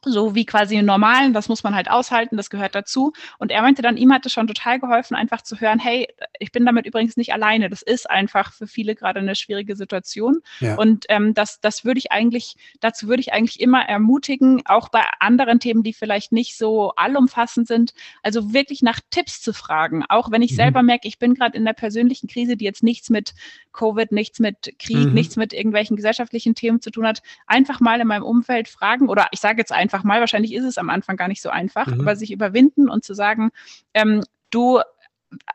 so 0.04 0.34
wie 0.34 0.46
quasi 0.46 0.76
im 0.76 0.86
Normalen, 0.86 1.32
das 1.32 1.48
muss 1.48 1.62
man 1.62 1.74
halt 1.74 1.90
aushalten, 1.90 2.36
das 2.36 2.50
gehört 2.50 2.74
dazu. 2.74 3.12
Und 3.38 3.50
er 3.50 3.62
meinte 3.62 3.82
dann, 3.82 3.96
ihm 3.96 4.12
hat 4.12 4.26
es 4.26 4.32
schon 4.32 4.46
total 4.46 4.78
geholfen, 4.80 5.14
einfach 5.14 5.42
zu 5.42 5.60
hören, 5.60 5.78
hey, 5.78 6.08
ich 6.38 6.52
bin 6.52 6.64
damit 6.64 6.86
übrigens 6.86 7.16
nicht 7.16 7.32
alleine. 7.32 7.68
Das 7.68 7.82
ist 7.82 8.08
einfach 8.08 8.52
für 8.52 8.66
viele 8.66 8.94
gerade 8.94 9.20
eine 9.20 9.34
schwierige 9.34 9.76
Situation. 9.76 10.40
Ja. 10.60 10.76
Und 10.76 11.06
ähm, 11.08 11.34
das, 11.34 11.60
das 11.60 11.84
würde 11.84 11.98
ich 11.98 12.12
eigentlich, 12.12 12.56
dazu 12.80 13.08
würde 13.08 13.20
ich 13.20 13.32
eigentlich 13.32 13.60
immer 13.60 13.82
ermutigen, 13.82 14.62
auch 14.66 14.88
bei 14.88 15.02
anderen 15.20 15.60
Themen, 15.60 15.82
die 15.82 15.92
vielleicht 15.92 16.32
nicht 16.32 16.56
so 16.56 16.92
allumfassend 16.96 17.66
sind, 17.66 17.94
also 18.22 18.52
wirklich 18.52 18.82
nach 18.82 19.00
Tipps 19.10 19.40
zu 19.40 19.52
fragen. 19.52 20.04
Auch 20.08 20.30
wenn 20.30 20.42
ich 20.42 20.52
mhm. 20.52 20.56
selber 20.56 20.82
merke, 20.82 21.08
ich 21.08 21.18
bin 21.18 21.34
gerade 21.34 21.56
in 21.56 21.64
der 21.64 21.72
persönlichen 21.72 22.28
Krise, 22.28 22.56
die 22.56 22.64
jetzt 22.64 22.82
nichts 22.82 23.10
mit 23.10 23.34
Covid, 23.72 24.12
nichts 24.12 24.38
mit 24.38 24.74
Krieg, 24.78 25.08
mhm. 25.08 25.12
nichts 25.12 25.36
mit 25.36 25.52
irgendwelchen 25.52 25.96
gesellschaftlichen 25.96 26.54
Themen 26.54 26.80
zu 26.80 26.90
tun 26.90 27.06
hat, 27.06 27.22
einfach 27.46 27.80
mal 27.80 28.00
in 28.00 28.06
meinem 28.06 28.22
Umfeld 28.22 28.68
fragen 28.68 29.08
oder 29.08 29.26
ich 29.32 29.40
sage 29.40 29.58
jetzt 29.58 29.72
einfach, 29.72 29.93
einfach 29.94 30.04
mal. 30.04 30.20
Wahrscheinlich 30.20 30.54
ist 30.54 30.64
es 30.64 30.78
am 30.78 30.90
Anfang 30.90 31.16
gar 31.16 31.28
nicht 31.28 31.42
so 31.42 31.50
einfach, 31.50 31.86
mhm. 31.86 32.00
aber 32.00 32.16
sich 32.16 32.32
überwinden 32.32 32.88
und 32.88 33.04
zu 33.04 33.14
sagen, 33.14 33.50
ähm, 33.94 34.22
du, 34.50 34.80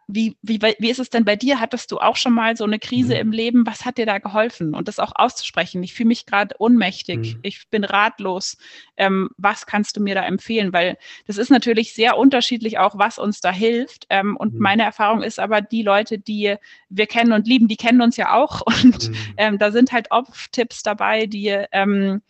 wie, 0.07 0.35
wie, 0.41 0.59
wie 0.61 0.89
ist 0.89 0.99
es 0.99 1.09
denn 1.09 1.23
bei 1.23 1.37
dir? 1.37 1.59
Hattest 1.61 1.91
du 1.91 1.99
auch 1.99 2.17
schon 2.17 2.33
mal 2.33 2.57
so 2.57 2.65
eine 2.65 2.79
Krise 2.79 3.13
mhm. 3.13 3.19
im 3.19 3.31
Leben? 3.31 3.65
Was 3.65 3.85
hat 3.85 3.97
dir 3.97 4.05
da 4.05 4.17
geholfen? 4.17 4.73
Und 4.73 4.87
das 4.87 4.99
auch 4.99 5.13
auszusprechen. 5.15 5.83
Ich 5.83 5.93
fühle 5.93 6.07
mich 6.07 6.25
gerade 6.25 6.55
ohnmächtig. 6.59 7.35
Mhm. 7.35 7.39
Ich 7.43 7.69
bin 7.69 7.83
ratlos. 7.83 8.57
Ähm, 8.97 9.29
was 9.37 9.65
kannst 9.65 9.95
du 9.95 10.01
mir 10.01 10.15
da 10.15 10.23
empfehlen? 10.23 10.73
Weil 10.73 10.97
das 11.27 11.37
ist 11.37 11.49
natürlich 11.49 11.93
sehr 11.93 12.17
unterschiedlich 12.17 12.77
auch, 12.77 12.97
was 12.97 13.19
uns 13.19 13.39
da 13.39 13.51
hilft. 13.51 14.05
Ähm, 14.09 14.35
und 14.35 14.55
mhm. 14.55 14.59
meine 14.59 14.83
Erfahrung 14.83 15.23
ist 15.23 15.39
aber, 15.39 15.61
die 15.61 15.83
Leute, 15.83 16.19
die 16.19 16.55
wir 16.89 17.07
kennen 17.07 17.31
und 17.31 17.47
lieben, 17.47 17.67
die 17.67 17.77
kennen 17.77 18.01
uns 18.01 18.17
ja 18.17 18.33
auch. 18.33 18.61
Und 18.83 19.09
mhm. 19.09 19.15
ähm, 19.37 19.57
da 19.57 19.71
sind 19.71 19.91
halt 19.91 20.11
oft 20.11 20.51
Tipps 20.51 20.83
dabei, 20.83 21.25
die, 21.25 21.47
ähm, 21.71 22.21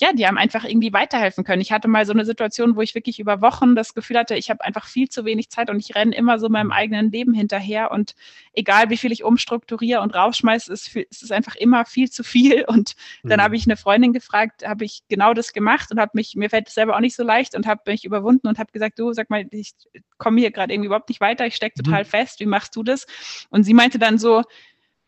ja, 0.00 0.12
die 0.12 0.26
haben 0.26 0.38
einfach 0.38 0.64
irgendwie 0.64 0.92
weiterhelfen 0.92 1.44
können. 1.44 1.62
Ich 1.62 1.70
hatte 1.70 1.86
mal 1.86 2.04
so 2.04 2.12
eine 2.12 2.24
Situation, 2.24 2.74
wo 2.74 2.80
ich 2.80 2.96
wirklich 2.96 3.20
über 3.20 3.40
Wochen 3.40 3.76
das 3.76 3.94
Gefühl 3.94 4.18
hatte, 4.18 4.34
ich 4.34 4.50
habe 4.50 4.64
einfach 4.64 4.86
viel 4.86 5.08
zu 5.08 5.24
wenig 5.24 5.50
Zeit 5.50 5.70
und 5.70 5.78
ich 5.78 5.94
renne 5.94 6.16
immer 6.16 6.40
so 6.40 6.48
meinem 6.48 6.72
eigenen 6.72 7.12
Leben 7.12 7.32
hinterher 7.32 7.92
und 7.92 8.16
egal 8.54 8.90
wie 8.90 8.96
viel 8.96 9.12
ich 9.12 9.22
umstrukturiere 9.22 10.00
und 10.00 10.12
rausschmeiße, 10.14 10.72
ist, 10.72 10.96
ist 10.96 11.22
es 11.22 11.30
einfach 11.30 11.54
immer 11.54 11.84
viel 11.84 12.10
zu 12.10 12.24
viel. 12.24 12.64
Und 12.74 12.96
dann 13.22 13.38
mhm. 13.38 13.42
habe 13.42 13.56
ich 13.56 13.66
eine 13.66 13.76
Freundin 13.76 14.12
gefragt, 14.12 14.66
habe 14.66 14.84
ich 14.84 15.02
genau 15.08 15.32
das 15.32 15.52
gemacht 15.52 15.92
und 15.92 16.00
habe 16.00 16.10
mich, 16.14 16.34
mir 16.34 16.50
fällt 16.50 16.68
es 16.68 16.74
selber 16.74 16.96
auch 16.96 17.00
nicht 17.00 17.14
so 17.14 17.22
leicht 17.22 17.54
und 17.54 17.66
habe 17.66 17.82
mich 17.86 18.04
überwunden 18.04 18.48
und 18.48 18.58
habe 18.58 18.72
gesagt, 18.72 18.98
du 18.98 19.12
sag 19.12 19.30
mal, 19.30 19.46
ich 19.50 19.74
komme 20.18 20.40
hier 20.40 20.50
gerade 20.50 20.72
irgendwie 20.72 20.86
überhaupt 20.86 21.08
nicht 21.08 21.20
weiter, 21.20 21.46
ich 21.46 21.54
stecke 21.54 21.74
mhm. 21.78 21.84
total 21.84 22.02
mhm. 22.02 22.08
fest, 22.08 22.40
wie 22.40 22.46
machst 22.46 22.74
du 22.74 22.82
das? 22.82 23.06
Und 23.50 23.64
sie 23.64 23.74
meinte 23.74 23.98
dann 23.98 24.18
so, 24.18 24.42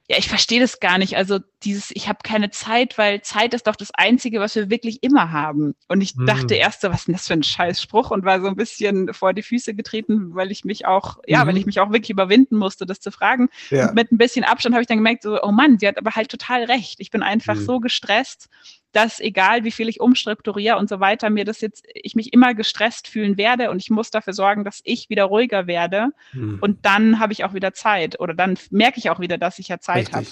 ja, 0.09 0.19
ich 0.19 0.29
verstehe 0.29 0.61
das 0.61 0.79
gar 0.79 0.99
nicht. 0.99 1.17
Also 1.17 1.41
dieses, 1.63 1.91
ich 1.93 2.09
habe 2.09 2.19
keine 2.23 2.51
Zeit, 2.51 2.99
weil 2.99 3.23
Zeit 3.23 3.55
ist 3.55 3.67
doch 3.67 3.77
das 3.77 3.91
Einzige, 3.95 4.41
was 4.41 4.55
wir 4.55 4.71
wirklich 4.71 5.03
immer 5.03 5.33
haben. 5.33 5.75
Und 5.89 6.01
ich 6.01 6.11
hm. 6.11 6.27
dachte 6.27 6.55
erst 6.55 6.83
so, 6.83 6.89
was 6.91 7.01
ist 7.01 7.09
denn 7.09 7.15
das 7.15 7.27
für 7.27 7.35
ein 7.35 7.43
Scheißspruch? 7.43 8.11
Und 8.11 8.25
war 8.25 8.41
so 8.41 8.47
ein 8.47 8.57
bisschen 8.57 9.13
vor 9.15 9.33
die 9.33 9.43
Füße 9.43 9.75
getreten, 9.75 10.35
weil 10.35 10.51
ich 10.51 10.65
mich 10.65 10.87
auch, 10.87 11.19
ja, 11.27 11.43
mhm. 11.43 11.49
weil 11.49 11.57
ich 11.57 11.67
mich 11.67 11.81
auch 11.81 11.91
wirklich 11.91 12.11
überwinden 12.11 12.57
musste, 12.57 12.85
das 12.87 13.01
zu 13.01 13.11
fragen. 13.11 13.49
Ja. 13.71 13.89
Und 13.89 13.95
mit 13.95 14.13
ein 14.13 14.19
bisschen 14.19 14.45
Abstand 14.45 14.75
habe 14.75 14.83
ich 14.83 14.89
dann 14.89 14.99
gemerkt, 14.99 15.23
so, 15.23 15.43
oh 15.43 15.51
Mann, 15.51 15.79
sie 15.79 15.89
hat 15.89 15.99
aber 15.99 16.13
halt 16.13 16.31
total 16.31 16.65
recht. 16.65 17.01
Ich 17.01 17.11
bin 17.11 17.23
einfach 17.23 17.55
mhm. 17.55 17.65
so 17.65 17.81
gestresst, 17.81 18.49
dass 18.93 19.21
egal 19.21 19.65
wie 19.65 19.71
viel 19.71 19.89
ich 19.89 20.01
umstrukturiere 20.01 20.79
und 20.79 20.89
so 20.89 21.01
weiter, 21.01 21.29
mir 21.31 21.45
das 21.45 21.61
jetzt, 21.61 21.85
ich 21.95 22.15
mich 22.15 22.33
immer 22.33 22.55
gestresst 22.55 23.09
fühlen 23.09 23.37
werde 23.37 23.71
und 23.71 23.79
ich 23.79 23.91
muss 23.91 24.11
dafür 24.11 24.33
sorgen, 24.33 24.65
dass 24.65 24.81
ich 24.85 25.11
wieder 25.11 25.25
ruhiger 25.25 25.67
werde. 25.67 26.09
Mhm. 26.33 26.59
Und 26.61 26.87
dann 26.87 27.19
habe 27.19 27.33
ich 27.33 27.45
auch 27.45 27.55
wieder 27.55 27.75
Zeit 27.75 28.21
oder 28.21 28.35
dann 28.35 28.59
merke 28.71 28.99
ich 28.99 29.11
auch 29.11 29.21
wieder, 29.21 29.37
dass 29.37 29.59
ich 29.59 29.69
ja 29.69 29.81
Zeit 29.81 30.13
habe. 30.13 30.27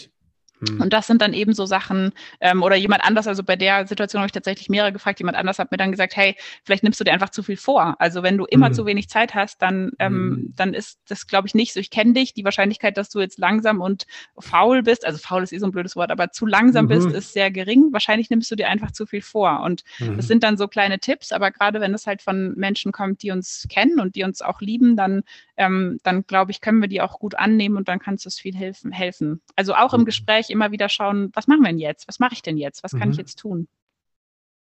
Hm. 0.69 0.81
Und 0.81 0.93
das 0.93 1.07
sind 1.07 1.23
dann 1.23 1.33
eben 1.33 1.53
so 1.53 1.67
Sachen, 1.67 2.13
ähm, 2.41 2.63
oder 2.63 2.77
jemand 2.77 3.05
anders, 3.05 3.27
also 3.27 3.43
bei 3.43 3.57
der 3.57 3.87
Situation 3.87 4.21
habe 4.21 4.27
ich 4.27 4.33
tatsächlich 4.33 4.69
mehrere 4.69 4.93
gefragt, 4.93 5.21
jemand 5.21 5.37
anders 5.37 5.59
hat 5.59 5.71
mir 5.71 5.77
dann 5.77 5.91
gesagt, 5.91 6.17
hey, 6.17 6.37
vielleicht 6.65 6.83
nimmst 6.83 7.01
du 7.01 7.05
dir 7.05 7.13
einfach 7.13 7.31
zu 7.31 7.43
viel 7.43 7.57
vor. 7.57 7.97
Also 7.99 8.23
wenn 8.23 8.37
du 8.37 8.45
immer 8.45 8.67
hm. 8.67 8.75
zu 8.75 8.87
wenig 8.87 9.09
Zeit 9.09 9.35
hast, 9.35 9.63
dann, 9.63 9.93
ähm, 9.99 10.13
hm. 10.13 10.53
dann 10.57 10.75
ist 10.75 11.01
das, 11.09 11.27
glaube 11.27 11.49
ich, 11.49 11.55
nicht 11.55 11.73
so. 11.73 11.81
Ich 11.81 11.91
kenne 11.91 12.13
dich, 12.13 12.35
die 12.35 12.45
Wahrscheinlichkeit, 12.45 12.97
dass 12.97 13.11
du 13.11 13.21
jetzt 13.21 13.39
langsam 13.39 13.81
und 13.81 14.07
faul 14.39 14.83
bist, 14.83 15.07
also 15.07 15.19
faul 15.19 15.43
ist 15.43 15.53
eh 15.53 15.59
so 15.59 15.67
ein 15.67 15.73
blödes 15.73 15.97
Wort, 15.97 16.11
aber 16.11 16.31
zu 16.31 16.47
langsam 16.47 16.87
mhm. 16.87 16.89
bist, 16.89 17.11
ist 17.11 17.33
sehr 17.33 17.51
gering. 17.51 17.93
Wahrscheinlich 17.93 18.31
nimmst 18.31 18.51
du 18.51 18.57
dir 18.57 18.69
einfach 18.69 18.91
zu 18.91 19.07
viel 19.07 19.23
vor. 19.23 19.63
Und 19.63 19.85
mhm. 19.99 20.17
das 20.17 20.27
sind 20.27 20.43
dann 20.43 20.57
so 20.57 20.69
kleine 20.69 20.99
Tipps, 20.99 21.33
aber 21.33 21.51
gerade 21.51 21.81
wenn 21.81 21.95
es 21.95 22.07
halt 22.07 22.23
von 22.23 22.55
Menschen 22.57 22.93
kommt, 22.93 23.23
die 23.23 23.31
uns 23.31 23.67
kennen 23.69 24.01
und 24.01 24.17
die 24.17 24.25
uns 24.25 24.43
auch 24.43 24.61
lieben, 24.61 24.97
dann, 24.97 25.23
ähm, 25.57 25.99
dann 26.03 26.27
glaube 26.27 26.51
ich, 26.51 26.61
können 26.61 26.81
wir 26.81 26.89
die 26.89 27.01
auch 27.01 27.19
gut 27.19 27.35
annehmen 27.35 27.77
und 27.77 27.89
dann 27.89 27.99
kann 27.99 28.15
es 28.15 28.39
viel 28.39 28.55
helfen. 28.55 28.93
helfen. 28.93 29.41
Also 29.57 29.75
auch 29.75 29.95
im 29.95 30.01
mhm. 30.01 30.07
Gespräch 30.07 30.51
immer 30.55 30.73
wieder 30.73 30.89
schauen, 30.89 31.31
was 31.35 31.47
machen 31.47 31.63
wir 31.63 31.69
denn 31.69 31.79
jetzt? 31.79 32.09
Was 32.09 32.19
mache 32.19 32.33
ich 32.35 32.43
denn 32.43 32.57
jetzt? 32.57 32.83
Was 32.83 32.93
kann 32.93 33.09
mhm. 33.09 33.13
ich 33.13 33.19
jetzt 33.19 33.39
tun? 33.39 33.69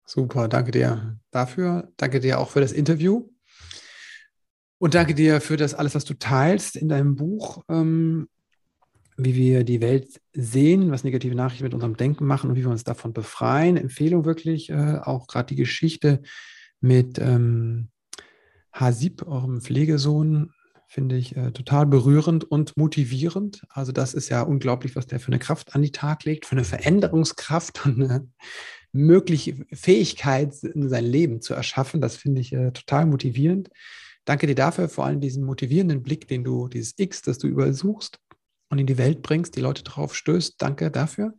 Super, 0.05 0.47
danke 0.49 0.71
dir 0.71 1.17
dafür. 1.31 1.91
Danke 1.97 2.19
dir 2.19 2.39
auch 2.39 2.49
für 2.49 2.59
das 2.59 2.73
Interview. 2.73 3.29
Und 4.77 4.95
danke 4.95 5.15
dir 5.15 5.39
für 5.39 5.55
das 5.55 5.73
alles, 5.73 5.95
was 5.95 6.03
du 6.03 6.13
teilst 6.13 6.75
in 6.75 6.89
deinem 6.89 7.15
Buch, 7.15 7.63
ähm, 7.69 8.27
wie 9.15 9.35
wir 9.35 9.63
die 9.63 9.79
Welt 9.79 10.19
sehen, 10.33 10.91
was 10.91 11.05
negative 11.05 11.35
Nachrichten 11.35 11.63
mit 11.63 11.73
unserem 11.73 11.95
Denken 11.95 12.25
machen 12.25 12.49
und 12.49 12.57
wie 12.57 12.63
wir 12.63 12.69
uns 12.69 12.83
davon 12.83 13.13
befreien. 13.13 13.77
Empfehlung 13.77 14.25
wirklich, 14.25 14.69
äh, 14.69 14.97
auch 15.01 15.27
gerade 15.27 15.47
die 15.47 15.55
Geschichte 15.55 16.21
mit 16.81 17.17
ähm, 17.19 17.89
Hasib, 18.73 19.25
eurem 19.25 19.61
Pflegesohn, 19.61 20.52
finde 20.93 21.17
ich 21.17 21.35
äh, 21.35 21.51
total 21.51 21.87
berührend 21.87 22.43
und 22.43 22.77
motivierend. 22.77 23.63
Also 23.69 23.91
das 23.91 24.13
ist 24.13 24.29
ja 24.29 24.43
unglaublich, 24.43 24.95
was 24.95 25.07
der 25.07 25.19
für 25.19 25.29
eine 25.29 25.39
Kraft 25.39 25.73
an 25.73 25.81
die 25.81 25.91
Tag 25.91 26.23
legt, 26.23 26.45
für 26.45 26.55
eine 26.55 26.63
Veränderungskraft 26.63 27.85
und 27.85 28.03
eine 28.03 28.27
mögliche 28.91 29.65
Fähigkeit, 29.73 30.53
sein 30.53 31.05
Leben 31.05 31.41
zu 31.41 31.55
erschaffen. 31.55 31.99
Das 31.99 32.15
finde 32.15 32.41
ich 32.41 32.53
äh, 32.53 32.71
total 32.71 33.07
motivierend. 33.07 33.69
Danke 34.23 34.45
dir 34.45 34.55
dafür, 34.55 34.87
vor 34.87 35.05
allem 35.05 35.19
diesen 35.19 35.43
motivierenden 35.43 36.03
Blick, 36.03 36.27
den 36.27 36.43
du, 36.43 36.67
dieses 36.67 36.93
X, 36.97 37.23
das 37.23 37.39
du 37.39 37.47
überall 37.47 37.73
suchst 37.73 38.19
und 38.69 38.77
in 38.77 38.85
die 38.85 38.99
Welt 38.99 39.23
bringst, 39.23 39.55
die 39.55 39.61
Leute 39.61 39.83
drauf 39.83 40.15
stößt. 40.15 40.61
Danke 40.61 40.91
dafür. 40.91 41.33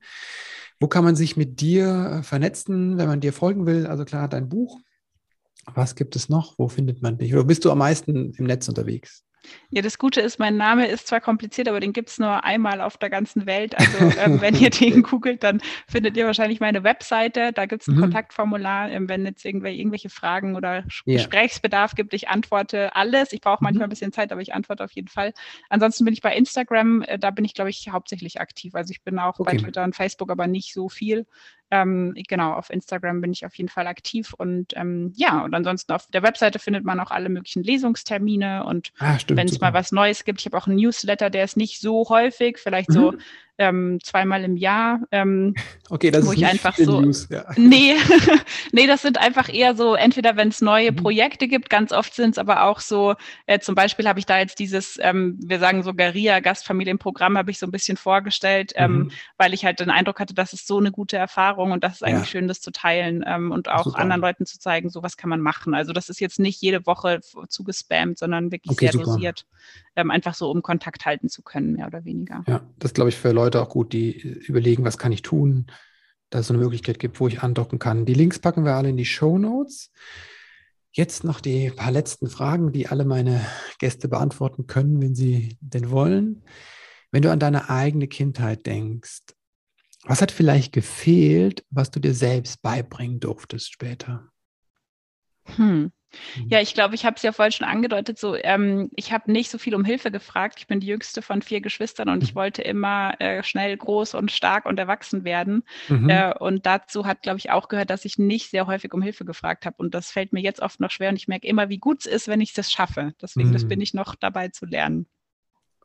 Wo 0.81 0.89
kann 0.89 1.05
man 1.05 1.15
sich 1.15 1.37
mit 1.37 1.61
dir 1.61 2.19
äh, 2.19 2.23
vernetzen, 2.25 2.99
wenn 2.99 3.07
man 3.07 3.21
dir 3.21 3.33
folgen 3.33 3.67
will? 3.67 3.87
Also 3.87 4.05
klar, 4.05 4.29
dein 4.29 4.49
Buch. 4.49 4.81
Was 5.73 5.95
gibt 5.95 6.17
es 6.17 6.29
noch? 6.29 6.59
Wo 6.59 6.69
findet 6.69 7.03
man 7.03 7.19
dich? 7.19 7.33
Oder 7.33 7.45
bist 7.45 7.65
du 7.65 7.71
am 7.71 7.79
meisten 7.79 8.35
im 8.35 8.47
Netz 8.47 8.69
unterwegs? 8.69 9.25
Ja, 9.71 9.83
das 9.83 9.99
Gute 9.99 10.21
ist, 10.21 10.39
mein 10.39 10.57
Name 10.57 10.87
ist 10.87 11.09
zwar 11.09 11.21
kompliziert, 11.21 11.69
aber 11.69 11.81
den 11.81 11.93
gibt 11.93 12.11
es 12.11 12.19
nur 12.19 12.45
einmal 12.45 12.81
auf 12.81 12.97
der 12.97 13.11
ganzen 13.11 13.47
Welt. 13.47 13.77
Also 13.77 14.21
ähm, 14.21 14.41
wenn 14.41 14.55
ihr 14.55 14.71
den 14.71 15.03
googelt, 15.03 15.43
dann 15.43 15.61
findet 15.89 16.17
ihr 16.17 16.27
wahrscheinlich 16.27 16.61
meine 16.61 16.85
Webseite. 16.85 17.53
Da 17.53 17.67
gibt 17.67 17.83
es 17.83 17.89
ein 17.89 17.97
mhm. 17.97 18.01
Kontaktformular. 18.01 18.91
Ähm, 18.91 19.09
wenn 19.09 19.25
jetzt 19.25 19.45
irgendwelche, 19.45 19.81
irgendwelche 19.81 20.11
Fragen 20.11 20.57
oder 20.57 20.85
yeah. 21.07 21.17
Gesprächsbedarf 21.17 21.95
gibt, 21.95 22.15
ich 22.15 22.29
antworte 22.29 22.95
alles. 22.95 23.33
Ich 23.33 23.41
brauche 23.41 23.63
manchmal 23.63 23.87
mhm. 23.87 23.91
ein 23.91 23.91
bisschen 23.91 24.13
Zeit, 24.13 24.33
aber 24.33 24.41
ich 24.41 24.55
antworte 24.55 24.85
auf 24.85 24.93
jeden 24.93 25.09
Fall. 25.09 25.33
Ansonsten 25.69 26.05
bin 26.05 26.15
ich 26.15 26.21
bei 26.21 26.35
Instagram, 26.35 27.03
äh, 27.03 27.19
da 27.19 27.31
bin 27.31 27.45
ich, 27.45 27.55
glaube 27.55 27.71
ich, 27.71 27.89
hauptsächlich 27.91 28.41
aktiv. 28.41 28.75
Also 28.75 28.93
ich 28.93 29.03
bin 29.03 29.19
auch 29.19 29.39
okay. 29.39 29.57
bei 29.57 29.63
Twitter 29.63 29.85
und 29.85 29.97
Facebook, 29.97 30.31
aber 30.31 30.47
nicht 30.47 30.73
so 30.73 30.89
viel. 30.89 31.27
Ähm, 31.75 32.15
genau, 32.29 32.53
auf 32.53 32.71
Instagram 32.71 33.21
bin 33.21 33.33
ich 33.33 33.45
auf 33.45 33.57
jeden 33.57 33.69
Fall 33.69 33.89
aktiv 33.89 34.33
und 34.39 34.75
ähm, 34.77 35.13
ja, 35.17 35.43
und 35.43 35.53
ansonsten 35.55 35.93
auf 35.93 36.07
der 36.07 36.23
Webseite 36.23 36.61
findet 36.61 36.85
man 36.85 37.01
auch 37.01 37.11
alle 37.11 37.29
möglichen 37.29 37.65
Lesungstermine 37.65 38.65
und 38.65 38.93
ah, 39.01 39.19
wenn 39.27 39.49
es 39.49 39.59
mal 39.59 39.75
was 39.75 39.91
Neues 39.91 40.25
gibt, 40.25 40.39
ich 40.39 40.47
habe 40.47 40.57
auch 40.57 40.69
einen 40.69 40.77
Newsletter, 40.77 41.31
der 41.31 41.43
ist 41.43 41.57
nicht 41.57 41.81
so 41.81 42.09
häufig, 42.09 42.59
vielleicht 42.59 42.91
mhm. 42.91 42.95
so 42.95 43.15
ähm, 43.59 43.99
zweimal 44.03 44.45
im 44.45 44.57
Jahr. 44.57 45.01
Ähm, 45.11 45.55
okay, 45.91 46.11
das 46.11 46.27
wo 46.27 46.33
ist 46.33 46.39
ich 46.39 46.47
einfach 46.47 46.77
so. 46.77 47.01
News, 47.01 47.29
ja. 47.31 47.45
Nee, 47.57 47.95
nee, 48.73 48.87
das 48.87 49.03
sind 49.03 49.19
einfach 49.19 49.53
eher 49.53 49.75
so, 49.75 49.95
entweder 49.95 50.37
wenn 50.37 50.49
es 50.49 50.61
neue 50.61 50.93
mhm. 50.93 50.97
Projekte 50.97 51.49
gibt, 51.49 51.71
ganz 51.71 51.93
oft 51.93 52.15
sind 52.15 52.31
es 52.31 52.39
aber 52.39 52.65
auch 52.65 52.81
so, 52.81 53.15
äh, 53.47 53.59
zum 53.59 53.75
Beispiel 53.75 54.09
habe 54.09 54.19
ich 54.19 54.27
da 54.27 54.39
jetzt 54.39 54.59
dieses, 54.59 54.99
ähm, 55.01 55.39
wir 55.41 55.59
sagen 55.59 55.83
so 55.83 55.95
Garia 55.95 56.41
Gastfamilienprogramm, 56.41 57.39
habe 57.39 57.51
ich 57.51 57.59
so 57.59 57.67
ein 57.67 57.73
bisschen 57.73 57.97
vorgestellt, 57.97 58.73
ähm, 58.77 58.93
mhm. 58.93 59.11
weil 59.39 59.55
ich 59.55 59.65
halt 59.65 59.81
den 59.81 59.91
Eindruck 59.91 60.21
hatte, 60.21 60.35
das 60.35 60.53
ist 60.53 60.67
so 60.67 60.79
eine 60.79 60.91
gute 60.91 61.17
Erfahrung 61.17 61.73
und 61.73 61.85
das 61.85 61.95
ist 61.95 62.03
eigentlich 62.05 62.21
ja. 62.21 62.27
schön, 62.27 62.49
das 62.49 62.61
zu 62.61 62.73
teilen 62.73 63.25
ähm, 63.27 63.53
und 63.53 63.69
auch 63.69 63.85
super. 63.85 63.99
anderen 63.99 64.21
Leuten 64.21 64.47
zu 64.47 64.59
zeigen, 64.59 64.91
so 64.91 65.03
was 65.03 65.17
kann 65.17 65.31
man 65.31 65.41
machen. 65.41 65.75
Also 65.75 65.93
das 65.93 66.09
ist 66.09 66.21
jetzt 66.21 66.39
nicht 66.39 66.61
jede 66.61 66.87
Woche 66.87 67.21
zugespammt, 67.49 68.19
sondern 68.19 68.51
wirklich 68.51 68.73
okay, 68.73 68.87
sehr 68.87 68.93
super. 68.93 69.05
dosiert, 69.05 69.47
ähm, 69.97 70.11
einfach 70.11 70.35
so, 70.35 70.51
um 70.51 70.63
Kontakt 70.63 71.07
halten 71.07 71.29
zu 71.29 71.43
können, 71.43 71.75
mehr 71.75 71.87
oder 71.87 72.05
weniger. 72.05 72.45
Ja, 72.47 72.69
das 72.79 72.95
glaube 72.95 73.11
ich 73.11 73.17
für 73.17 73.33
Leute 73.33 73.61
auch 73.61 73.69
gut, 73.69 73.93
die 73.93 74.13
überlegen, 74.13 74.85
was 74.85 74.99
kann 74.99 75.13
ich 75.13 75.23
tun, 75.23 75.67
dass 76.31 76.43
es 76.43 76.47
so 76.49 76.55
eine 76.55 76.63
Möglichkeit 76.63 76.99
gibt, 76.99 77.21
wo 77.21 77.29
ich 77.29 77.43
andocken 77.43 77.79
kann. 77.79 78.07
Die 78.07 78.15
Links 78.15 78.39
packen 78.39 78.65
wir 78.65 78.75
alle 78.75 78.89
in 78.89 78.97
die 78.97 79.05
Show 79.05 79.39
Notes. 79.39 79.93
Jetzt 80.93 81.25
noch 81.25 81.41
die 81.41 81.71
paar 81.71 81.91
letzten 81.91 82.29
Fragen, 82.29 82.73
die 82.73 82.89
alle 82.89 83.05
meine 83.05 83.45
Gäste 83.79 84.09
beantworten 84.09 84.67
können, 84.67 85.03
wenn 85.03 85.15
sie 85.15 85.57
denn 85.61 85.91
wollen. 85.91 86.45
Wenn 87.11 87.23
du 87.23 87.31
an 87.31 87.41
deine 87.41 87.69
eigene 87.69 88.09
Kindheit 88.09 88.67
denkst, 88.67 89.23
was 90.05 90.21
hat 90.21 90.31
vielleicht 90.31 90.73
gefehlt, 90.73 91.65
was 91.71 91.91
du 91.91 91.99
dir 91.99 92.15
selbst 92.15 92.63
beibringen 92.63 93.21
durftest 93.21 93.73
später? 93.73 94.29
Hm. 95.57 95.93
Mhm. 96.37 96.49
Ja, 96.49 96.61
ich 96.61 96.75
glaube, 96.75 96.95
ich 96.95 97.05
habe 97.05 97.17
es 97.17 97.23
ja 97.23 97.33
vorhin 97.33 97.53
schon 97.53 97.67
angedeutet, 97.67 98.19
so 98.19 98.35
ähm, 98.37 98.91
ich 98.97 99.13
habe 99.13 99.31
nicht 99.31 99.51
so 99.51 99.59
viel 99.59 99.75
um 99.75 99.85
Hilfe 99.85 100.11
gefragt. 100.11 100.57
Ich 100.59 100.67
bin 100.67 100.81
die 100.81 100.87
jüngste 100.87 101.23
von 101.23 101.43
vier 101.43 101.61
Geschwistern 101.61 102.09
und 102.09 102.23
ich 102.23 102.35
mhm. 102.35 102.39
wollte 102.39 102.63
immer 102.63 103.21
äh, 103.21 103.43
schnell 103.43 103.77
groß 103.77 104.15
und 104.15 104.31
stark 104.31 104.67
und 104.67 104.79
erwachsen 104.79 105.25
werden. 105.25 105.65
Mhm. 105.89 106.09
Äh, 106.09 106.35
und 106.39 106.67
dazu 106.67 107.07
hat, 107.07 107.23
glaube 107.23 107.39
ich, 107.39 107.51
auch 107.51 107.69
gehört, 107.69 107.91
dass 107.91 108.05
ich 108.05 108.19
nicht 108.19 108.51
sehr 108.51 108.67
häufig 108.67 108.93
um 108.93 109.03
Hilfe 109.03 109.25
gefragt 109.25 109.67
habe. 109.67 109.77
Und 109.79 109.95
das 109.95 110.11
fällt 110.11 110.33
mir 110.33 110.41
jetzt 110.41 110.61
oft 110.61 110.81
noch 110.81 110.91
schwer 110.91 111.11
und 111.11 111.17
ich 111.17 111.29
merke 111.29 111.47
immer, 111.47 111.69
wie 111.69 111.79
gut 111.79 112.01
es 112.01 112.07
ist, 112.07 112.29
wenn 112.29 112.41
ich 112.41 112.53
das 112.53 112.71
schaffe. 112.71 113.15
Deswegen, 113.21 113.51
mhm. 113.51 113.55
das 113.55 113.67
bin 113.67 113.81
ich 113.81 113.95
noch 113.95 114.15
dabei 114.15 114.49
zu 114.49 114.67
lernen. 114.67 115.07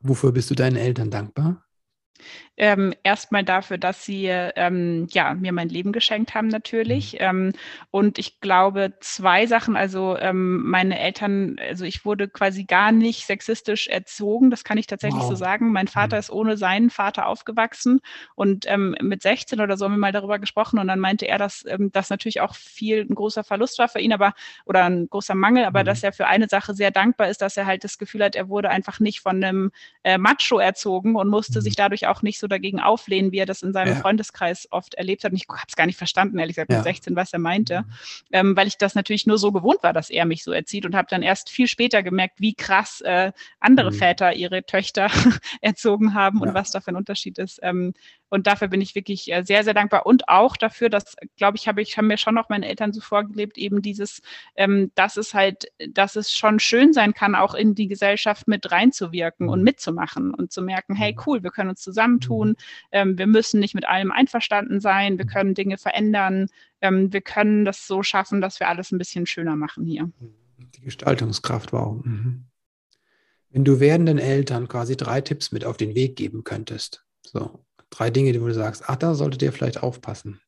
Wofür 0.02 0.32
bist 0.32 0.50
du 0.50 0.56
deinen 0.56 0.78
Eltern 0.78 1.12
dankbar? 1.12 1.66
Ähm, 2.58 2.94
erstmal 3.04 3.46
dafür, 3.46 3.78
dass 3.78 4.04
sie 4.04 4.26
ähm, 4.28 5.08
ja, 5.12 5.34
mir 5.34 5.54
mein 5.54 5.70
Leben 5.70 5.94
geschenkt 5.94 6.36
haben 6.36 6.50
natürlich. 6.50 7.14
Mhm. 7.14 7.20
Ähm, 7.22 7.54
und 7.90 8.20
ich 8.20 8.42
glaube, 8.42 8.94
zwei 9.00 9.46
Sachen, 9.46 9.78
also 9.78 10.18
ähm, 10.18 10.70
meine 10.70 11.00
Eltern, 11.00 11.56
also 11.60 11.86
ich 11.86 12.04
wurde 12.04 12.28
quasi 12.28 12.66
gar 12.66 12.92
nicht 12.92 13.26
sexistisch 13.26 13.88
erzogen, 13.88 14.50
das 14.50 14.66
kann 14.66 14.78
ich 14.78 14.88
tatsächlich 14.88 15.22
wow. 15.22 15.30
so 15.30 15.36
sagen. 15.36 15.72
Mein 15.72 15.88
Vater 15.88 16.18
mhm. 16.18 16.20
ist 16.20 16.32
ohne 16.32 16.58
seinen 16.58 16.90
Vater 16.90 17.28
aufgewachsen 17.28 18.02
und 18.36 18.66
ähm, 18.68 18.94
mit 19.02 19.22
16 19.22 19.62
oder 19.62 19.78
so 19.78 19.86
haben 19.86 19.94
wir 19.94 19.98
mal 19.98 20.12
darüber 20.12 20.38
gesprochen 20.38 20.80
und 20.80 20.88
dann 20.88 21.00
meinte 21.00 21.28
er, 21.28 21.38
dass 21.38 21.64
ähm, 21.66 21.92
das 21.94 22.10
natürlich 22.10 22.42
auch 22.42 22.56
viel 22.56 23.08
ein 23.10 23.16
großer 23.16 23.46
Verlust 23.46 23.80
war 23.80 23.88
für 23.88 24.00
ihn, 24.00 24.12
aber 24.12 24.34
oder 24.66 24.84
ein 24.84 25.08
großer 25.10 25.36
Mangel, 25.36 25.64
aber 25.64 25.82
mhm. 25.82 25.86
dass 25.86 26.04
er 26.04 26.12
für 26.12 26.28
eine 26.28 26.50
Sache 26.50 26.74
sehr 26.74 26.92
dankbar 26.92 27.30
ist, 27.30 27.42
dass 27.42 27.56
er 27.56 27.66
halt 27.66 27.86
das 27.86 27.98
Gefühl 27.98 28.26
hat, 28.26 28.36
er 28.36 28.50
wurde 28.50 28.70
einfach 28.70 29.00
nicht 29.00 29.22
von 29.22 29.42
einem 29.42 29.72
äh, 30.04 30.18
Macho 30.18 30.60
erzogen 30.60 31.16
und 31.16 31.30
musste 31.30 31.60
mhm. 31.60 31.64
sich 31.64 31.78
dadurch 31.78 32.08
auch 32.08 32.09
nicht 32.22 32.40
so 32.40 32.48
dagegen 32.48 32.80
auflehnen, 32.80 33.32
wie 33.32 33.38
er 33.38 33.46
das 33.46 33.62
in 33.62 33.74
seinem 33.74 33.96
ja. 33.96 34.00
Freundeskreis 34.00 34.68
oft 34.72 34.96
erlebt 34.96 35.24
hat. 35.24 35.32
Und 35.32 35.38
ich 35.38 35.48
habe 35.48 35.62
es 35.68 35.76
gar 35.76 35.86
nicht 35.86 35.98
verstanden, 35.98 36.40
ehrlich 36.40 36.56
gesagt, 36.56 36.70
mit 36.70 36.78
ja. 36.78 36.84
16, 36.84 37.16
was 37.16 37.34
er 37.34 37.40
meinte, 37.40 37.82
mhm. 37.82 37.86
ähm, 38.32 38.56
weil 38.58 38.68
ich 38.68 38.78
das 38.78 38.96
natürlich 38.96 39.28
nur 39.28 39.38
so 39.38 39.52
gewohnt 39.52 39.84
war, 39.84 39.94
dass 39.94 40.10
er 40.10 40.26
mich 40.26 40.44
so 40.44 40.52
erzieht 40.52 40.86
und 40.86 40.96
habe 40.96 41.08
dann 41.10 41.22
erst 41.22 41.50
viel 41.50 41.68
später 41.68 42.04
gemerkt, 42.04 42.40
wie 42.40 42.54
krass 42.54 43.02
äh, 43.02 43.32
andere 43.60 43.92
mhm. 43.92 43.96
Väter 43.96 44.34
ihre 44.34 44.64
Töchter 44.66 45.10
erzogen 45.62 46.14
haben 46.14 46.42
und 46.42 46.54
was 46.54 46.72
da 46.72 46.82
für 46.82 46.92
ein 46.92 46.96
Unterschied 46.96 47.38
ist. 47.38 47.60
Ähm, 47.62 47.94
und 48.30 48.48
dafür 48.48 48.68
bin 48.68 48.82
ich 48.82 48.96
wirklich 48.96 49.32
äh, 49.32 49.44
sehr, 49.44 49.64
sehr 49.64 49.74
dankbar. 49.74 50.06
Und 50.06 50.30
auch 50.30 50.56
dafür, 50.56 50.90
dass, 50.90 51.16
glaube 51.38 51.58
ich, 51.58 51.68
habe 51.68 51.82
ich 51.82 51.98
haben 51.98 52.08
mir 52.08 52.18
schon 52.18 52.36
noch 52.36 52.50
meine 52.50 52.68
Eltern 52.68 52.94
so 52.94 53.02
vorgelebt, 53.02 53.58
eben 53.58 53.82
dieses, 53.82 54.22
ähm, 54.56 54.92
dass 54.96 55.18
es 55.18 55.34
halt, 55.34 55.66
dass 55.90 56.16
es 56.16 56.34
schon 56.34 56.60
schön 56.60 56.94
sein 56.94 57.14
kann, 57.14 57.36
auch 57.36 57.56
in 57.56 57.76
die 57.76 57.88
Gesellschaft 57.88 58.48
mit 58.48 58.72
reinzuwirken 58.72 59.48
mhm. 59.48 59.52
und 59.52 59.64
mitzumachen 59.64 60.34
und 60.34 60.52
zu 60.52 60.62
merken, 60.62 60.96
hey, 60.96 61.14
mhm. 61.14 61.22
cool, 61.26 61.44
wir 61.44 61.52
können 61.52 61.72
uns 61.72 61.82
zusammentun, 61.82 62.50
mhm. 62.50 62.56
ähm, 62.92 63.18
wir 63.18 63.28
müssen 63.28 63.60
nicht 63.60 63.76
mit 63.76 63.88
allem 63.88 64.12
einverstanden 64.12 64.80
sein, 64.80 65.18
wir 65.18 65.26
mhm. 65.26 65.30
können 65.30 65.54
Dinge 65.56 65.78
verändern, 65.78 66.48
ähm, 66.82 67.12
wir 67.12 67.22
können 67.22 67.66
das 67.66 67.88
so 67.88 68.04
schaffen, 68.04 68.42
dass 68.42 68.60
wir 68.60 68.68
alles 68.68 68.92
ein 68.92 69.00
bisschen 69.00 69.26
schöner 69.26 69.56
machen 69.56 69.86
hier. 69.86 70.10
Die 70.76 70.82
Gestaltungskraft, 70.82 71.74
wow. 71.74 72.04
Mhm. 72.04 72.46
Wenn 73.50 73.66
du 73.66 73.80
werdenden 73.80 74.20
Eltern 74.20 74.68
quasi 74.68 74.96
drei 74.96 75.22
Tipps 75.22 75.52
mit 75.52 75.66
auf 75.66 75.78
den 75.78 75.96
Weg 75.96 76.16
geben 76.16 76.44
könntest, 76.44 77.04
so 77.26 77.66
drei 77.90 78.10
Dinge, 78.10 78.32
die 78.32 78.40
du 78.40 78.54
sagst, 78.54 78.84
ach, 78.88 78.96
da 78.96 79.14
solltet 79.14 79.42
ihr 79.42 79.54
vielleicht 79.54 79.84
aufpassen. 79.84 80.40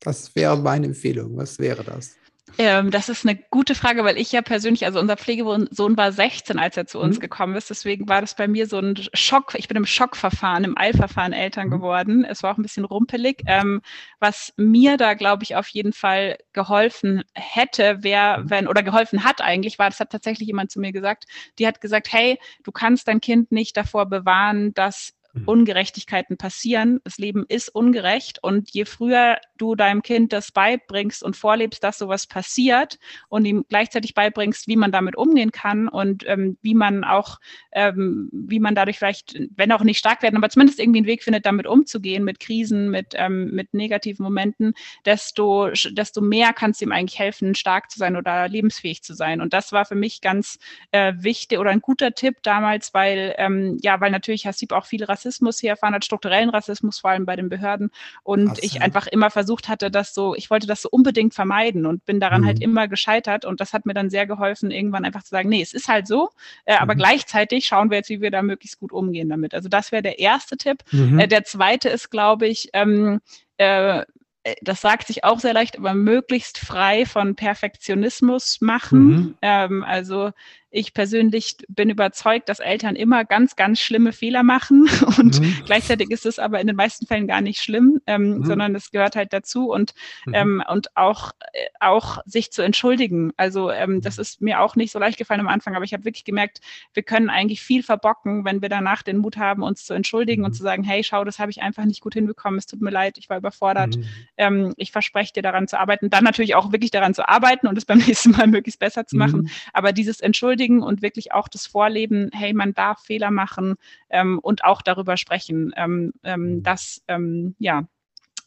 Das 0.00 0.34
wäre 0.34 0.56
meine 0.56 0.86
Empfehlung. 0.86 1.36
Was 1.36 1.58
wäre 1.58 1.84
das? 1.84 2.16
Ähm, 2.58 2.90
das 2.90 3.08
ist 3.08 3.26
eine 3.26 3.38
gute 3.50 3.74
Frage, 3.74 4.04
weil 4.04 4.18
ich 4.18 4.32
ja 4.32 4.42
persönlich, 4.42 4.84
also 4.84 4.98
unser 4.98 5.16
Pflegesohn 5.16 5.96
war 5.96 6.12
16, 6.12 6.58
als 6.58 6.76
er 6.76 6.86
zu 6.86 6.98
uns 6.98 7.16
mhm. 7.16 7.20
gekommen 7.20 7.54
ist. 7.54 7.70
Deswegen 7.70 8.08
war 8.08 8.20
das 8.20 8.34
bei 8.34 8.48
mir 8.48 8.66
so 8.66 8.78
ein 8.78 8.96
Schock. 9.14 9.54
Ich 9.56 9.68
bin 9.68 9.76
im 9.76 9.86
Schockverfahren, 9.86 10.64
im 10.64 10.76
Eilverfahren 10.76 11.32
Eltern 11.32 11.68
mhm. 11.68 11.72
geworden. 11.72 12.24
Es 12.24 12.42
war 12.42 12.52
auch 12.52 12.58
ein 12.58 12.62
bisschen 12.62 12.84
rumpelig. 12.84 13.42
Ähm, 13.46 13.82
was 14.18 14.52
mir 14.56 14.96
da, 14.96 15.14
glaube 15.14 15.44
ich, 15.44 15.56
auf 15.56 15.68
jeden 15.68 15.92
Fall 15.92 16.38
geholfen 16.52 17.22
hätte, 17.34 18.02
wäre, 18.02 18.42
mhm. 18.42 18.50
wenn, 18.50 18.68
oder 18.68 18.82
geholfen 18.82 19.24
hat 19.24 19.40
eigentlich, 19.40 19.78
war, 19.78 19.88
das 19.88 20.00
hat 20.00 20.10
tatsächlich 20.10 20.48
jemand 20.48 20.70
zu 20.70 20.80
mir 20.80 20.92
gesagt, 20.92 21.24
die 21.58 21.66
hat 21.66 21.80
gesagt, 21.80 22.12
hey, 22.12 22.38
du 22.64 22.72
kannst 22.72 23.08
dein 23.08 23.20
Kind 23.20 23.52
nicht 23.52 23.76
davor 23.76 24.06
bewahren, 24.06 24.74
dass. 24.74 25.14
Ungerechtigkeiten 25.46 26.36
passieren. 26.36 27.00
Das 27.04 27.18
Leben 27.18 27.44
ist 27.48 27.68
ungerecht 27.68 28.42
und 28.42 28.70
je 28.70 28.84
früher 28.84 29.38
du 29.58 29.74
deinem 29.74 30.02
Kind 30.02 30.32
das 30.32 30.52
beibringst 30.52 31.22
und 31.22 31.36
vorlebst, 31.36 31.84
dass 31.84 31.98
sowas 31.98 32.26
passiert 32.26 32.98
und 33.28 33.44
ihm 33.44 33.64
gleichzeitig 33.68 34.14
beibringst, 34.14 34.66
wie 34.66 34.76
man 34.76 34.90
damit 34.90 35.16
umgehen 35.16 35.52
kann 35.52 35.88
und 35.88 36.24
ähm, 36.26 36.56
wie 36.62 36.74
man 36.74 37.04
auch, 37.04 37.38
ähm, 37.72 38.28
wie 38.32 38.58
man 38.58 38.74
dadurch 38.74 38.98
vielleicht, 38.98 39.38
wenn 39.54 39.72
auch 39.72 39.82
nicht 39.82 39.98
stark 39.98 40.22
werden, 40.22 40.36
aber 40.36 40.48
zumindest 40.48 40.80
irgendwie 40.80 41.00
einen 41.00 41.06
Weg 41.06 41.22
findet, 41.22 41.46
damit 41.46 41.66
umzugehen, 41.66 42.24
mit 42.24 42.40
Krisen, 42.40 42.90
mit, 42.90 43.14
ähm, 43.14 43.50
mit 43.52 43.72
negativen 43.72 44.24
Momenten, 44.24 44.74
desto, 45.04 45.70
desto 45.90 46.20
mehr 46.20 46.52
kannst 46.52 46.80
du 46.80 46.86
ihm 46.86 46.92
eigentlich 46.92 47.18
helfen, 47.18 47.54
stark 47.54 47.90
zu 47.90 47.98
sein 47.98 48.16
oder 48.16 48.48
lebensfähig 48.48 49.02
zu 49.02 49.14
sein. 49.14 49.40
Und 49.40 49.52
das 49.52 49.72
war 49.72 49.84
für 49.84 49.94
mich 49.94 50.20
ganz 50.20 50.58
äh, 50.90 51.12
wichtig 51.18 51.58
oder 51.58 51.70
ein 51.70 51.80
guter 51.80 52.12
Tipp 52.12 52.36
damals, 52.42 52.94
weil, 52.94 53.34
ähm, 53.38 53.78
ja, 53.82 54.00
weil 54.00 54.10
natürlich 54.10 54.46
Hasib 54.46 54.72
auch 54.72 54.86
viele 54.86 55.08
Rassismus 55.08 55.19
hier 55.60 55.70
erfahren 55.70 55.94
hat, 55.94 56.04
strukturellen 56.04 56.50
Rassismus, 56.50 56.98
vor 56.98 57.10
allem 57.10 57.26
bei 57.26 57.36
den 57.36 57.48
Behörden. 57.48 57.90
Und 58.22 58.48
Krass, 58.48 58.58
ich 58.62 58.74
ja. 58.74 58.82
einfach 58.82 59.06
immer 59.06 59.30
versucht 59.30 59.68
hatte, 59.68 59.90
das 59.90 60.14
so, 60.14 60.34
ich 60.34 60.50
wollte 60.50 60.66
das 60.66 60.82
so 60.82 60.88
unbedingt 60.90 61.34
vermeiden 61.34 61.86
und 61.86 62.04
bin 62.04 62.20
daran 62.20 62.44
halt 62.44 62.58
mhm. 62.58 62.60
halt 62.60 62.62
immer 62.62 62.88
gescheitert. 62.88 63.44
Und 63.44 63.60
das 63.60 63.72
hat 63.72 63.86
mir 63.86 63.94
dann 63.94 64.10
sehr 64.10 64.26
geholfen, 64.26 64.70
irgendwann 64.70 65.04
einfach 65.04 65.22
zu 65.22 65.30
sagen, 65.30 65.48
nee, 65.48 65.62
es 65.62 65.72
ist 65.72 65.88
halt 65.88 66.06
so, 66.06 66.30
äh, 66.64 66.76
aber 66.76 66.94
mhm. 66.94 66.98
gleichzeitig 66.98 67.66
schauen 67.66 67.90
wir 67.90 67.98
jetzt, 67.98 68.10
wie 68.10 68.20
wir 68.20 68.30
da 68.30 68.42
möglichst 68.42 68.78
gut 68.78 68.92
umgehen 68.92 69.28
damit. 69.28 69.54
Also 69.54 69.68
das 69.68 69.92
wäre 69.92 70.02
der 70.02 70.18
erste 70.18 70.56
Tipp. 70.56 70.82
Mhm. 70.90 71.18
Äh, 71.18 71.28
der 71.28 71.44
zweite 71.44 71.88
ist, 71.88 72.10
glaube 72.10 72.46
ich, 72.46 72.70
ähm, 72.72 73.20
äh, 73.56 74.04
äh, 74.42 74.54
das 74.62 74.80
sagt 74.80 75.06
sich 75.06 75.24
auch 75.24 75.38
sehr 75.38 75.52
leicht, 75.52 75.78
aber 75.78 75.94
möglichst 75.94 76.58
frei 76.58 77.06
von 77.06 77.36
Perfektionismus 77.36 78.60
machen. 78.60 79.06
Mhm. 79.06 79.34
Ähm, 79.42 79.84
also 79.84 80.30
ich 80.70 80.94
persönlich 80.94 81.56
bin 81.68 81.90
überzeugt, 81.90 82.48
dass 82.48 82.60
Eltern 82.60 82.94
immer 82.94 83.24
ganz, 83.24 83.56
ganz 83.56 83.80
schlimme 83.80 84.12
Fehler 84.12 84.42
machen 84.42 84.88
und 85.18 85.40
mhm. 85.40 85.56
gleichzeitig 85.66 86.10
ist 86.10 86.26
es 86.26 86.38
aber 86.38 86.60
in 86.60 86.68
den 86.68 86.76
meisten 86.76 87.06
Fällen 87.06 87.26
gar 87.26 87.40
nicht 87.40 87.60
schlimm, 87.60 88.00
ähm, 88.06 88.38
mhm. 88.38 88.44
sondern 88.44 88.74
es 88.76 88.92
gehört 88.92 89.16
halt 89.16 89.32
dazu 89.32 89.70
und, 89.70 89.94
mhm. 90.26 90.34
ähm, 90.34 90.64
und 90.68 90.96
auch, 90.96 91.32
äh, 91.52 91.66
auch 91.80 92.18
sich 92.24 92.52
zu 92.52 92.62
entschuldigen. 92.62 93.32
Also 93.36 93.70
ähm, 93.70 94.00
das 94.00 94.16
mhm. 94.16 94.22
ist 94.22 94.40
mir 94.40 94.60
auch 94.60 94.76
nicht 94.76 94.92
so 94.92 94.98
leicht 95.00 95.18
gefallen 95.18 95.40
am 95.40 95.48
Anfang, 95.48 95.74
aber 95.74 95.84
ich 95.84 95.92
habe 95.92 96.04
wirklich 96.04 96.24
gemerkt, 96.24 96.60
wir 96.94 97.02
können 97.02 97.30
eigentlich 97.30 97.62
viel 97.62 97.82
verbocken, 97.82 98.44
wenn 98.44 98.62
wir 98.62 98.68
danach 98.68 99.02
den 99.02 99.18
Mut 99.18 99.36
haben, 99.38 99.62
uns 99.62 99.84
zu 99.84 99.94
entschuldigen 99.94 100.44
und 100.44 100.52
mhm. 100.52 100.56
zu 100.56 100.62
sagen, 100.62 100.84
hey, 100.84 101.02
schau, 101.02 101.24
das 101.24 101.40
habe 101.40 101.50
ich 101.50 101.62
einfach 101.62 101.84
nicht 101.84 102.00
gut 102.00 102.14
hinbekommen, 102.14 102.58
es 102.58 102.66
tut 102.66 102.80
mir 102.80 102.90
leid, 102.90 103.18
ich 103.18 103.28
war 103.28 103.38
überfordert, 103.38 103.96
mhm. 103.96 104.04
ähm, 104.36 104.74
ich 104.76 104.92
verspreche 104.92 105.32
dir 105.32 105.42
daran 105.42 105.66
zu 105.66 105.80
arbeiten, 105.80 106.10
dann 106.10 106.22
natürlich 106.22 106.54
auch 106.54 106.70
wirklich 106.70 106.92
daran 106.92 107.12
zu 107.12 107.28
arbeiten 107.28 107.66
und 107.66 107.76
es 107.76 107.84
beim 107.84 107.98
nächsten 108.06 108.30
Mal 108.30 108.46
möglichst 108.46 108.78
besser 108.78 109.04
zu 109.04 109.16
machen, 109.16 109.50
aber 109.72 109.92
dieses 109.92 110.20
Entschuldigen 110.20 110.59
entschuldigen 110.60 110.82
und 110.82 111.02
wirklich 111.02 111.32
auch 111.32 111.48
das 111.48 111.66
Vorleben, 111.66 112.30
hey, 112.32 112.52
man 112.52 112.74
darf 112.74 113.00
Fehler 113.00 113.30
machen 113.30 113.76
ähm, 114.10 114.38
und 114.38 114.64
auch 114.64 114.82
darüber 114.82 115.16
sprechen. 115.16 115.72
Ähm, 115.76 116.12
ähm, 116.22 116.56
mhm. 116.56 116.62
das, 116.62 117.02
ähm, 117.08 117.54
ja, 117.58 117.84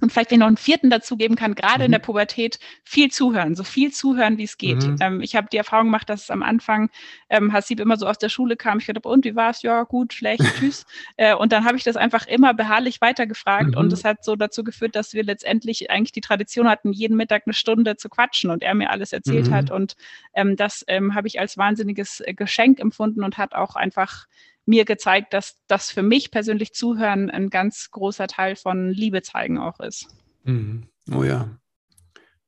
und 0.02 0.12
vielleicht, 0.12 0.32
wenn 0.32 0.36
ich 0.36 0.40
noch 0.40 0.48
einen 0.48 0.58
vierten 0.58 0.90
dazugeben 0.90 1.36
kann, 1.36 1.56
gerade 1.56 1.80
mhm. 1.80 1.86
in 1.86 1.92
der 1.92 2.00
Pubertät 2.00 2.60
viel 2.84 3.12
zuhören, 3.12 3.56
so 3.56 3.64
viel 3.64 3.92
zuhören, 3.92 4.38
wie 4.38 4.44
es 4.44 4.58
geht. 4.58 4.86
Mhm. 4.86 4.98
Ähm, 5.00 5.22
ich 5.22 5.36
habe 5.36 5.48
die 5.52 5.58
Erfahrung 5.58 5.88
gemacht, 5.88 6.10
dass 6.10 6.24
es 6.24 6.30
am 6.30 6.44
Anfang 6.44 6.90
ähm, 7.30 7.54
Hasib 7.54 7.80
immer 7.80 7.98
so 7.98 8.08
aus 8.08 8.18
der 8.18 8.30
Schule 8.30 8.56
kam. 8.56 8.80
Ich 8.80 8.86
dachte, 8.86 9.08
und 9.08 9.26
wie 9.26 9.36
war 9.36 9.50
es? 9.50 9.62
Ja, 9.62 9.84
gut, 9.84 10.14
schlecht, 10.14 10.44
tschüss. 10.60 10.86
äh, 11.18 11.36
und 11.36 11.52
dann 11.52 11.66
habe 11.66 11.78
ich 11.78 11.84
das 11.84 11.96
einfach 11.96 12.28
immer 12.28 12.54
beharrlich 12.54 13.02
weitergefragt 13.02 13.72
mhm. 13.72 13.78
und 13.78 13.94
es 13.94 14.04
hat 14.04 14.24
so 14.24 14.36
dazu 14.36 14.64
geführt, 14.64 14.96
dass 14.96 15.14
wir 15.14 15.24
letztendlich 15.24 15.90
eigentlich 15.90 16.12
die 16.12 16.22
Tradition 16.22 16.68
hatten, 16.68 16.92
jeden 16.92 17.18
Mittag 17.18 17.44
eine 17.46 17.54
Stunde 17.54 17.96
zu 17.96 18.10
quatschen 18.10 18.50
und 18.50 18.64
er 18.64 18.74
mir 18.74 18.90
alles 18.90 19.14
erzählt 19.14 19.52
hat. 19.52 19.70
Mhm. 19.70 19.76
Und 19.76 19.96
ähm, 20.34 20.56
das 20.56 20.84
ähm, 20.88 21.16
habe 21.16 21.28
ich 21.28 21.40
als 21.40 21.58
wahnsinniges 21.58 22.22
äh, 22.22 22.34
Geschenk 22.34 22.80
empfunden 22.80 23.24
und 23.24 23.38
hat 23.38 23.54
auch 23.54 23.76
einfach 23.76 24.28
mir 24.66 24.86
gezeigt, 24.86 25.34
dass 25.34 25.58
das 25.68 25.92
für 25.92 26.04
mich 26.04 26.32
persönlich 26.32 26.74
Zuhören 26.74 27.30
ein 27.30 27.50
ganz 27.50 27.90
großer 27.92 28.28
Teil 28.28 28.56
von 28.56 28.90
Liebe 28.90 29.22
zeigen 29.22 29.58
auch 29.58 29.80
ist. 29.80 30.08
Mhm. 30.44 30.88
Oh 31.12 31.24
ja. 31.24 31.58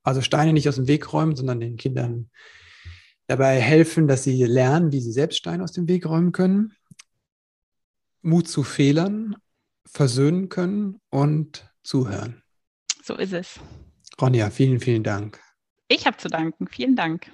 Also 0.04 0.22
Steine 0.22 0.54
nicht 0.54 0.70
aus 0.70 0.76
dem 0.76 0.88
Weg 0.88 1.12
räumen, 1.12 1.36
sondern 1.36 1.60
den 1.60 1.78
Kindern 1.78 2.30
dabei 3.28 3.60
helfen, 3.60 4.08
dass 4.08 4.24
sie 4.24 4.44
lernen, 4.44 4.92
wie 4.92 5.02
sie 5.02 5.12
selbst 5.12 5.38
Steine 5.38 5.64
aus 5.64 5.72
dem 5.72 5.88
Weg 5.88 6.06
räumen 6.06 6.32
können, 6.32 6.74
Mut 8.22 8.48
zu 8.48 8.64
Fehlern 8.64 9.36
versöhnen 9.86 10.50
können 10.50 11.00
und 11.10 11.70
zuhören. 11.84 12.44
So 13.04 13.16
ist 13.16 13.34
es. 13.34 13.60
Ronja, 14.20 14.50
vielen, 14.50 14.80
vielen 14.80 15.04
Dank. 15.04 15.40
Ich 15.88 16.08
habe 16.08 16.18
zu 16.18 16.28
danken. 16.28 16.68
Vielen 16.68 16.96
Dank. 16.96 17.32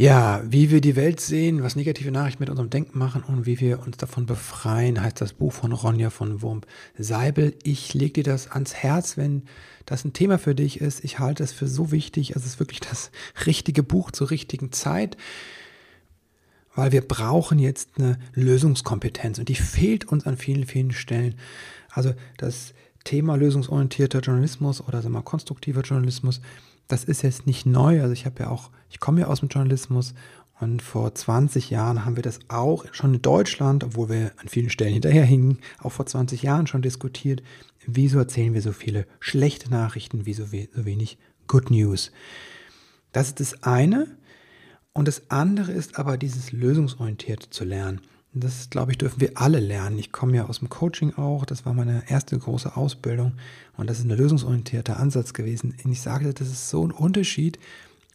Ja, 0.00 0.44
wie 0.48 0.70
wir 0.70 0.80
die 0.80 0.94
Welt 0.94 1.18
sehen, 1.18 1.64
was 1.64 1.74
negative 1.74 2.12
Nachrichten 2.12 2.40
mit 2.40 2.50
unserem 2.50 2.70
Denken 2.70 3.00
machen 3.00 3.24
und 3.24 3.46
wie 3.46 3.58
wir 3.58 3.80
uns 3.80 3.96
davon 3.96 4.26
befreien, 4.26 5.02
heißt 5.02 5.20
das 5.20 5.32
Buch 5.32 5.52
von 5.52 5.72
Ronja 5.72 6.10
von 6.10 6.40
Wurm 6.40 6.60
Seibel. 6.96 7.56
Ich 7.64 7.94
lege 7.94 8.12
dir 8.12 8.22
das 8.22 8.48
ans 8.52 8.74
Herz, 8.74 9.16
wenn 9.16 9.42
das 9.86 10.04
ein 10.04 10.12
Thema 10.12 10.38
für 10.38 10.54
dich 10.54 10.80
ist. 10.80 11.02
Ich 11.02 11.18
halte 11.18 11.42
es 11.42 11.50
für 11.50 11.66
so 11.66 11.90
wichtig. 11.90 12.36
Es 12.36 12.46
ist 12.46 12.60
wirklich 12.60 12.78
das 12.78 13.10
richtige 13.44 13.82
Buch 13.82 14.12
zur 14.12 14.30
richtigen 14.30 14.70
Zeit, 14.70 15.16
weil 16.76 16.92
wir 16.92 17.02
brauchen 17.02 17.58
jetzt 17.58 17.98
eine 17.98 18.20
Lösungskompetenz 18.34 19.40
und 19.40 19.48
die 19.48 19.56
fehlt 19.56 20.04
uns 20.04 20.26
an 20.26 20.36
vielen, 20.36 20.66
vielen 20.66 20.92
Stellen. 20.92 21.34
Also 21.90 22.14
das 22.36 22.72
Thema 23.02 23.34
lösungsorientierter 23.34 24.20
Journalismus 24.20 24.80
oder 24.80 25.02
sagen 25.02 25.14
wir 25.14 25.18
mal 25.18 25.24
konstruktiver 25.24 25.80
Journalismus, 25.80 26.40
das 26.88 27.04
ist 27.04 27.22
jetzt 27.22 27.46
nicht 27.46 27.66
neu. 27.66 28.00
Also 28.02 28.12
ich 28.12 28.26
habe 28.26 28.42
ja 28.42 28.50
auch, 28.50 28.70
ich 28.90 28.98
komme 28.98 29.20
ja 29.20 29.26
aus 29.28 29.40
dem 29.40 29.48
Journalismus 29.48 30.14
und 30.60 30.82
vor 30.82 31.14
20 31.14 31.70
Jahren 31.70 32.04
haben 32.04 32.16
wir 32.16 32.22
das 32.22 32.40
auch 32.48 32.84
schon 32.92 33.14
in 33.14 33.22
Deutschland, 33.22 33.84
obwohl 33.84 34.08
wir 34.08 34.32
an 34.38 34.48
vielen 34.48 34.70
Stellen 34.70 34.94
hinterherhingen, 34.94 35.58
auch 35.78 35.92
vor 35.92 36.06
20 36.06 36.42
Jahren 36.42 36.66
schon 36.66 36.82
diskutiert. 36.82 37.42
Wieso 37.86 38.18
erzählen 38.18 38.54
wir 38.54 38.62
so 38.62 38.72
viele 38.72 39.06
schlechte 39.20 39.70
Nachrichten, 39.70 40.26
wieso 40.26 40.46
so 40.46 40.52
wenig 40.52 41.18
Good 41.46 41.70
News? 41.70 42.10
Das 43.12 43.28
ist 43.28 43.40
das 43.40 43.62
eine. 43.62 44.08
Und 44.92 45.06
das 45.06 45.30
andere 45.30 45.70
ist 45.70 45.96
aber 45.96 46.16
dieses 46.16 46.50
lösungsorientiert 46.50 47.42
zu 47.42 47.64
lernen. 47.64 48.00
Das, 48.40 48.70
glaube 48.70 48.92
ich, 48.92 48.98
dürfen 48.98 49.20
wir 49.20 49.32
alle 49.34 49.60
lernen. 49.60 49.98
Ich 49.98 50.12
komme 50.12 50.36
ja 50.36 50.46
aus 50.46 50.60
dem 50.60 50.68
Coaching 50.68 51.14
auch. 51.14 51.44
Das 51.44 51.66
war 51.66 51.74
meine 51.74 52.02
erste 52.08 52.38
große 52.38 52.76
Ausbildung. 52.76 53.34
Und 53.76 53.88
das 53.88 53.98
ist 53.98 54.04
ein 54.04 54.16
lösungsorientierter 54.16 54.98
Ansatz 54.98 55.32
gewesen. 55.32 55.74
Und 55.84 55.92
ich 55.92 56.00
sagte, 56.00 56.32
das 56.32 56.48
ist 56.48 56.68
so 56.68 56.86
ein 56.86 56.90
Unterschied, 56.90 57.58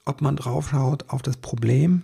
ob 0.05 0.21
man 0.21 0.35
draufschaut 0.35 1.09
auf 1.09 1.21
das 1.21 1.37
Problem 1.37 2.03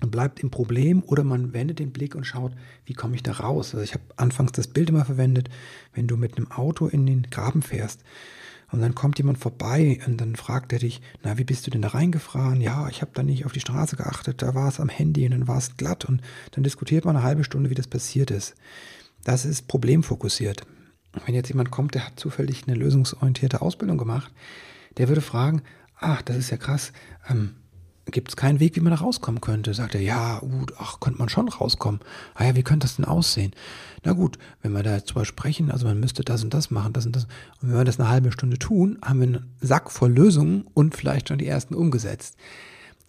und 0.00 0.10
bleibt 0.10 0.40
im 0.40 0.50
Problem 0.50 1.02
oder 1.04 1.24
man 1.24 1.52
wendet 1.52 1.78
den 1.78 1.92
Blick 1.92 2.14
und 2.14 2.24
schaut, 2.24 2.52
wie 2.86 2.94
komme 2.94 3.16
ich 3.16 3.22
da 3.22 3.32
raus. 3.32 3.74
Also 3.74 3.82
ich 3.82 3.94
habe 3.94 4.04
anfangs 4.16 4.52
das 4.52 4.68
Bild 4.68 4.90
immer 4.90 5.04
verwendet, 5.04 5.50
wenn 5.92 6.06
du 6.06 6.16
mit 6.16 6.36
einem 6.36 6.50
Auto 6.50 6.86
in 6.86 7.06
den 7.06 7.22
Graben 7.30 7.62
fährst 7.62 8.02
und 8.70 8.80
dann 8.80 8.94
kommt 8.94 9.18
jemand 9.18 9.38
vorbei 9.38 10.00
und 10.06 10.20
dann 10.20 10.36
fragt 10.36 10.72
er 10.72 10.78
dich, 10.78 11.00
na, 11.22 11.38
wie 11.38 11.44
bist 11.44 11.66
du 11.66 11.70
denn 11.70 11.82
da 11.82 11.88
reingefahren? 11.88 12.60
Ja, 12.60 12.88
ich 12.88 13.00
habe 13.00 13.12
da 13.14 13.22
nicht 13.22 13.46
auf 13.46 13.52
die 13.52 13.60
Straße 13.60 13.96
geachtet, 13.96 14.42
da 14.42 14.54
war 14.54 14.68
es 14.68 14.80
am 14.80 14.88
Handy 14.88 15.24
und 15.24 15.32
dann 15.32 15.48
war 15.48 15.58
es 15.58 15.76
glatt 15.76 16.04
und 16.04 16.20
dann 16.52 16.64
diskutiert 16.64 17.04
man 17.04 17.16
eine 17.16 17.24
halbe 17.24 17.44
Stunde, 17.44 17.70
wie 17.70 17.74
das 17.74 17.86
passiert 17.86 18.30
ist. 18.30 18.54
Das 19.24 19.44
ist 19.44 19.68
problemfokussiert. 19.68 20.66
Wenn 21.24 21.34
jetzt 21.34 21.48
jemand 21.48 21.70
kommt, 21.70 21.94
der 21.94 22.06
hat 22.06 22.20
zufällig 22.20 22.64
eine 22.66 22.76
lösungsorientierte 22.76 23.62
Ausbildung 23.62 23.96
gemacht, 23.96 24.32
der 24.98 25.08
würde 25.08 25.22
fragen, 25.22 25.62
ach, 25.96 26.22
das 26.22 26.36
ist 26.36 26.50
ja 26.50 26.58
krass, 26.58 26.92
ähm, 27.28 27.56
gibt 28.10 28.30
es 28.30 28.36
keinen 28.36 28.60
Weg, 28.60 28.76
wie 28.76 28.80
man 28.80 28.92
da 28.92 28.98
rauskommen 28.98 29.40
könnte. 29.40 29.74
Sagt 29.74 29.94
er, 29.94 30.00
ja, 30.00 30.38
gut, 30.40 30.72
ach, 30.78 31.00
könnte 31.00 31.18
man 31.18 31.28
schon 31.28 31.48
rauskommen. 31.48 32.00
Ah 32.34 32.44
ja, 32.44 32.56
wie 32.56 32.62
könnte 32.62 32.86
das 32.86 32.96
denn 32.96 33.04
aussehen? 33.04 33.52
Na 34.04 34.12
gut, 34.12 34.38
wenn 34.62 34.72
wir 34.72 34.82
da 34.82 34.96
jetzt 34.96 35.10
drüber 35.10 35.24
sprechen, 35.24 35.70
also 35.70 35.86
man 35.86 36.00
müsste 36.00 36.22
das 36.22 36.44
und 36.44 36.54
das 36.54 36.70
machen, 36.70 36.92
das 36.92 37.06
und 37.06 37.16
das. 37.16 37.24
Und 37.60 37.70
wenn 37.70 37.78
wir 37.78 37.84
das 37.84 38.00
eine 38.00 38.08
halbe 38.08 38.32
Stunde 38.32 38.58
tun, 38.58 38.98
haben 39.02 39.20
wir 39.20 39.26
einen 39.26 39.56
Sack 39.60 39.90
voll 39.90 40.12
Lösungen 40.12 40.66
und 40.74 40.96
vielleicht 40.96 41.28
schon 41.28 41.38
die 41.38 41.46
ersten 41.46 41.74
umgesetzt. 41.74 42.36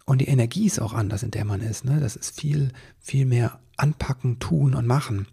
Und 0.06 0.22
die 0.22 0.28
Energie 0.28 0.66
ist 0.66 0.80
auch 0.80 0.94
anders, 0.94 1.24
in 1.24 1.32
der 1.32 1.46
man 1.46 1.62
ist. 1.62 1.86
Ne? 1.86 2.00
Das 2.00 2.16
ist 2.16 2.40
viel, 2.40 2.72
viel 3.00 3.26
mehr 3.26 3.60
anpacken, 3.78 4.40
tun 4.40 4.74
und 4.74 4.88
machen. 4.88 5.28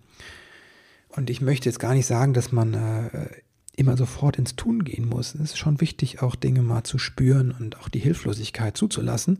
Und 1.08 1.30
ich 1.30 1.40
möchte 1.40 1.68
jetzt 1.68 1.80
gar 1.80 1.94
nicht 1.94 2.06
sagen, 2.06 2.34
dass 2.34 2.52
man 2.52 2.74
äh, 2.74 3.28
immer 3.76 3.96
sofort 3.96 4.36
ins 4.38 4.56
Tun 4.56 4.84
gehen 4.84 5.08
muss. 5.08 5.34
Es 5.34 5.52
ist 5.52 5.58
schon 5.58 5.80
wichtig, 5.80 6.22
auch 6.22 6.34
Dinge 6.34 6.62
mal 6.62 6.84
zu 6.84 6.98
spüren 6.98 7.54
und 7.58 7.78
auch 7.78 7.88
die 7.88 7.98
Hilflosigkeit 7.98 8.76
zuzulassen. 8.76 9.38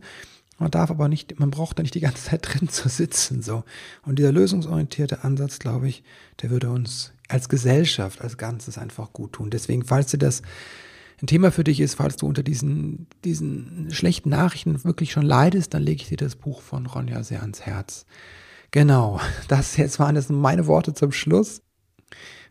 Man 0.59 0.71
darf 0.71 0.89
aber 0.89 1.07
nicht, 1.07 1.39
man 1.39 1.51
braucht 1.51 1.77
da 1.77 1.83
nicht 1.83 1.95
die 1.95 1.99
ganze 1.99 2.23
Zeit 2.23 2.41
drin 2.53 2.69
zu 2.69 2.87
sitzen, 2.89 3.41
so. 3.41 3.63
Und 4.03 4.19
dieser 4.19 4.31
lösungsorientierte 4.31 5.23
Ansatz, 5.23 5.59
glaube 5.59 5.87
ich, 5.87 6.03
der 6.41 6.49
würde 6.49 6.69
uns 6.69 7.13
als 7.27 7.49
Gesellschaft, 7.49 8.21
als 8.21 8.37
Ganzes 8.37 8.77
einfach 8.77 9.11
gut 9.11 9.33
tun. 9.33 9.49
Deswegen, 9.49 9.83
falls 9.83 10.11
dir 10.11 10.17
das 10.17 10.41
ein 11.21 11.27
Thema 11.27 11.51
für 11.51 11.63
dich 11.63 11.79
ist, 11.79 11.95
falls 11.95 12.15
du 12.15 12.27
unter 12.27 12.43
diesen, 12.43 13.07
diesen 13.23 13.87
schlechten 13.91 14.29
Nachrichten 14.29 14.83
wirklich 14.83 15.11
schon 15.11 15.25
leidest, 15.25 15.73
dann 15.73 15.81
lege 15.81 16.03
ich 16.03 16.09
dir 16.09 16.17
das 16.17 16.35
Buch 16.35 16.61
von 16.61 16.85
Ronja 16.85 17.23
sehr 17.23 17.41
ans 17.41 17.61
Herz. 17.61 18.05
Genau, 18.71 19.19
das 19.47 19.77
jetzt 19.77 19.99
waren 19.99 20.15
jetzt 20.15 20.29
meine 20.29 20.67
Worte 20.67 20.93
zum 20.93 21.11
Schluss. 21.11 21.61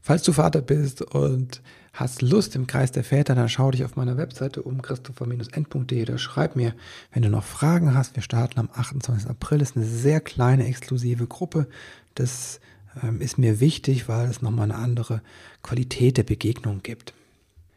Falls 0.06 0.22
du 0.22 0.32
Vater 0.32 0.62
bist 0.62 1.02
und 1.02 1.60
hast 1.92 2.22
Lust 2.22 2.54
im 2.54 2.68
Kreis 2.68 2.92
der 2.92 3.02
Väter, 3.02 3.34
dann 3.34 3.48
schau 3.48 3.72
dich 3.72 3.84
auf 3.84 3.96
meiner 3.96 4.16
Webseite 4.16 4.62
um 4.62 4.80
christopher-end.de 4.80 6.02
oder 6.02 6.16
schreib 6.16 6.54
mir, 6.54 6.76
wenn 7.12 7.22
du 7.22 7.28
noch 7.28 7.42
Fragen 7.42 7.92
hast. 7.92 8.14
Wir 8.14 8.22
starten 8.22 8.60
am 8.60 8.68
28. 8.72 9.28
April. 9.28 9.58
Das 9.58 9.70
ist 9.70 9.76
eine 9.76 9.84
sehr 9.84 10.20
kleine, 10.20 10.64
exklusive 10.64 11.26
Gruppe. 11.26 11.66
Das 12.14 12.60
ähm, 13.02 13.20
ist 13.20 13.36
mir 13.36 13.58
wichtig, 13.58 14.08
weil 14.08 14.30
es 14.30 14.42
nochmal 14.42 14.70
eine 14.70 14.76
andere 14.76 15.22
Qualität 15.64 16.18
der 16.18 16.22
Begegnung 16.22 16.84
gibt. 16.84 17.12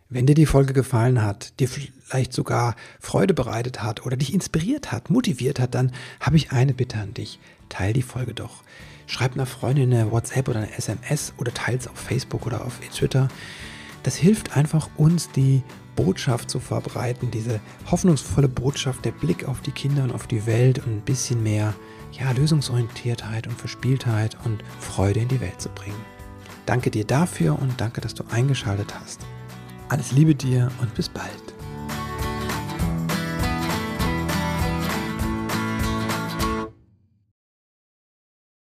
Wenn 0.07 0.27
dir 0.27 0.36
die 0.36 0.45
Folge 0.45 0.73
gefallen 0.73 1.23
hat, 1.23 1.59
dir 1.59 1.67
vielleicht 1.67 2.34
sogar 2.34 2.75
Freude 2.99 3.34
bereitet 3.34 3.82
hat 3.82 4.05
oder 4.05 4.17
dich 4.17 4.36
inspiriert 4.36 4.91
hat, 4.91 5.09
motiviert 5.09 5.59
hat, 5.59 5.73
dann 5.73 5.93
habe 6.19 6.38
ich 6.38 6.51
eine 6.51 6.75
Bitte 6.75 6.99
an 6.99 7.15
dich. 7.15 7.39
Teil 7.69 7.93
die 7.93 8.03
Folge 8.03 8.36
doch. 8.36 8.61
Schreib 9.10 9.34
einer 9.34 9.47
Freundin 9.47 9.91
eine 9.91 10.12
WhatsApp 10.12 10.47
oder 10.49 10.60
eine 10.60 10.78
SMS 10.78 11.34
oder 11.38 11.51
teils 11.51 11.88
auf 11.88 11.97
Facebook 11.97 12.45
oder 12.45 12.64
auf 12.64 12.80
Twitter. 12.80 13.28
Das 14.03 14.16
hilft 14.16 14.55
einfach 14.55 14.88
uns, 14.97 15.32
die 15.32 15.64
Botschaft 15.95 16.47
zu 16.49 16.60
verbreiten, 16.60 17.32
diese 17.32 17.60
hoffnungsvolle 17.89 18.47
Botschaft, 18.47 19.03
der 19.03 19.12
Blick 19.12 19.47
auf 19.47 19.62
die 19.62 19.72
Kinder 19.72 20.03
und 20.03 20.12
auf 20.12 20.28
die 20.28 20.45
Welt 20.45 20.86
und 20.86 20.97
ein 20.97 21.01
bisschen 21.01 21.41
mehr 21.41 21.74
ja, 22.12 22.32
Lösungsorientiertheit 22.32 23.47
und 23.47 23.57
Verspieltheit 23.57 24.38
und 24.45 24.64
Freude 24.80 25.22
in 25.22 25.28
die 25.28 25.41
Welt 25.41 25.60
zu 25.60 25.70
bringen. 25.70 25.99
Danke 26.68 26.91
dir 26.91 27.03
dafür 27.03 27.57
und 27.60 27.82
danke, 27.82 28.01
dass 28.01 28.14
du 28.14 28.24
eingeschaltet 28.30 28.93
hast. 29.01 29.22
Alles 29.89 30.12
Liebe 30.12 30.36
dir 30.36 30.72
und 30.82 30.93
bis 30.93 31.10
bald. 31.10 31.59